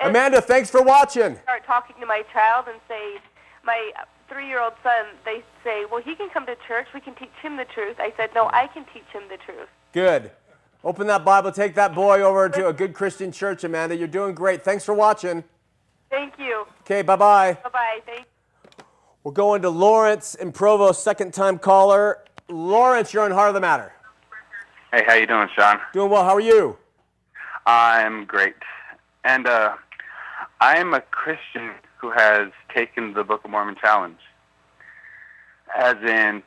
And 0.00 0.10
Amanda, 0.10 0.40
thanks 0.40 0.70
for 0.70 0.82
watching. 0.82 1.38
start 1.42 1.64
talking 1.66 1.96
to 2.00 2.06
my 2.06 2.22
child 2.32 2.66
and 2.68 2.80
say, 2.88 3.18
my 3.62 3.92
three-year-old 4.28 4.72
son, 4.82 5.06
they 5.24 5.42
say, 5.62 5.84
well, 5.90 6.00
he 6.00 6.14
can 6.14 6.30
come 6.30 6.46
to 6.46 6.56
church. 6.66 6.86
We 6.94 7.00
can 7.00 7.14
teach 7.14 7.28
him 7.42 7.56
the 7.56 7.66
truth. 7.66 7.96
I 7.98 8.12
said, 8.16 8.30
no, 8.34 8.48
I 8.52 8.68
can 8.68 8.86
teach 8.94 9.04
him 9.12 9.22
the 9.28 9.36
truth. 9.36 9.68
Good. 9.92 10.30
Open 10.82 11.06
that 11.08 11.24
Bible, 11.26 11.52
take 11.52 11.74
that 11.74 11.94
boy 11.94 12.22
over 12.22 12.48
to 12.48 12.68
a 12.68 12.72
good 12.72 12.94
Christian 12.94 13.32
church, 13.32 13.64
Amanda. 13.64 13.94
You're 13.94 14.08
doing 14.08 14.34
great. 14.34 14.62
Thanks 14.62 14.82
for 14.82 14.94
watching. 14.94 15.44
Thank 16.08 16.38
you. 16.38 16.64
Okay, 16.80 17.02
bye 17.02 17.16
bye. 17.16 17.58
Bye-bye. 17.62 18.00
Thank 18.06 18.24
We're 19.22 19.32
going 19.32 19.60
to 19.62 19.68
Lawrence 19.68 20.34
in 20.34 20.52
Provo, 20.52 20.92
second 20.92 21.34
time 21.34 21.58
caller. 21.58 22.24
Lawrence, 22.48 23.12
you're 23.12 23.24
on 23.24 23.30
Heart 23.30 23.48
of 23.50 23.54
the 23.54 23.60
Matter. 23.60 23.92
Hey, 24.90 25.04
how 25.06 25.14
you 25.14 25.26
doing, 25.26 25.48
Sean? 25.54 25.78
Doing 25.92 26.10
well. 26.10 26.24
How 26.24 26.34
are 26.34 26.40
you? 26.40 26.78
I'm 27.70 28.24
great. 28.24 28.56
And 29.22 29.46
uh, 29.46 29.76
I 30.60 30.78
am 30.78 30.92
a 30.92 31.00
Christian 31.00 31.70
who 31.98 32.10
has 32.10 32.48
taken 32.74 33.14
the 33.14 33.22
Book 33.22 33.44
of 33.44 33.50
Mormon 33.52 33.76
challenge, 33.80 34.18
as 35.78 35.94
in 36.02 36.42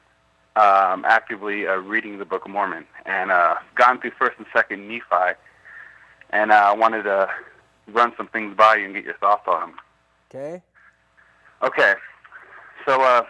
um, 0.57 1.05
actively 1.05 1.65
uh, 1.65 1.76
reading 1.78 2.19
the 2.19 2.26
Book 2.26 2.43
of 2.43 2.51
Mormon, 2.51 2.86
and 3.05 3.32
uh, 3.32 3.55
gone 3.76 4.01
through 4.01 4.11
First 4.19 4.38
and 4.38 4.45
Second 4.53 4.89
Nephi, 4.89 5.38
and 6.32 6.51
I 6.51 6.71
uh, 6.71 6.76
wanted 6.76 7.03
to 7.03 7.30
run 7.88 8.11
some 8.17 8.28
things 8.28 8.57
by 8.57 8.76
you 8.76 8.86
and 8.86 8.93
get 8.93 9.05
your 9.05 9.17
thoughts 9.17 9.47
on 9.47 9.61
them. 9.61 9.80
Okay. 10.30 10.61
Okay, 11.61 11.93
so 12.86 13.01
uh, 13.01 13.24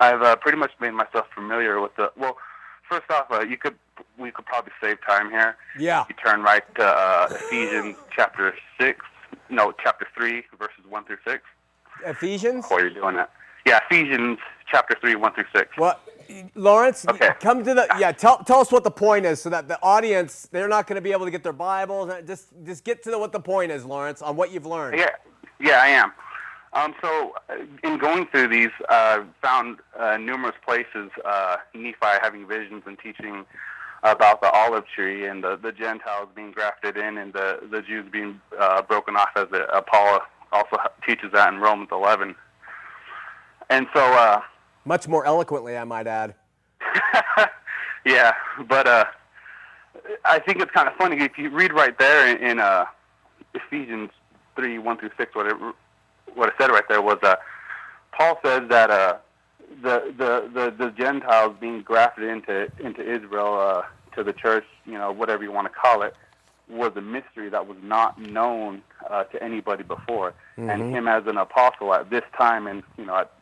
I've 0.00 0.22
uh, 0.22 0.34
pretty 0.34 0.58
much 0.58 0.72
made 0.80 0.90
myself 0.90 1.26
familiar 1.32 1.80
with 1.80 1.94
the. 1.94 2.10
Well, 2.16 2.36
first 2.90 3.08
off, 3.08 3.30
uh, 3.30 3.42
you 3.42 3.56
could 3.56 3.76
we 4.18 4.30
could 4.30 4.46
probably 4.46 4.72
save 4.80 4.98
time 5.06 5.30
here. 5.30 5.56
Yeah. 5.78 6.04
You 6.08 6.14
turn 6.14 6.42
right 6.42 6.62
to 6.76 6.84
uh, 6.84 7.28
Ephesians 7.30 7.96
chapter 8.14 8.54
six, 8.80 9.04
no, 9.50 9.72
chapter 9.82 10.06
three, 10.16 10.44
verses 10.58 10.84
one 10.88 11.04
through 11.04 11.18
six. 11.26 11.42
Ephesians? 12.04 12.66
While 12.68 12.80
you're 12.80 12.90
doing 12.90 13.16
that, 13.16 13.30
yeah, 13.66 13.80
Ephesians 13.88 14.38
chapter 14.70 14.96
three, 15.00 15.14
one 15.14 15.32
through 15.34 15.44
six. 15.54 15.70
Well, 15.78 15.98
Lawrence, 16.54 17.06
Okay. 17.08 17.30
come 17.40 17.62
to 17.64 17.74
the 17.74 17.86
yeah. 17.98 18.12
Tell, 18.12 18.38
tell 18.38 18.60
us 18.60 18.72
what 18.72 18.82
the 18.84 18.90
point 18.90 19.26
is, 19.26 19.42
so 19.42 19.50
that 19.50 19.68
the 19.68 19.78
audience 19.82 20.48
they're 20.50 20.68
not 20.68 20.86
going 20.86 20.96
to 20.96 21.02
be 21.02 21.12
able 21.12 21.26
to 21.26 21.30
get 21.30 21.42
their 21.42 21.52
Bibles. 21.52 22.10
Just 22.26 22.48
just 22.64 22.84
get 22.84 23.02
to 23.04 23.10
the, 23.10 23.18
what 23.18 23.32
the 23.32 23.40
point 23.40 23.70
is, 23.72 23.84
Lawrence, 23.84 24.22
on 24.22 24.34
what 24.36 24.50
you've 24.50 24.66
learned. 24.66 24.98
Yeah, 24.98 25.10
yeah, 25.60 25.80
I 25.82 25.88
am. 25.88 26.12
Um, 26.72 26.92
so, 27.00 27.34
uh, 27.48 27.54
in 27.84 27.98
going 27.98 28.26
through 28.26 28.48
these, 28.48 28.70
uh, 28.88 29.20
found 29.40 29.78
uh, 29.96 30.16
numerous 30.16 30.56
places 30.64 31.08
uh, 31.24 31.58
Nephi 31.72 31.96
having 32.20 32.48
visions 32.48 32.82
and 32.86 32.98
teaching 32.98 33.44
about 34.04 34.42
the 34.42 34.50
olive 34.52 34.84
tree 34.94 35.26
and 35.26 35.42
the, 35.42 35.56
the 35.56 35.72
Gentiles 35.72 36.28
being 36.36 36.52
grafted 36.52 36.96
in 36.96 37.16
and 37.18 37.32
the, 37.32 37.58
the 37.70 37.80
Jews 37.80 38.06
being 38.12 38.40
uh, 38.58 38.82
broken 38.82 39.16
off, 39.16 39.30
as 39.34 39.48
uh, 39.52 39.80
Paul 39.90 40.20
also 40.52 40.76
teaches 41.06 41.32
that 41.32 41.52
in 41.52 41.58
Romans 41.58 41.88
11. 41.90 42.34
And 43.70 43.86
so, 43.94 44.00
uh, 44.00 44.42
Much 44.84 45.08
more 45.08 45.24
eloquently, 45.24 45.76
I 45.76 45.84
might 45.84 46.06
add. 46.06 46.34
yeah, 48.04 48.32
but 48.68 48.86
uh, 48.86 49.04
I 50.24 50.38
think 50.38 50.60
it's 50.60 50.70
kind 50.70 50.86
of 50.86 50.94
funny 50.96 51.22
if 51.22 51.38
you 51.38 51.48
read 51.48 51.72
right 51.72 51.98
there 51.98 52.28
in, 52.28 52.42
in 52.42 52.58
uh, 52.60 52.84
Ephesians 53.54 54.10
three 54.54 54.78
one 54.78 54.98
through 54.98 55.10
six. 55.16 55.34
What 55.34 55.46
it 55.46 55.56
what 56.34 56.48
it 56.48 56.54
said 56.60 56.70
right 56.70 56.86
there 56.88 57.00
was 57.00 57.18
uh, 57.22 57.36
Paul 58.12 58.38
says 58.44 58.68
that 58.68 58.90
uh, 58.90 59.16
the, 59.82 60.14
the 60.16 60.50
the 60.52 60.84
the 60.84 60.90
Gentiles 60.90 61.56
being 61.60 61.82
grafted 61.82 62.24
into 62.24 62.70
into 62.80 63.02
Israel 63.02 63.58
uh, 63.58 63.82
to 64.14 64.24
the 64.24 64.32
church, 64.32 64.64
you 64.86 64.94
know, 64.94 65.12
whatever 65.12 65.42
you 65.42 65.52
want 65.52 65.66
to 65.66 65.72
call 65.72 66.02
it, 66.02 66.14
was 66.68 66.92
a 66.96 67.00
mystery 67.00 67.48
that 67.50 67.66
was 67.66 67.78
not 67.82 68.20
known 68.20 68.82
uh, 69.08 69.24
to 69.24 69.42
anybody 69.42 69.82
before. 69.82 70.34
And 70.56 70.94
him 70.94 71.08
as 71.08 71.26
an 71.26 71.36
apostle 71.36 71.92
at 71.94 72.10
this 72.10 72.24
time, 72.36 72.66
and 72.66 72.82
you 72.96 73.04
know, 73.04 73.16
at, 73.16 73.32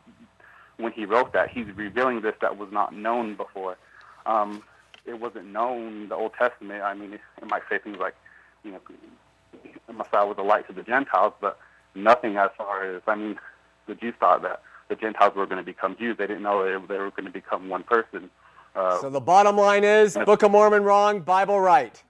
when 0.77 0.91
he 0.91 1.05
wrote 1.05 1.33
that, 1.33 1.49
he's 1.49 1.67
revealing 1.75 2.21
this 2.21 2.35
that 2.41 2.57
was 2.57 2.71
not 2.71 2.93
known 2.93 3.35
before. 3.35 3.77
Um, 4.25 4.63
it 5.05 5.19
wasn't 5.19 5.47
known 5.47 6.09
the 6.09 6.15
Old 6.15 6.33
Testament. 6.33 6.81
I 6.81 6.93
mean, 6.93 7.13
it, 7.13 7.21
it 7.41 7.47
might 7.47 7.63
say 7.69 7.77
things 7.77 7.97
like, 7.99 8.15
you 8.63 8.71
know, 8.71 8.79
Messiah 9.91 10.25
was 10.25 10.37
a 10.37 10.43
light 10.43 10.65
to 10.67 10.73
the 10.73 10.83
Gentiles, 10.83 11.33
but 11.41 11.59
nothing 11.93 12.37
as 12.37 12.49
far 12.57 12.83
as, 12.83 13.01
I 13.05 13.15
mean, 13.15 13.37
the 13.85 13.95
Jews 13.95 14.15
thought 14.19 14.41
that 14.43 14.61
the 14.89 14.95
Gentiles 14.95 15.35
were 15.35 15.45
going 15.45 15.57
to 15.57 15.65
become 15.65 15.95
Jews. 15.97 16.17
They 16.17 16.27
didn't 16.27 16.43
know 16.43 16.63
they, 16.63 16.85
they 16.87 16.99
were 16.99 17.11
going 17.11 17.25
to 17.25 17.31
become 17.31 17.69
one 17.69 17.83
person. 17.83 18.29
Uh, 18.75 18.99
So 18.99 19.09
the 19.09 19.21
bottom 19.21 19.55
line 19.55 19.83
is 19.83 20.17
Book 20.25 20.43
of 20.43 20.51
Mormon 20.51 20.83
wrong, 20.83 21.21
Bible 21.21 21.59
right. 21.59 22.01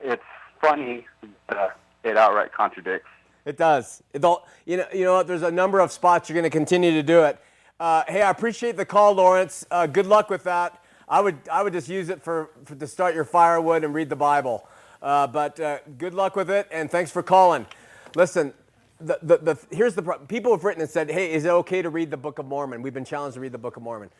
it's 0.00 0.22
funny 0.60 1.06
that 1.48 1.78
it 2.04 2.16
outright 2.16 2.52
contradicts. 2.52 3.08
It 3.44 3.56
does. 3.56 4.02
It 4.12 4.20
don't, 4.22 4.42
you 4.66 4.76
know, 4.76 4.86
you 4.92 5.04
know 5.04 5.14
what? 5.14 5.26
There's 5.26 5.42
a 5.42 5.50
number 5.50 5.80
of 5.80 5.90
spots 5.90 6.28
you're 6.28 6.34
going 6.34 6.50
to 6.50 6.56
continue 6.56 6.92
to 6.92 7.02
do 7.02 7.22
it. 7.24 7.38
Uh, 7.80 8.04
hey, 8.06 8.22
I 8.22 8.30
appreciate 8.30 8.76
the 8.76 8.84
call, 8.84 9.14
Lawrence. 9.14 9.66
Uh, 9.70 9.86
good 9.86 10.06
luck 10.06 10.30
with 10.30 10.44
that. 10.44 10.82
I 11.08 11.20
would, 11.20 11.38
I 11.50 11.62
would 11.62 11.72
just 11.72 11.88
use 11.88 12.08
it 12.08 12.22
for, 12.22 12.50
for 12.64 12.76
to 12.76 12.86
start 12.86 13.14
your 13.14 13.24
firewood 13.24 13.82
and 13.84 13.92
read 13.92 14.08
the 14.08 14.16
Bible. 14.16 14.68
Uh, 15.00 15.26
but 15.26 15.58
uh, 15.58 15.78
good 15.98 16.14
luck 16.14 16.36
with 16.36 16.48
it, 16.50 16.68
and 16.70 16.88
thanks 16.88 17.10
for 17.10 17.22
calling. 17.24 17.66
Listen, 18.14 18.54
the, 19.02 19.18
the, 19.22 19.38
the, 19.38 19.58
here's 19.76 19.94
the 19.94 20.02
problem. 20.02 20.26
people 20.26 20.52
have 20.52 20.64
written 20.64 20.82
and 20.82 20.90
said, 20.90 21.10
hey, 21.10 21.32
is 21.32 21.44
it 21.44 21.50
okay 21.50 21.82
to 21.82 21.90
read 21.90 22.10
the 22.10 22.16
Book 22.16 22.38
of 22.38 22.46
Mormon? 22.46 22.82
We've 22.82 22.94
been 22.94 23.04
challenged 23.04 23.34
to 23.34 23.40
read 23.40 23.52
the 23.52 23.58
Book 23.58 23.76
of 23.76 23.82
Mormon. 23.82 24.10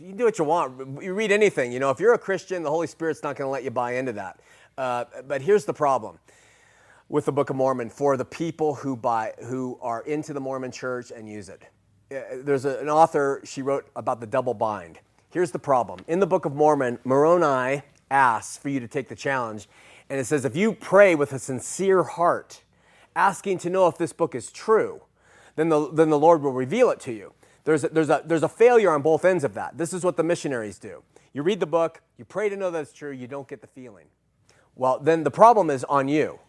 You 0.00 0.12
do 0.14 0.24
what 0.24 0.38
you 0.38 0.44
want. 0.44 1.02
You 1.02 1.14
read 1.14 1.32
anything. 1.32 1.72
You 1.72 1.80
know, 1.80 1.90
if 1.90 2.00
you're 2.00 2.14
a 2.14 2.18
Christian, 2.18 2.62
the 2.62 2.70
Holy 2.70 2.86
Spirit's 2.86 3.22
not 3.22 3.36
going 3.36 3.46
to 3.46 3.50
let 3.52 3.64
you 3.64 3.70
buy 3.70 3.94
into 3.96 4.12
that. 4.12 4.40
Uh, 4.78 5.04
but 5.28 5.42
here's 5.42 5.64
the 5.64 5.74
problem 5.74 6.18
with 7.08 7.26
the 7.26 7.32
Book 7.32 7.50
of 7.50 7.56
Mormon 7.56 7.90
for 7.90 8.16
the 8.16 8.24
people 8.24 8.74
who 8.74 8.96
buy 8.96 9.32
who 9.44 9.78
are 9.82 10.02
into 10.02 10.32
the 10.32 10.40
Mormon 10.40 10.72
Church 10.72 11.10
and 11.10 11.28
use 11.28 11.48
it. 11.48 11.62
Uh, 12.10 12.42
There's 12.42 12.64
a- 12.64 12.78
an 12.80 12.88
author 12.88 13.40
she 13.44 13.62
wrote 13.62 13.86
about 13.94 14.20
the 14.20 14.26
double 14.26 14.54
bind. 14.54 14.98
Here's 15.30 15.50
the 15.50 15.58
problem: 15.58 16.00
in 16.08 16.18
the 16.20 16.26
Book 16.26 16.44
of 16.44 16.54
Mormon, 16.54 16.98
Moroni 17.04 17.82
asks 18.10 18.56
for 18.56 18.68
you 18.70 18.80
to 18.80 18.88
take 18.88 19.08
the 19.08 19.16
challenge, 19.16 19.68
And 20.10 20.20
it 20.20 20.24
says, 20.26 20.44
if 20.44 20.54
you 20.56 20.74
pray 20.74 21.14
with 21.14 21.32
a 21.32 21.38
sincere 21.38 22.02
heart, 22.02 22.62
asking 23.16 23.58
to 23.58 23.70
know 23.70 23.86
if 23.86 23.98
this 23.98 24.12
book 24.12 24.34
is 24.34 24.50
true, 24.50 25.02
then 25.56 25.68
the, 25.68 25.90
then 25.92 26.10
the 26.10 26.18
Lord 26.18 26.42
will 26.42 26.52
reveal 26.52 26.90
it 26.90 27.00
to 27.00 27.12
you. 27.12 27.32
There's 27.64 27.84
a, 27.84 27.88
there's, 27.88 28.10
a, 28.10 28.22
there's 28.24 28.42
a 28.42 28.48
failure 28.48 28.90
on 28.90 29.02
both 29.02 29.24
ends 29.24 29.44
of 29.44 29.54
that. 29.54 29.78
This 29.78 29.92
is 29.92 30.04
what 30.04 30.16
the 30.16 30.22
missionaries 30.22 30.78
do. 30.78 31.02
You 31.32 31.42
read 31.42 31.60
the 31.60 31.66
book, 31.66 32.02
you 32.18 32.24
pray 32.24 32.48
to 32.48 32.56
know 32.56 32.70
that 32.70 32.82
it's 32.82 32.92
true, 32.92 33.10
you 33.10 33.26
don't 33.26 33.48
get 33.48 33.60
the 33.60 33.66
feeling. 33.66 34.06
Well, 34.76 34.98
then 34.98 35.24
the 35.24 35.30
problem 35.30 35.70
is 35.70 35.84
on 35.84 36.08
you. 36.08 36.40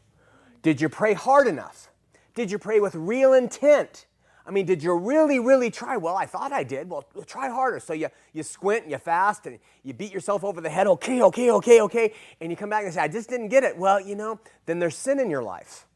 Did 0.62 0.82
you 0.82 0.90
pray 0.90 1.14
hard 1.14 1.48
enough? 1.48 1.90
Did 2.34 2.52
you 2.52 2.58
pray 2.58 2.80
with 2.80 2.96
real 2.96 3.34
intent? 3.34 4.08
I 4.48 4.52
mean, 4.52 4.66
did 4.66 4.84
you 4.84 4.96
really, 4.96 5.40
really 5.40 5.72
try? 5.72 5.98
Well, 5.98 6.16
I 6.16 6.26
thought 6.26 6.52
I 6.52 6.64
did. 6.64 6.90
Well, 6.90 7.04
try 7.26 7.50
harder. 7.50 7.80
So 7.80 7.94
you, 7.94 8.10
you 8.34 8.44
squint 8.44 8.84
and 8.84 8.92
you 8.92 8.98
fast 9.00 9.48
and 9.48 9.58
you 9.84 9.94
beat 9.94 10.14
yourself 10.14 10.44
over 10.44 10.62
the 10.62 10.70
head. 10.70 10.86
Okay, 10.86 11.22
okay, 11.24 11.52
okay, 11.52 11.82
okay. 11.82 12.14
And 12.40 12.52
you 12.52 12.58
come 12.58 12.70
back 12.70 12.84
and 12.84 12.94
say, 12.94 13.02
I 13.02 13.08
just 13.08 13.30
didn't 13.30 13.48
get 13.48 13.64
it. 13.64 13.76
Well, 13.76 14.00
you 14.00 14.16
know, 14.16 14.40
then 14.68 14.78
there's 14.78 14.96
sin 14.96 15.20
in 15.20 15.32
your 15.32 15.42
life. 15.42 15.88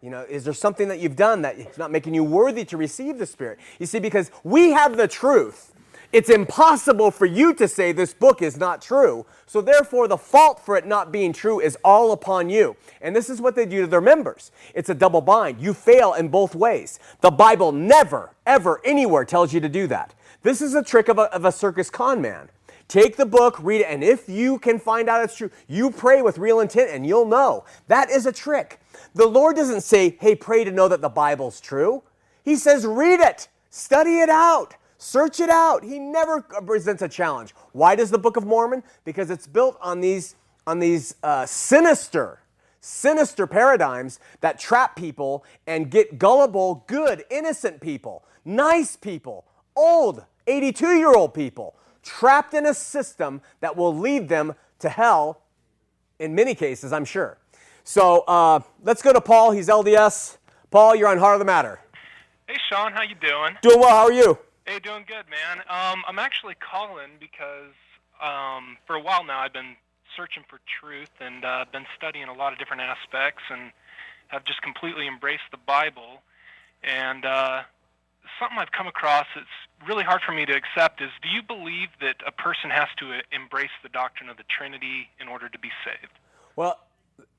You 0.00 0.10
know, 0.10 0.24
is 0.28 0.44
there 0.44 0.54
something 0.54 0.88
that 0.88 1.00
you've 1.00 1.16
done 1.16 1.42
that 1.42 1.58
it's 1.58 1.78
not 1.78 1.90
making 1.90 2.14
you 2.14 2.22
worthy 2.22 2.64
to 2.66 2.76
receive 2.76 3.18
the 3.18 3.26
Spirit? 3.26 3.58
You 3.78 3.86
see, 3.86 3.98
because 3.98 4.30
we 4.44 4.70
have 4.70 4.96
the 4.96 5.08
truth. 5.08 5.72
It's 6.10 6.30
impossible 6.30 7.10
for 7.10 7.26
you 7.26 7.52
to 7.54 7.68
say 7.68 7.92
this 7.92 8.14
book 8.14 8.40
is 8.40 8.56
not 8.56 8.80
true. 8.80 9.26
So, 9.46 9.60
therefore, 9.60 10.08
the 10.08 10.16
fault 10.16 10.64
for 10.64 10.76
it 10.76 10.86
not 10.86 11.12
being 11.12 11.34
true 11.34 11.60
is 11.60 11.76
all 11.84 12.12
upon 12.12 12.48
you. 12.48 12.76
And 13.02 13.14
this 13.14 13.28
is 13.28 13.42
what 13.42 13.54
they 13.54 13.66
do 13.66 13.82
to 13.82 13.86
their 13.86 14.00
members 14.00 14.50
it's 14.74 14.88
a 14.88 14.94
double 14.94 15.20
bind. 15.20 15.60
You 15.60 15.74
fail 15.74 16.14
in 16.14 16.28
both 16.28 16.54
ways. 16.54 16.98
The 17.20 17.30
Bible 17.30 17.72
never, 17.72 18.34
ever, 18.46 18.80
anywhere 18.84 19.24
tells 19.24 19.52
you 19.52 19.60
to 19.60 19.68
do 19.68 19.86
that. 19.88 20.14
This 20.42 20.62
is 20.62 20.74
a 20.74 20.82
trick 20.82 21.08
of 21.08 21.18
a, 21.18 21.24
of 21.34 21.44
a 21.44 21.52
circus 21.52 21.90
con 21.90 22.22
man. 22.22 22.48
Take 22.86 23.16
the 23.16 23.26
book, 23.26 23.58
read 23.60 23.82
it, 23.82 23.86
and 23.90 24.02
if 24.02 24.30
you 24.30 24.58
can 24.58 24.78
find 24.78 25.10
out 25.10 25.22
it's 25.22 25.36
true, 25.36 25.50
you 25.66 25.90
pray 25.90 26.22
with 26.22 26.38
real 26.38 26.60
intent 26.60 26.90
and 26.90 27.06
you'll 27.06 27.26
know. 27.26 27.64
That 27.88 28.08
is 28.08 28.24
a 28.24 28.32
trick. 28.32 28.80
The 29.14 29.26
Lord 29.26 29.56
doesn't 29.56 29.82
say, 29.82 30.16
hey, 30.20 30.34
pray 30.34 30.64
to 30.64 30.70
know 30.70 30.88
that 30.88 31.00
the 31.00 31.08
Bible's 31.08 31.60
true. 31.60 32.02
He 32.44 32.56
says, 32.56 32.86
read 32.86 33.20
it, 33.20 33.48
study 33.70 34.18
it 34.18 34.28
out. 34.28 34.74
Search 34.98 35.38
it 35.38 35.48
out. 35.48 35.84
He 35.84 36.00
never 36.00 36.40
presents 36.40 37.02
a 37.02 37.08
challenge. 37.08 37.54
Why 37.72 37.94
does 37.94 38.10
the 38.10 38.18
Book 38.18 38.36
of 38.36 38.44
Mormon? 38.44 38.82
Because 39.04 39.30
it's 39.30 39.46
built 39.46 39.78
on 39.80 40.00
these, 40.00 40.34
on 40.66 40.80
these 40.80 41.14
uh, 41.22 41.46
sinister, 41.46 42.40
sinister 42.80 43.46
paradigms 43.46 44.18
that 44.40 44.58
trap 44.58 44.96
people 44.96 45.44
and 45.68 45.88
get 45.88 46.18
gullible, 46.18 46.84
good, 46.88 47.24
innocent 47.30 47.80
people, 47.80 48.24
nice 48.44 48.96
people, 48.96 49.44
old, 49.76 50.24
82 50.48 50.96
year 50.96 51.12
old 51.12 51.32
people, 51.32 51.76
trapped 52.02 52.52
in 52.52 52.66
a 52.66 52.74
system 52.74 53.40
that 53.60 53.76
will 53.76 53.96
lead 53.96 54.28
them 54.28 54.54
to 54.80 54.88
hell 54.88 55.42
in 56.18 56.34
many 56.34 56.54
cases, 56.54 56.92
I'm 56.92 57.04
sure. 57.04 57.38
So 57.88 58.20
uh, 58.28 58.60
let's 58.84 59.00
go 59.00 59.14
to 59.14 59.20
Paul. 59.22 59.52
He's 59.52 59.68
LDS. 59.68 60.36
Paul, 60.70 60.94
you're 60.94 61.08
on 61.08 61.16
Heart 61.16 61.36
of 61.36 61.38
the 61.38 61.46
Matter. 61.46 61.80
Hey, 62.46 62.58
Sean, 62.68 62.92
how 62.92 63.00
you 63.00 63.14
doing? 63.14 63.56
Doing 63.62 63.80
well. 63.80 63.88
How 63.88 64.04
are 64.04 64.12
you? 64.12 64.38
Hey, 64.66 64.78
doing 64.78 65.06
good, 65.08 65.24
man. 65.30 65.60
Um, 65.70 66.04
I'm 66.06 66.18
actually 66.18 66.54
calling 66.56 67.12
because 67.18 67.72
um, 68.20 68.76
for 68.86 68.94
a 68.96 69.00
while 69.00 69.24
now 69.24 69.38
I've 69.38 69.54
been 69.54 69.74
searching 70.14 70.42
for 70.50 70.60
truth 70.78 71.08
and 71.18 71.46
uh, 71.46 71.64
been 71.72 71.86
studying 71.96 72.28
a 72.28 72.34
lot 72.34 72.52
of 72.52 72.58
different 72.58 72.82
aspects 72.82 73.44
and 73.48 73.72
have 74.26 74.44
just 74.44 74.60
completely 74.60 75.08
embraced 75.08 75.48
the 75.50 75.56
Bible. 75.56 76.20
And 76.82 77.24
uh, 77.24 77.62
something 78.38 78.58
I've 78.58 78.72
come 78.72 78.86
across 78.86 79.24
that's 79.34 79.88
really 79.88 80.04
hard 80.04 80.20
for 80.26 80.32
me 80.32 80.44
to 80.44 80.52
accept 80.52 81.00
is 81.00 81.08
do 81.22 81.30
you 81.30 81.40
believe 81.40 81.88
that 82.02 82.16
a 82.26 82.32
person 82.32 82.68
has 82.68 82.88
to 82.98 83.12
uh, 83.14 83.20
embrace 83.32 83.72
the 83.82 83.88
doctrine 83.88 84.28
of 84.28 84.36
the 84.36 84.44
Trinity 84.44 85.08
in 85.22 85.26
order 85.26 85.48
to 85.48 85.58
be 85.58 85.70
saved? 85.86 86.12
Well, 86.54 86.80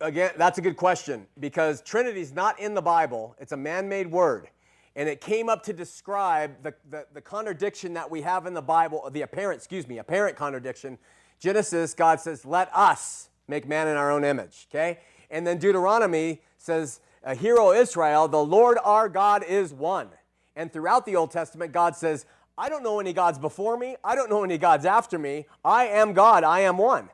again, 0.01 0.31
that's 0.37 0.57
a 0.57 0.61
good 0.61 0.77
question 0.77 1.27
because 1.39 1.81
Trinity 1.81 2.21
is 2.21 2.33
not 2.33 2.59
in 2.59 2.73
the 2.73 2.81
Bible, 2.81 3.35
it's 3.39 3.51
a 3.51 3.57
man 3.57 3.89
made 3.89 4.11
word 4.11 4.49
and 4.95 5.07
it 5.07 5.21
came 5.21 5.49
up 5.49 5.63
to 5.63 5.73
describe 5.73 6.61
the, 6.63 6.73
the, 6.89 7.05
the, 7.13 7.21
contradiction 7.21 7.93
that 7.93 8.09
we 8.09 8.21
have 8.21 8.45
in 8.45 8.53
the 8.53 8.61
Bible, 8.61 9.09
the 9.11 9.21
apparent, 9.21 9.57
excuse 9.57 9.87
me, 9.87 9.99
apparent 9.99 10.35
contradiction. 10.35 10.97
Genesis, 11.39 11.93
God 11.93 12.19
says, 12.19 12.43
let 12.43 12.69
us 12.75 13.29
make 13.47 13.67
man 13.67 13.87
in 13.87 13.95
our 13.95 14.11
own 14.11 14.25
image, 14.25 14.67
okay? 14.69 14.99
And 15.29 15.45
then 15.45 15.57
Deuteronomy 15.57 16.41
says, 16.57 16.99
Hear, 17.37 17.57
O 17.57 17.71
Israel, 17.71 18.27
the 18.27 18.43
Lord 18.43 18.77
our 18.83 19.09
God 19.09 19.43
is 19.43 19.73
one. 19.73 20.09
And 20.55 20.71
throughout 20.71 21.05
the 21.05 21.15
Old 21.15 21.31
Testament, 21.31 21.71
God 21.71 21.95
says, 21.95 22.25
I 22.57 22.67
don't 22.69 22.83
know 22.83 22.99
any 22.99 23.13
gods 23.13 23.37
before 23.37 23.77
me. 23.77 23.95
I 24.03 24.15
don't 24.15 24.29
know 24.29 24.43
any 24.43 24.57
gods 24.57 24.85
after 24.85 25.17
me. 25.17 25.45
I 25.63 25.87
am 25.87 26.13
God. 26.13 26.43
I 26.43 26.61
am 26.61 26.77
one. 26.77 27.09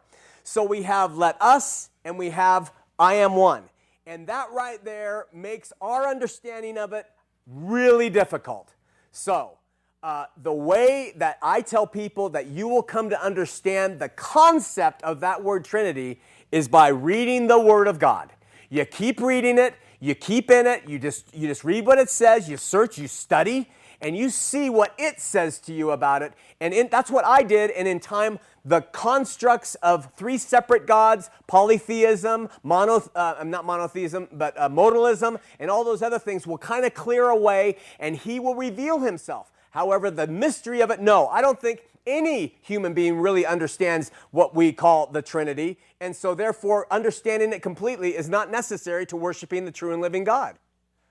So 0.47 0.63
we 0.63 0.83
have 0.83 1.17
let 1.17 1.41
us 1.41 1.89
and 2.05 2.19
we 2.19 2.29
have 2.29 2.71
I 2.99 3.15
am 3.15 3.35
one. 3.35 3.63
And 4.05 4.27
that 4.27 4.51
right 4.51 4.83
there 4.85 5.25
makes 5.33 5.73
our 5.81 6.07
understanding 6.07 6.77
of 6.77 6.93
it 6.93 7.07
really 7.47 8.11
difficult. 8.11 8.73
So, 9.11 9.57
uh, 10.03 10.27
the 10.43 10.53
way 10.53 11.13
that 11.15 11.39
I 11.41 11.61
tell 11.61 11.87
people 11.87 12.29
that 12.29 12.45
you 12.45 12.67
will 12.67 12.83
come 12.83 13.09
to 13.09 13.19
understand 13.19 13.99
the 13.99 14.09
concept 14.09 15.01
of 15.01 15.19
that 15.21 15.43
word 15.43 15.65
Trinity 15.65 16.21
is 16.51 16.67
by 16.67 16.89
reading 16.89 17.47
the 17.47 17.59
Word 17.59 17.87
of 17.87 17.97
God. 17.97 18.31
You 18.69 18.85
keep 18.85 19.19
reading 19.19 19.57
it, 19.57 19.73
you 19.99 20.13
keep 20.13 20.51
in 20.51 20.67
it, 20.67 20.87
you 20.87 20.99
just, 20.99 21.35
you 21.35 21.47
just 21.47 21.63
read 21.63 21.87
what 21.87 21.97
it 21.97 22.11
says, 22.11 22.47
you 22.47 22.57
search, 22.57 22.99
you 22.99 23.07
study, 23.07 23.67
and 24.05 24.15
you 24.15 24.29
see 24.29 24.69
what 24.69 24.93
it 24.99 25.19
says 25.19 25.57
to 25.57 25.73
you 25.73 25.89
about 25.89 26.21
it. 26.21 26.31
And 26.61 26.75
in, 26.75 26.89
that's 26.91 27.09
what 27.09 27.25
I 27.25 27.41
did, 27.41 27.71
and 27.71 27.87
in 27.87 27.99
time, 27.99 28.37
the 28.63 28.81
constructs 28.81 29.73
of 29.75 30.13
three 30.15 30.37
separate 30.37 30.85
gods, 30.85 31.31
polytheism, 31.47 32.49
mono, 32.61 33.01
uh, 33.15 33.43
not 33.43 33.65
monotheism, 33.65 34.27
but 34.31 34.53
uh, 34.59 34.69
modalism, 34.69 35.39
and 35.59 35.71
all 35.71 35.83
those 35.83 36.03
other 36.03 36.19
things 36.19 36.45
will 36.45 36.59
kind 36.59 36.85
of 36.85 36.93
clear 36.93 37.29
away 37.29 37.77
and 37.99 38.15
he 38.15 38.39
will 38.39 38.53
reveal 38.53 38.99
himself. 38.99 39.51
However, 39.71 40.11
the 40.11 40.27
mystery 40.27 40.81
of 40.81 40.91
it, 40.91 41.01
no, 41.01 41.27
I 41.27 41.41
don't 41.41 41.59
think 41.59 41.81
any 42.05 42.55
human 42.61 42.93
being 42.93 43.19
really 43.19 43.45
understands 43.45 44.11
what 44.29 44.53
we 44.53 44.71
call 44.71 45.07
the 45.07 45.23
Trinity. 45.23 45.79
And 45.99 46.15
so, 46.15 46.35
therefore, 46.35 46.85
understanding 46.91 47.51
it 47.53 47.63
completely 47.63 48.15
is 48.15 48.29
not 48.29 48.51
necessary 48.51 49.07
to 49.07 49.17
worshiping 49.17 49.65
the 49.65 49.71
true 49.71 49.93
and 49.93 50.01
living 50.01 50.23
God. 50.23 50.57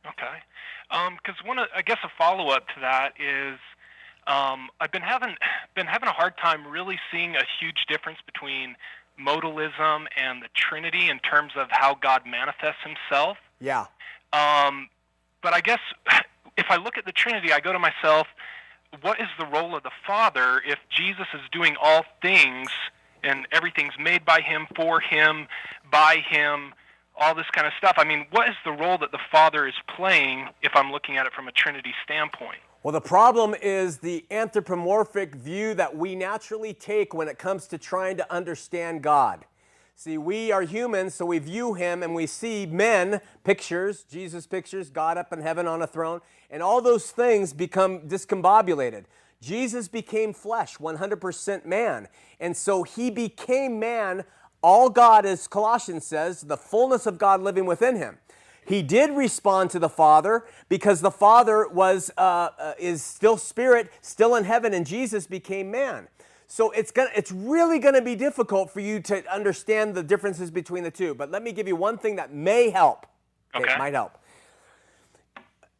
Okay. 0.06 0.38
Because 0.94 1.40
um, 1.42 1.46
one, 1.48 1.58
I 1.74 1.82
guess, 1.82 1.98
a 2.04 2.08
follow 2.16 2.50
up 2.50 2.68
to 2.68 2.80
that 2.80 3.14
is 3.18 3.58
um, 4.26 4.68
I've 4.80 4.92
been 4.92 5.02
having 5.02 5.34
been 5.74 5.86
having 5.86 6.08
a 6.08 6.12
hard 6.12 6.36
time 6.38 6.66
really 6.66 6.98
seeing 7.10 7.34
a 7.34 7.42
huge 7.60 7.86
difference 7.88 8.18
between 8.24 8.76
modalism 9.20 10.06
and 10.16 10.42
the 10.42 10.48
Trinity 10.54 11.08
in 11.08 11.18
terms 11.18 11.52
of 11.56 11.68
how 11.70 11.94
God 11.94 12.22
manifests 12.26 12.82
Himself. 12.84 13.38
Yeah. 13.60 13.86
Um, 14.32 14.88
but 15.42 15.52
I 15.52 15.60
guess 15.60 15.80
if 16.56 16.66
I 16.70 16.76
look 16.76 16.96
at 16.96 17.04
the 17.04 17.12
Trinity, 17.12 17.52
I 17.52 17.60
go 17.60 17.72
to 17.72 17.78
myself, 17.78 18.28
what 19.00 19.20
is 19.20 19.28
the 19.38 19.46
role 19.46 19.74
of 19.74 19.82
the 19.82 19.90
Father 20.06 20.62
if 20.66 20.78
Jesus 20.90 21.26
is 21.34 21.40
doing 21.50 21.76
all 21.80 22.04
things 22.22 22.68
and 23.22 23.46
everything's 23.52 23.98
made 23.98 24.24
by 24.24 24.40
Him, 24.40 24.66
for 24.76 25.00
Him, 25.00 25.48
by 25.90 26.22
Him? 26.28 26.72
All 27.16 27.34
this 27.34 27.46
kind 27.52 27.66
of 27.66 27.72
stuff. 27.78 27.94
I 27.96 28.04
mean, 28.04 28.26
what 28.30 28.48
is 28.48 28.54
the 28.64 28.72
role 28.72 28.98
that 28.98 29.12
the 29.12 29.20
Father 29.30 29.66
is 29.66 29.74
playing 29.96 30.48
if 30.62 30.72
I'm 30.74 30.90
looking 30.90 31.16
at 31.16 31.26
it 31.26 31.32
from 31.32 31.48
a 31.48 31.52
Trinity 31.52 31.94
standpoint? 32.04 32.58
Well, 32.82 32.92
the 32.92 33.00
problem 33.00 33.54
is 33.62 33.98
the 33.98 34.26
anthropomorphic 34.30 35.34
view 35.34 35.74
that 35.74 35.96
we 35.96 36.14
naturally 36.14 36.74
take 36.74 37.14
when 37.14 37.28
it 37.28 37.38
comes 37.38 37.66
to 37.68 37.78
trying 37.78 38.16
to 38.18 38.32
understand 38.32 39.02
God. 39.02 39.46
See, 39.96 40.18
we 40.18 40.50
are 40.50 40.62
humans, 40.62 41.14
so 41.14 41.24
we 41.24 41.38
view 41.38 41.74
him 41.74 42.02
and 42.02 42.14
we 42.14 42.26
see 42.26 42.66
men, 42.66 43.20
pictures, 43.44 44.02
Jesus 44.02 44.46
pictures, 44.46 44.90
God 44.90 45.16
up 45.16 45.32
in 45.32 45.40
heaven 45.40 45.68
on 45.68 45.82
a 45.82 45.86
throne, 45.86 46.20
and 46.50 46.62
all 46.62 46.82
those 46.82 47.10
things 47.12 47.52
become 47.52 48.00
discombobulated. 48.00 49.04
Jesus 49.40 49.88
became 49.88 50.32
flesh, 50.32 50.78
100% 50.78 51.64
man. 51.64 52.08
And 52.40 52.56
so 52.56 52.82
he 52.82 53.10
became 53.10 53.78
man, 53.78 54.24
all 54.64 54.88
God, 54.88 55.26
as 55.26 55.46
Colossians 55.46 56.06
says, 56.06 56.40
the 56.40 56.56
fullness 56.56 57.04
of 57.04 57.18
God 57.18 57.42
living 57.42 57.66
within 57.66 57.96
him. 57.96 58.16
He 58.66 58.80
did 58.80 59.10
respond 59.10 59.68
to 59.72 59.78
the 59.78 59.90
Father 59.90 60.46
because 60.70 61.02
the 61.02 61.10
Father 61.10 61.68
was, 61.68 62.10
uh, 62.16 62.48
uh, 62.58 62.72
is 62.78 63.02
still 63.02 63.36
spirit, 63.36 63.92
still 64.00 64.34
in 64.34 64.44
heaven, 64.44 64.72
and 64.72 64.86
Jesus 64.86 65.26
became 65.26 65.70
man. 65.70 66.08
So 66.46 66.70
it's, 66.70 66.90
gonna, 66.90 67.10
it's 67.14 67.30
really 67.30 67.78
going 67.78 67.94
to 67.94 68.00
be 68.00 68.16
difficult 68.16 68.70
for 68.70 68.80
you 68.80 69.00
to 69.00 69.30
understand 69.30 69.94
the 69.94 70.02
differences 70.02 70.50
between 70.50 70.82
the 70.82 70.90
two. 70.90 71.14
But 71.14 71.30
let 71.30 71.42
me 71.42 71.52
give 71.52 71.68
you 71.68 71.76
one 71.76 71.98
thing 71.98 72.16
that 72.16 72.32
may 72.32 72.70
help. 72.70 73.06
Okay. 73.54 73.70
It 73.70 73.78
might 73.78 73.92
help. 73.92 74.18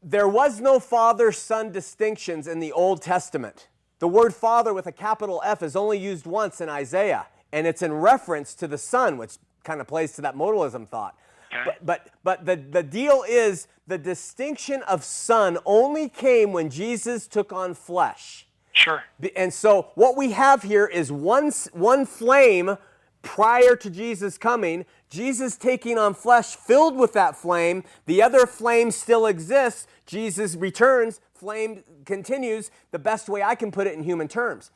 There 0.02 0.28
was 0.28 0.60
no 0.60 0.78
father 0.78 1.32
son 1.32 1.72
distinctions 1.72 2.46
in 2.46 2.60
the 2.60 2.72
Old 2.72 3.00
Testament. 3.00 3.68
The 3.98 4.08
word 4.08 4.34
father 4.34 4.74
with 4.74 4.86
a 4.86 4.92
capital 4.92 5.40
F 5.42 5.62
is 5.62 5.74
only 5.74 5.98
used 5.98 6.26
once 6.26 6.60
in 6.60 6.68
Isaiah, 6.68 7.26
and 7.54 7.68
it's 7.68 7.82
in 7.82 7.92
reference 7.92 8.52
to 8.56 8.66
the 8.66 8.76
son, 8.76 9.16
which 9.16 9.36
kind 9.62 9.80
of 9.80 9.86
plays 9.86 10.12
to 10.14 10.22
that 10.22 10.34
modalism 10.34 10.88
thought. 10.88 11.16
But, 11.64 11.86
but, 11.86 12.08
but 12.24 12.44
the, 12.44 12.56
the 12.56 12.82
deal 12.82 13.24
is 13.28 13.68
the 13.86 13.96
distinction 13.96 14.82
of 14.82 15.04
son 15.04 15.58
only 15.64 16.08
came 16.08 16.52
when 16.52 16.68
Jesus 16.68 17.28
took 17.28 17.52
on 17.52 17.74
flesh. 17.74 18.48
Sure. 18.72 19.04
And 19.36 19.54
so 19.54 19.92
what 19.94 20.16
we 20.16 20.32
have 20.32 20.64
here 20.64 20.84
is 20.84 21.12
one, 21.12 21.52
one 21.72 22.06
flame 22.06 22.76
prior 23.22 23.76
to 23.76 23.88
Jesus 23.88 24.36
coming. 24.36 24.84
Jesus 25.08 25.56
taking 25.56 25.96
on 25.96 26.12
flesh 26.12 26.56
filled 26.56 26.96
with 26.96 27.12
that 27.12 27.36
flame. 27.36 27.84
The 28.06 28.20
other 28.20 28.46
flame 28.46 28.90
still 28.90 29.26
exists. 29.26 29.86
Jesus 30.06 30.56
returns, 30.56 31.20
flame 31.34 31.84
continues, 32.04 32.72
the 32.90 32.98
best 32.98 33.28
way 33.28 33.44
I 33.44 33.54
can 33.54 33.70
put 33.70 33.86
it 33.86 33.94
in 33.94 34.02
human 34.02 34.26
terms. 34.26 34.72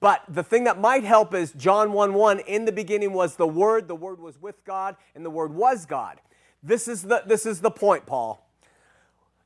But 0.00 0.22
the 0.28 0.42
thing 0.42 0.64
that 0.64 0.80
might 0.80 1.04
help 1.04 1.34
is 1.34 1.52
John 1.52 1.92
1 1.92 2.14
1 2.14 2.40
In 2.40 2.64
the 2.64 2.72
beginning 2.72 3.12
was 3.12 3.36
the 3.36 3.46
Word, 3.46 3.86
the 3.86 3.94
Word 3.94 4.18
was 4.18 4.40
with 4.40 4.64
God, 4.64 4.96
and 5.14 5.24
the 5.24 5.30
Word 5.30 5.54
was 5.54 5.86
God. 5.86 6.20
This 6.62 6.88
is 6.88 7.02
the, 7.02 7.22
this 7.26 7.46
is 7.46 7.60
the 7.60 7.70
point, 7.70 8.06
Paul. 8.06 8.46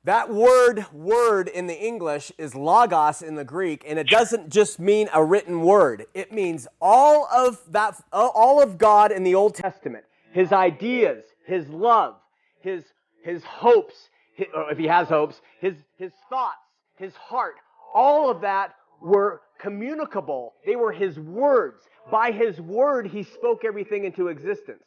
That 0.05 0.31
word, 0.31 0.85
word 0.93 1.49
in 1.49 1.67
the 1.67 1.79
English 1.79 2.31
is 2.37 2.55
logos 2.55 3.23
in 3.23 3.37
the 3.37 3.45
Greek, 3.45 3.85
and 3.87 3.99
it 3.99 4.07
doesn't 4.07 4.51
just 4.51 4.79
mean 4.79 5.09
a 5.15 5.25
written 5.25 5.63
word. 5.63 6.05
It 6.13 6.31
means 6.31 6.69
all 6.79 7.27
of 7.35 7.61
that, 7.73 7.95
all 8.13 8.63
of 8.63 8.77
God 8.77 9.13
in 9.13 9.25
the 9.25 9.35
Old 9.35 9.55
Testament, 9.55 10.05
His 10.33 10.53
ideas, 10.53 11.25
His 11.47 11.67
love, 11.71 12.17
His, 12.61 12.85
His 13.25 13.43
hopes, 13.45 14.11
his, 14.35 14.49
if 14.71 14.77
He 14.77 14.87
has 14.87 15.09
hopes, 15.09 15.41
His, 15.59 15.75
His 15.97 16.13
thoughts, 16.29 16.59
His 16.97 17.15
heart, 17.15 17.55
all 17.95 18.31
of 18.31 18.43
that 18.43 18.75
were 19.01 19.41
communicable. 19.65 20.53
They 20.67 20.77
were 20.77 20.93
His 20.93 21.19
words. 21.19 21.83
By 22.11 22.31
His 22.31 22.61
word, 22.61 23.07
He 23.07 23.23
spoke 23.23 23.65
everything 23.65 24.05
into 24.05 24.29
existence. 24.29 24.85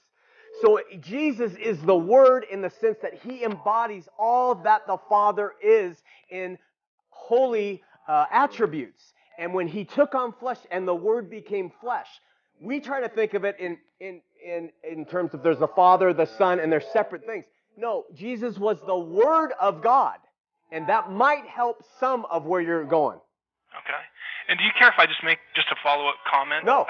So 0.61 0.79
Jesus 1.01 1.53
is 1.55 1.81
the 1.81 1.97
Word 1.97 2.45
in 2.49 2.61
the 2.61 2.69
sense 2.69 2.97
that 3.01 3.15
He 3.15 3.43
embodies 3.43 4.07
all 4.17 4.55
that 4.55 4.87
the 4.87 4.97
Father 5.09 5.53
is 5.61 5.97
in 6.29 6.57
holy 7.09 7.81
uh, 8.07 8.25
attributes. 8.31 9.13
And 9.39 9.53
when 9.53 9.67
He 9.67 9.83
took 9.83 10.15
on 10.15 10.31
flesh 10.39 10.59
and 10.71 10.87
the 10.87 10.95
Word 10.95 11.29
became 11.29 11.71
flesh, 11.81 12.07
we 12.61 12.79
try 12.79 13.01
to 13.01 13.09
think 13.09 13.33
of 13.33 13.43
it 13.43 13.55
in, 13.59 13.77
in, 13.99 14.21
in, 14.45 14.69
in 14.89 15.05
terms 15.05 15.33
of 15.33 15.43
there's 15.43 15.59
the 15.59 15.67
Father, 15.67 16.13
the 16.13 16.25
Son, 16.37 16.59
and 16.59 16.71
they're 16.71 16.81
separate 16.93 17.25
things. 17.25 17.45
No, 17.75 18.05
Jesus 18.13 18.57
was 18.57 18.77
the 18.85 18.97
Word 18.97 19.53
of 19.59 19.81
God. 19.81 20.17
And 20.71 20.87
that 20.87 21.11
might 21.11 21.45
help 21.45 21.83
some 21.99 22.25
of 22.25 22.45
where 22.45 22.59
you're 22.61 22.83
going. 22.83 23.19
Okay. 23.77 24.01
And 24.47 24.57
do 24.57 24.63
you 24.63 24.71
care 24.77 24.87
if 24.87 24.97
I 24.97 25.05
just 25.05 25.23
make 25.23 25.39
just 25.55 25.67
a 25.69 25.77
follow 25.83 26.07
up 26.07 26.23
comment? 26.23 26.65
No. 26.65 26.87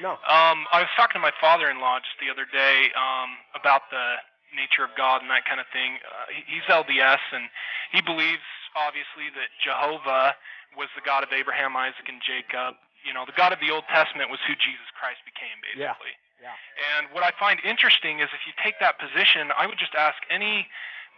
No. 0.00 0.18
Um, 0.26 0.66
I 0.74 0.82
was 0.82 0.90
talking 0.96 1.20
to 1.20 1.24
my 1.24 1.34
father-in-law 1.40 2.02
just 2.02 2.18
the 2.18 2.26
other 2.26 2.48
day 2.50 2.90
um, 2.98 3.38
about 3.54 3.86
the 3.94 4.18
nature 4.56 4.82
of 4.82 4.90
God 4.98 5.22
and 5.22 5.30
that 5.30 5.46
kind 5.46 5.62
of 5.62 5.68
thing. 5.70 6.02
Uh, 6.02 6.30
he's 6.30 6.66
LDS, 6.66 7.22
and 7.30 7.46
he 7.94 8.02
believes 8.02 8.42
obviously 8.74 9.30
that 9.38 9.54
Jehovah 9.62 10.34
was 10.74 10.90
the 10.98 11.04
God 11.06 11.22
of 11.22 11.30
Abraham, 11.30 11.78
Isaac, 11.78 12.10
and 12.10 12.18
Jacob. 12.22 12.74
You 13.06 13.14
know, 13.14 13.22
the 13.22 13.36
God 13.36 13.54
of 13.54 13.60
the 13.62 13.70
Old 13.70 13.86
Testament 13.86 14.30
was 14.30 14.42
who 14.46 14.58
Jesus 14.58 14.88
Christ 14.98 15.22
became, 15.22 15.54
basically. 15.62 16.14
Yeah. 16.42 16.50
yeah. 16.50 16.98
And 16.98 17.12
what 17.14 17.22
I 17.22 17.30
find 17.38 17.62
interesting 17.62 18.18
is 18.18 18.26
if 18.34 18.42
you 18.48 18.54
take 18.58 18.80
that 18.82 18.98
position, 18.98 19.54
I 19.54 19.70
would 19.70 19.78
just 19.78 19.94
ask 19.94 20.18
any 20.32 20.66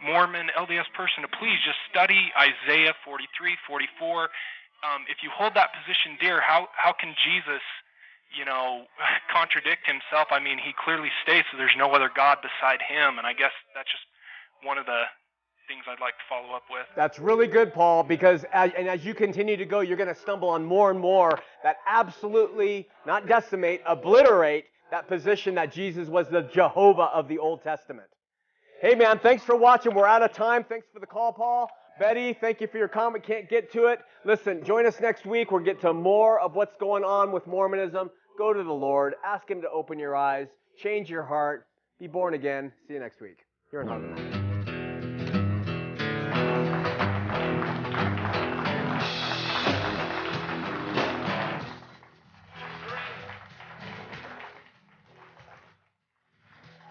Mormon 0.05 0.53
LDS 0.53 0.93
person 0.93 1.25
to 1.25 1.31
please 1.31 1.57
just 1.65 1.81
study 1.89 2.29
Isaiah 2.37 2.93
43, 3.05 3.57
44. 3.65 4.29
Um, 4.85 5.09
if 5.09 5.23
you 5.23 5.31
hold 5.33 5.55
that 5.55 5.71
position 5.73 6.19
dear, 6.21 6.41
how 6.41 6.69
how 6.77 6.93
can 6.93 7.15
Jesus 7.25 7.63
you 8.37 8.45
know, 8.45 8.85
contradict 9.33 9.87
himself. 9.87 10.29
I 10.31 10.41
mean, 10.41 10.59
he 10.59 10.73
clearly 10.85 11.11
states 11.23 11.47
that 11.53 11.59
there's 11.59 11.77
no 11.77 11.93
other 11.93 12.11
God 12.15 12.39
beside 12.43 12.81
him, 12.83 13.19
and 13.19 13.27
I 13.27 13.33
guess 13.33 13.53
that's 13.75 13.91
just 13.91 14.05
one 14.63 14.79
of 14.79 14.87
the 14.87 15.03
things 15.69 15.83
I'd 15.89 16.01
like 16.01 16.15
to 16.15 16.27
follow 16.29 16.55
up 16.55 16.63
with. 16.71 16.87
That's 16.95 17.19
really 17.19 17.49
good, 17.49 17.75
Paul, 17.75 18.05
because 18.05 18.45
as, 18.53 18.71
and 18.77 18.89
as 18.89 19.05
you 19.05 19.15
continue 19.15 19.57
to 19.57 19.65
go, 19.65 19.81
you're 19.81 19.97
going 19.97 20.13
to 20.13 20.21
stumble 20.21 20.49
on 20.49 20.65
more 20.65 20.91
and 20.91 21.01
more 21.01 21.39
that 21.65 21.77
absolutely, 21.87 22.89
not 23.05 23.27
decimate, 23.27 23.83
obliterate 23.85 24.67
that 24.93 25.09
position 25.09 25.57
that 25.57 25.73
Jesus 25.73 26.09
was 26.09 26.29
the 26.29 26.43
Jehovah 26.43 27.11
of 27.13 27.27
the 27.27 27.39
Old 27.39 27.63
Testament. 27.63 28.07
Hey, 28.81 28.95
man, 28.95 29.19
thanks 29.19 29.43
for 29.43 29.57
watching. 29.57 29.95
We're 29.95 30.07
out 30.07 30.23
of 30.23 30.33
time. 30.33 30.63
Thanks 30.63 30.87
for 30.93 31.01
the 31.01 31.07
call, 31.07 31.33
Paul. 31.33 31.69
Betty, 31.99 32.35
thank 32.35 32.61
you 32.61 32.67
for 32.67 32.77
your 32.77 32.89
comment. 32.89 33.25
Can't 33.25 33.49
get 33.49 33.73
to 33.73 33.87
it. 33.87 34.01
Listen, 34.25 34.63
join 34.63 34.85
us 34.85 35.01
next 35.01 35.25
week. 35.25 35.51
We'll 35.51 35.65
get 35.65 35.81
to 35.81 35.95
more 35.95 36.39
of 36.41 36.55
what's 36.55 36.77
going 36.77 37.05
on 37.05 37.33
with 37.33 37.47
Mormonism. 37.47 38.11
Go 38.37 38.53
to 38.53 38.63
the 38.63 38.73
Lord. 38.73 39.15
Ask 39.25 39.51
Him 39.51 39.63
to 39.63 39.71
open 39.71 39.99
your 39.99 40.15
eyes, 40.15 40.49
change 40.77 41.09
your 41.09 41.23
heart, 41.23 41.67
be 41.99 42.07
born 42.07 42.35
again. 42.35 42.71
See 42.87 42.95
you 42.95 43.01
next 43.01 43.23
week. 43.23 43.39
You're 43.73 43.81
in 43.81 43.89
Heart 43.89 44.03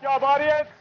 Job, 0.02 0.24
audience. 0.24 0.75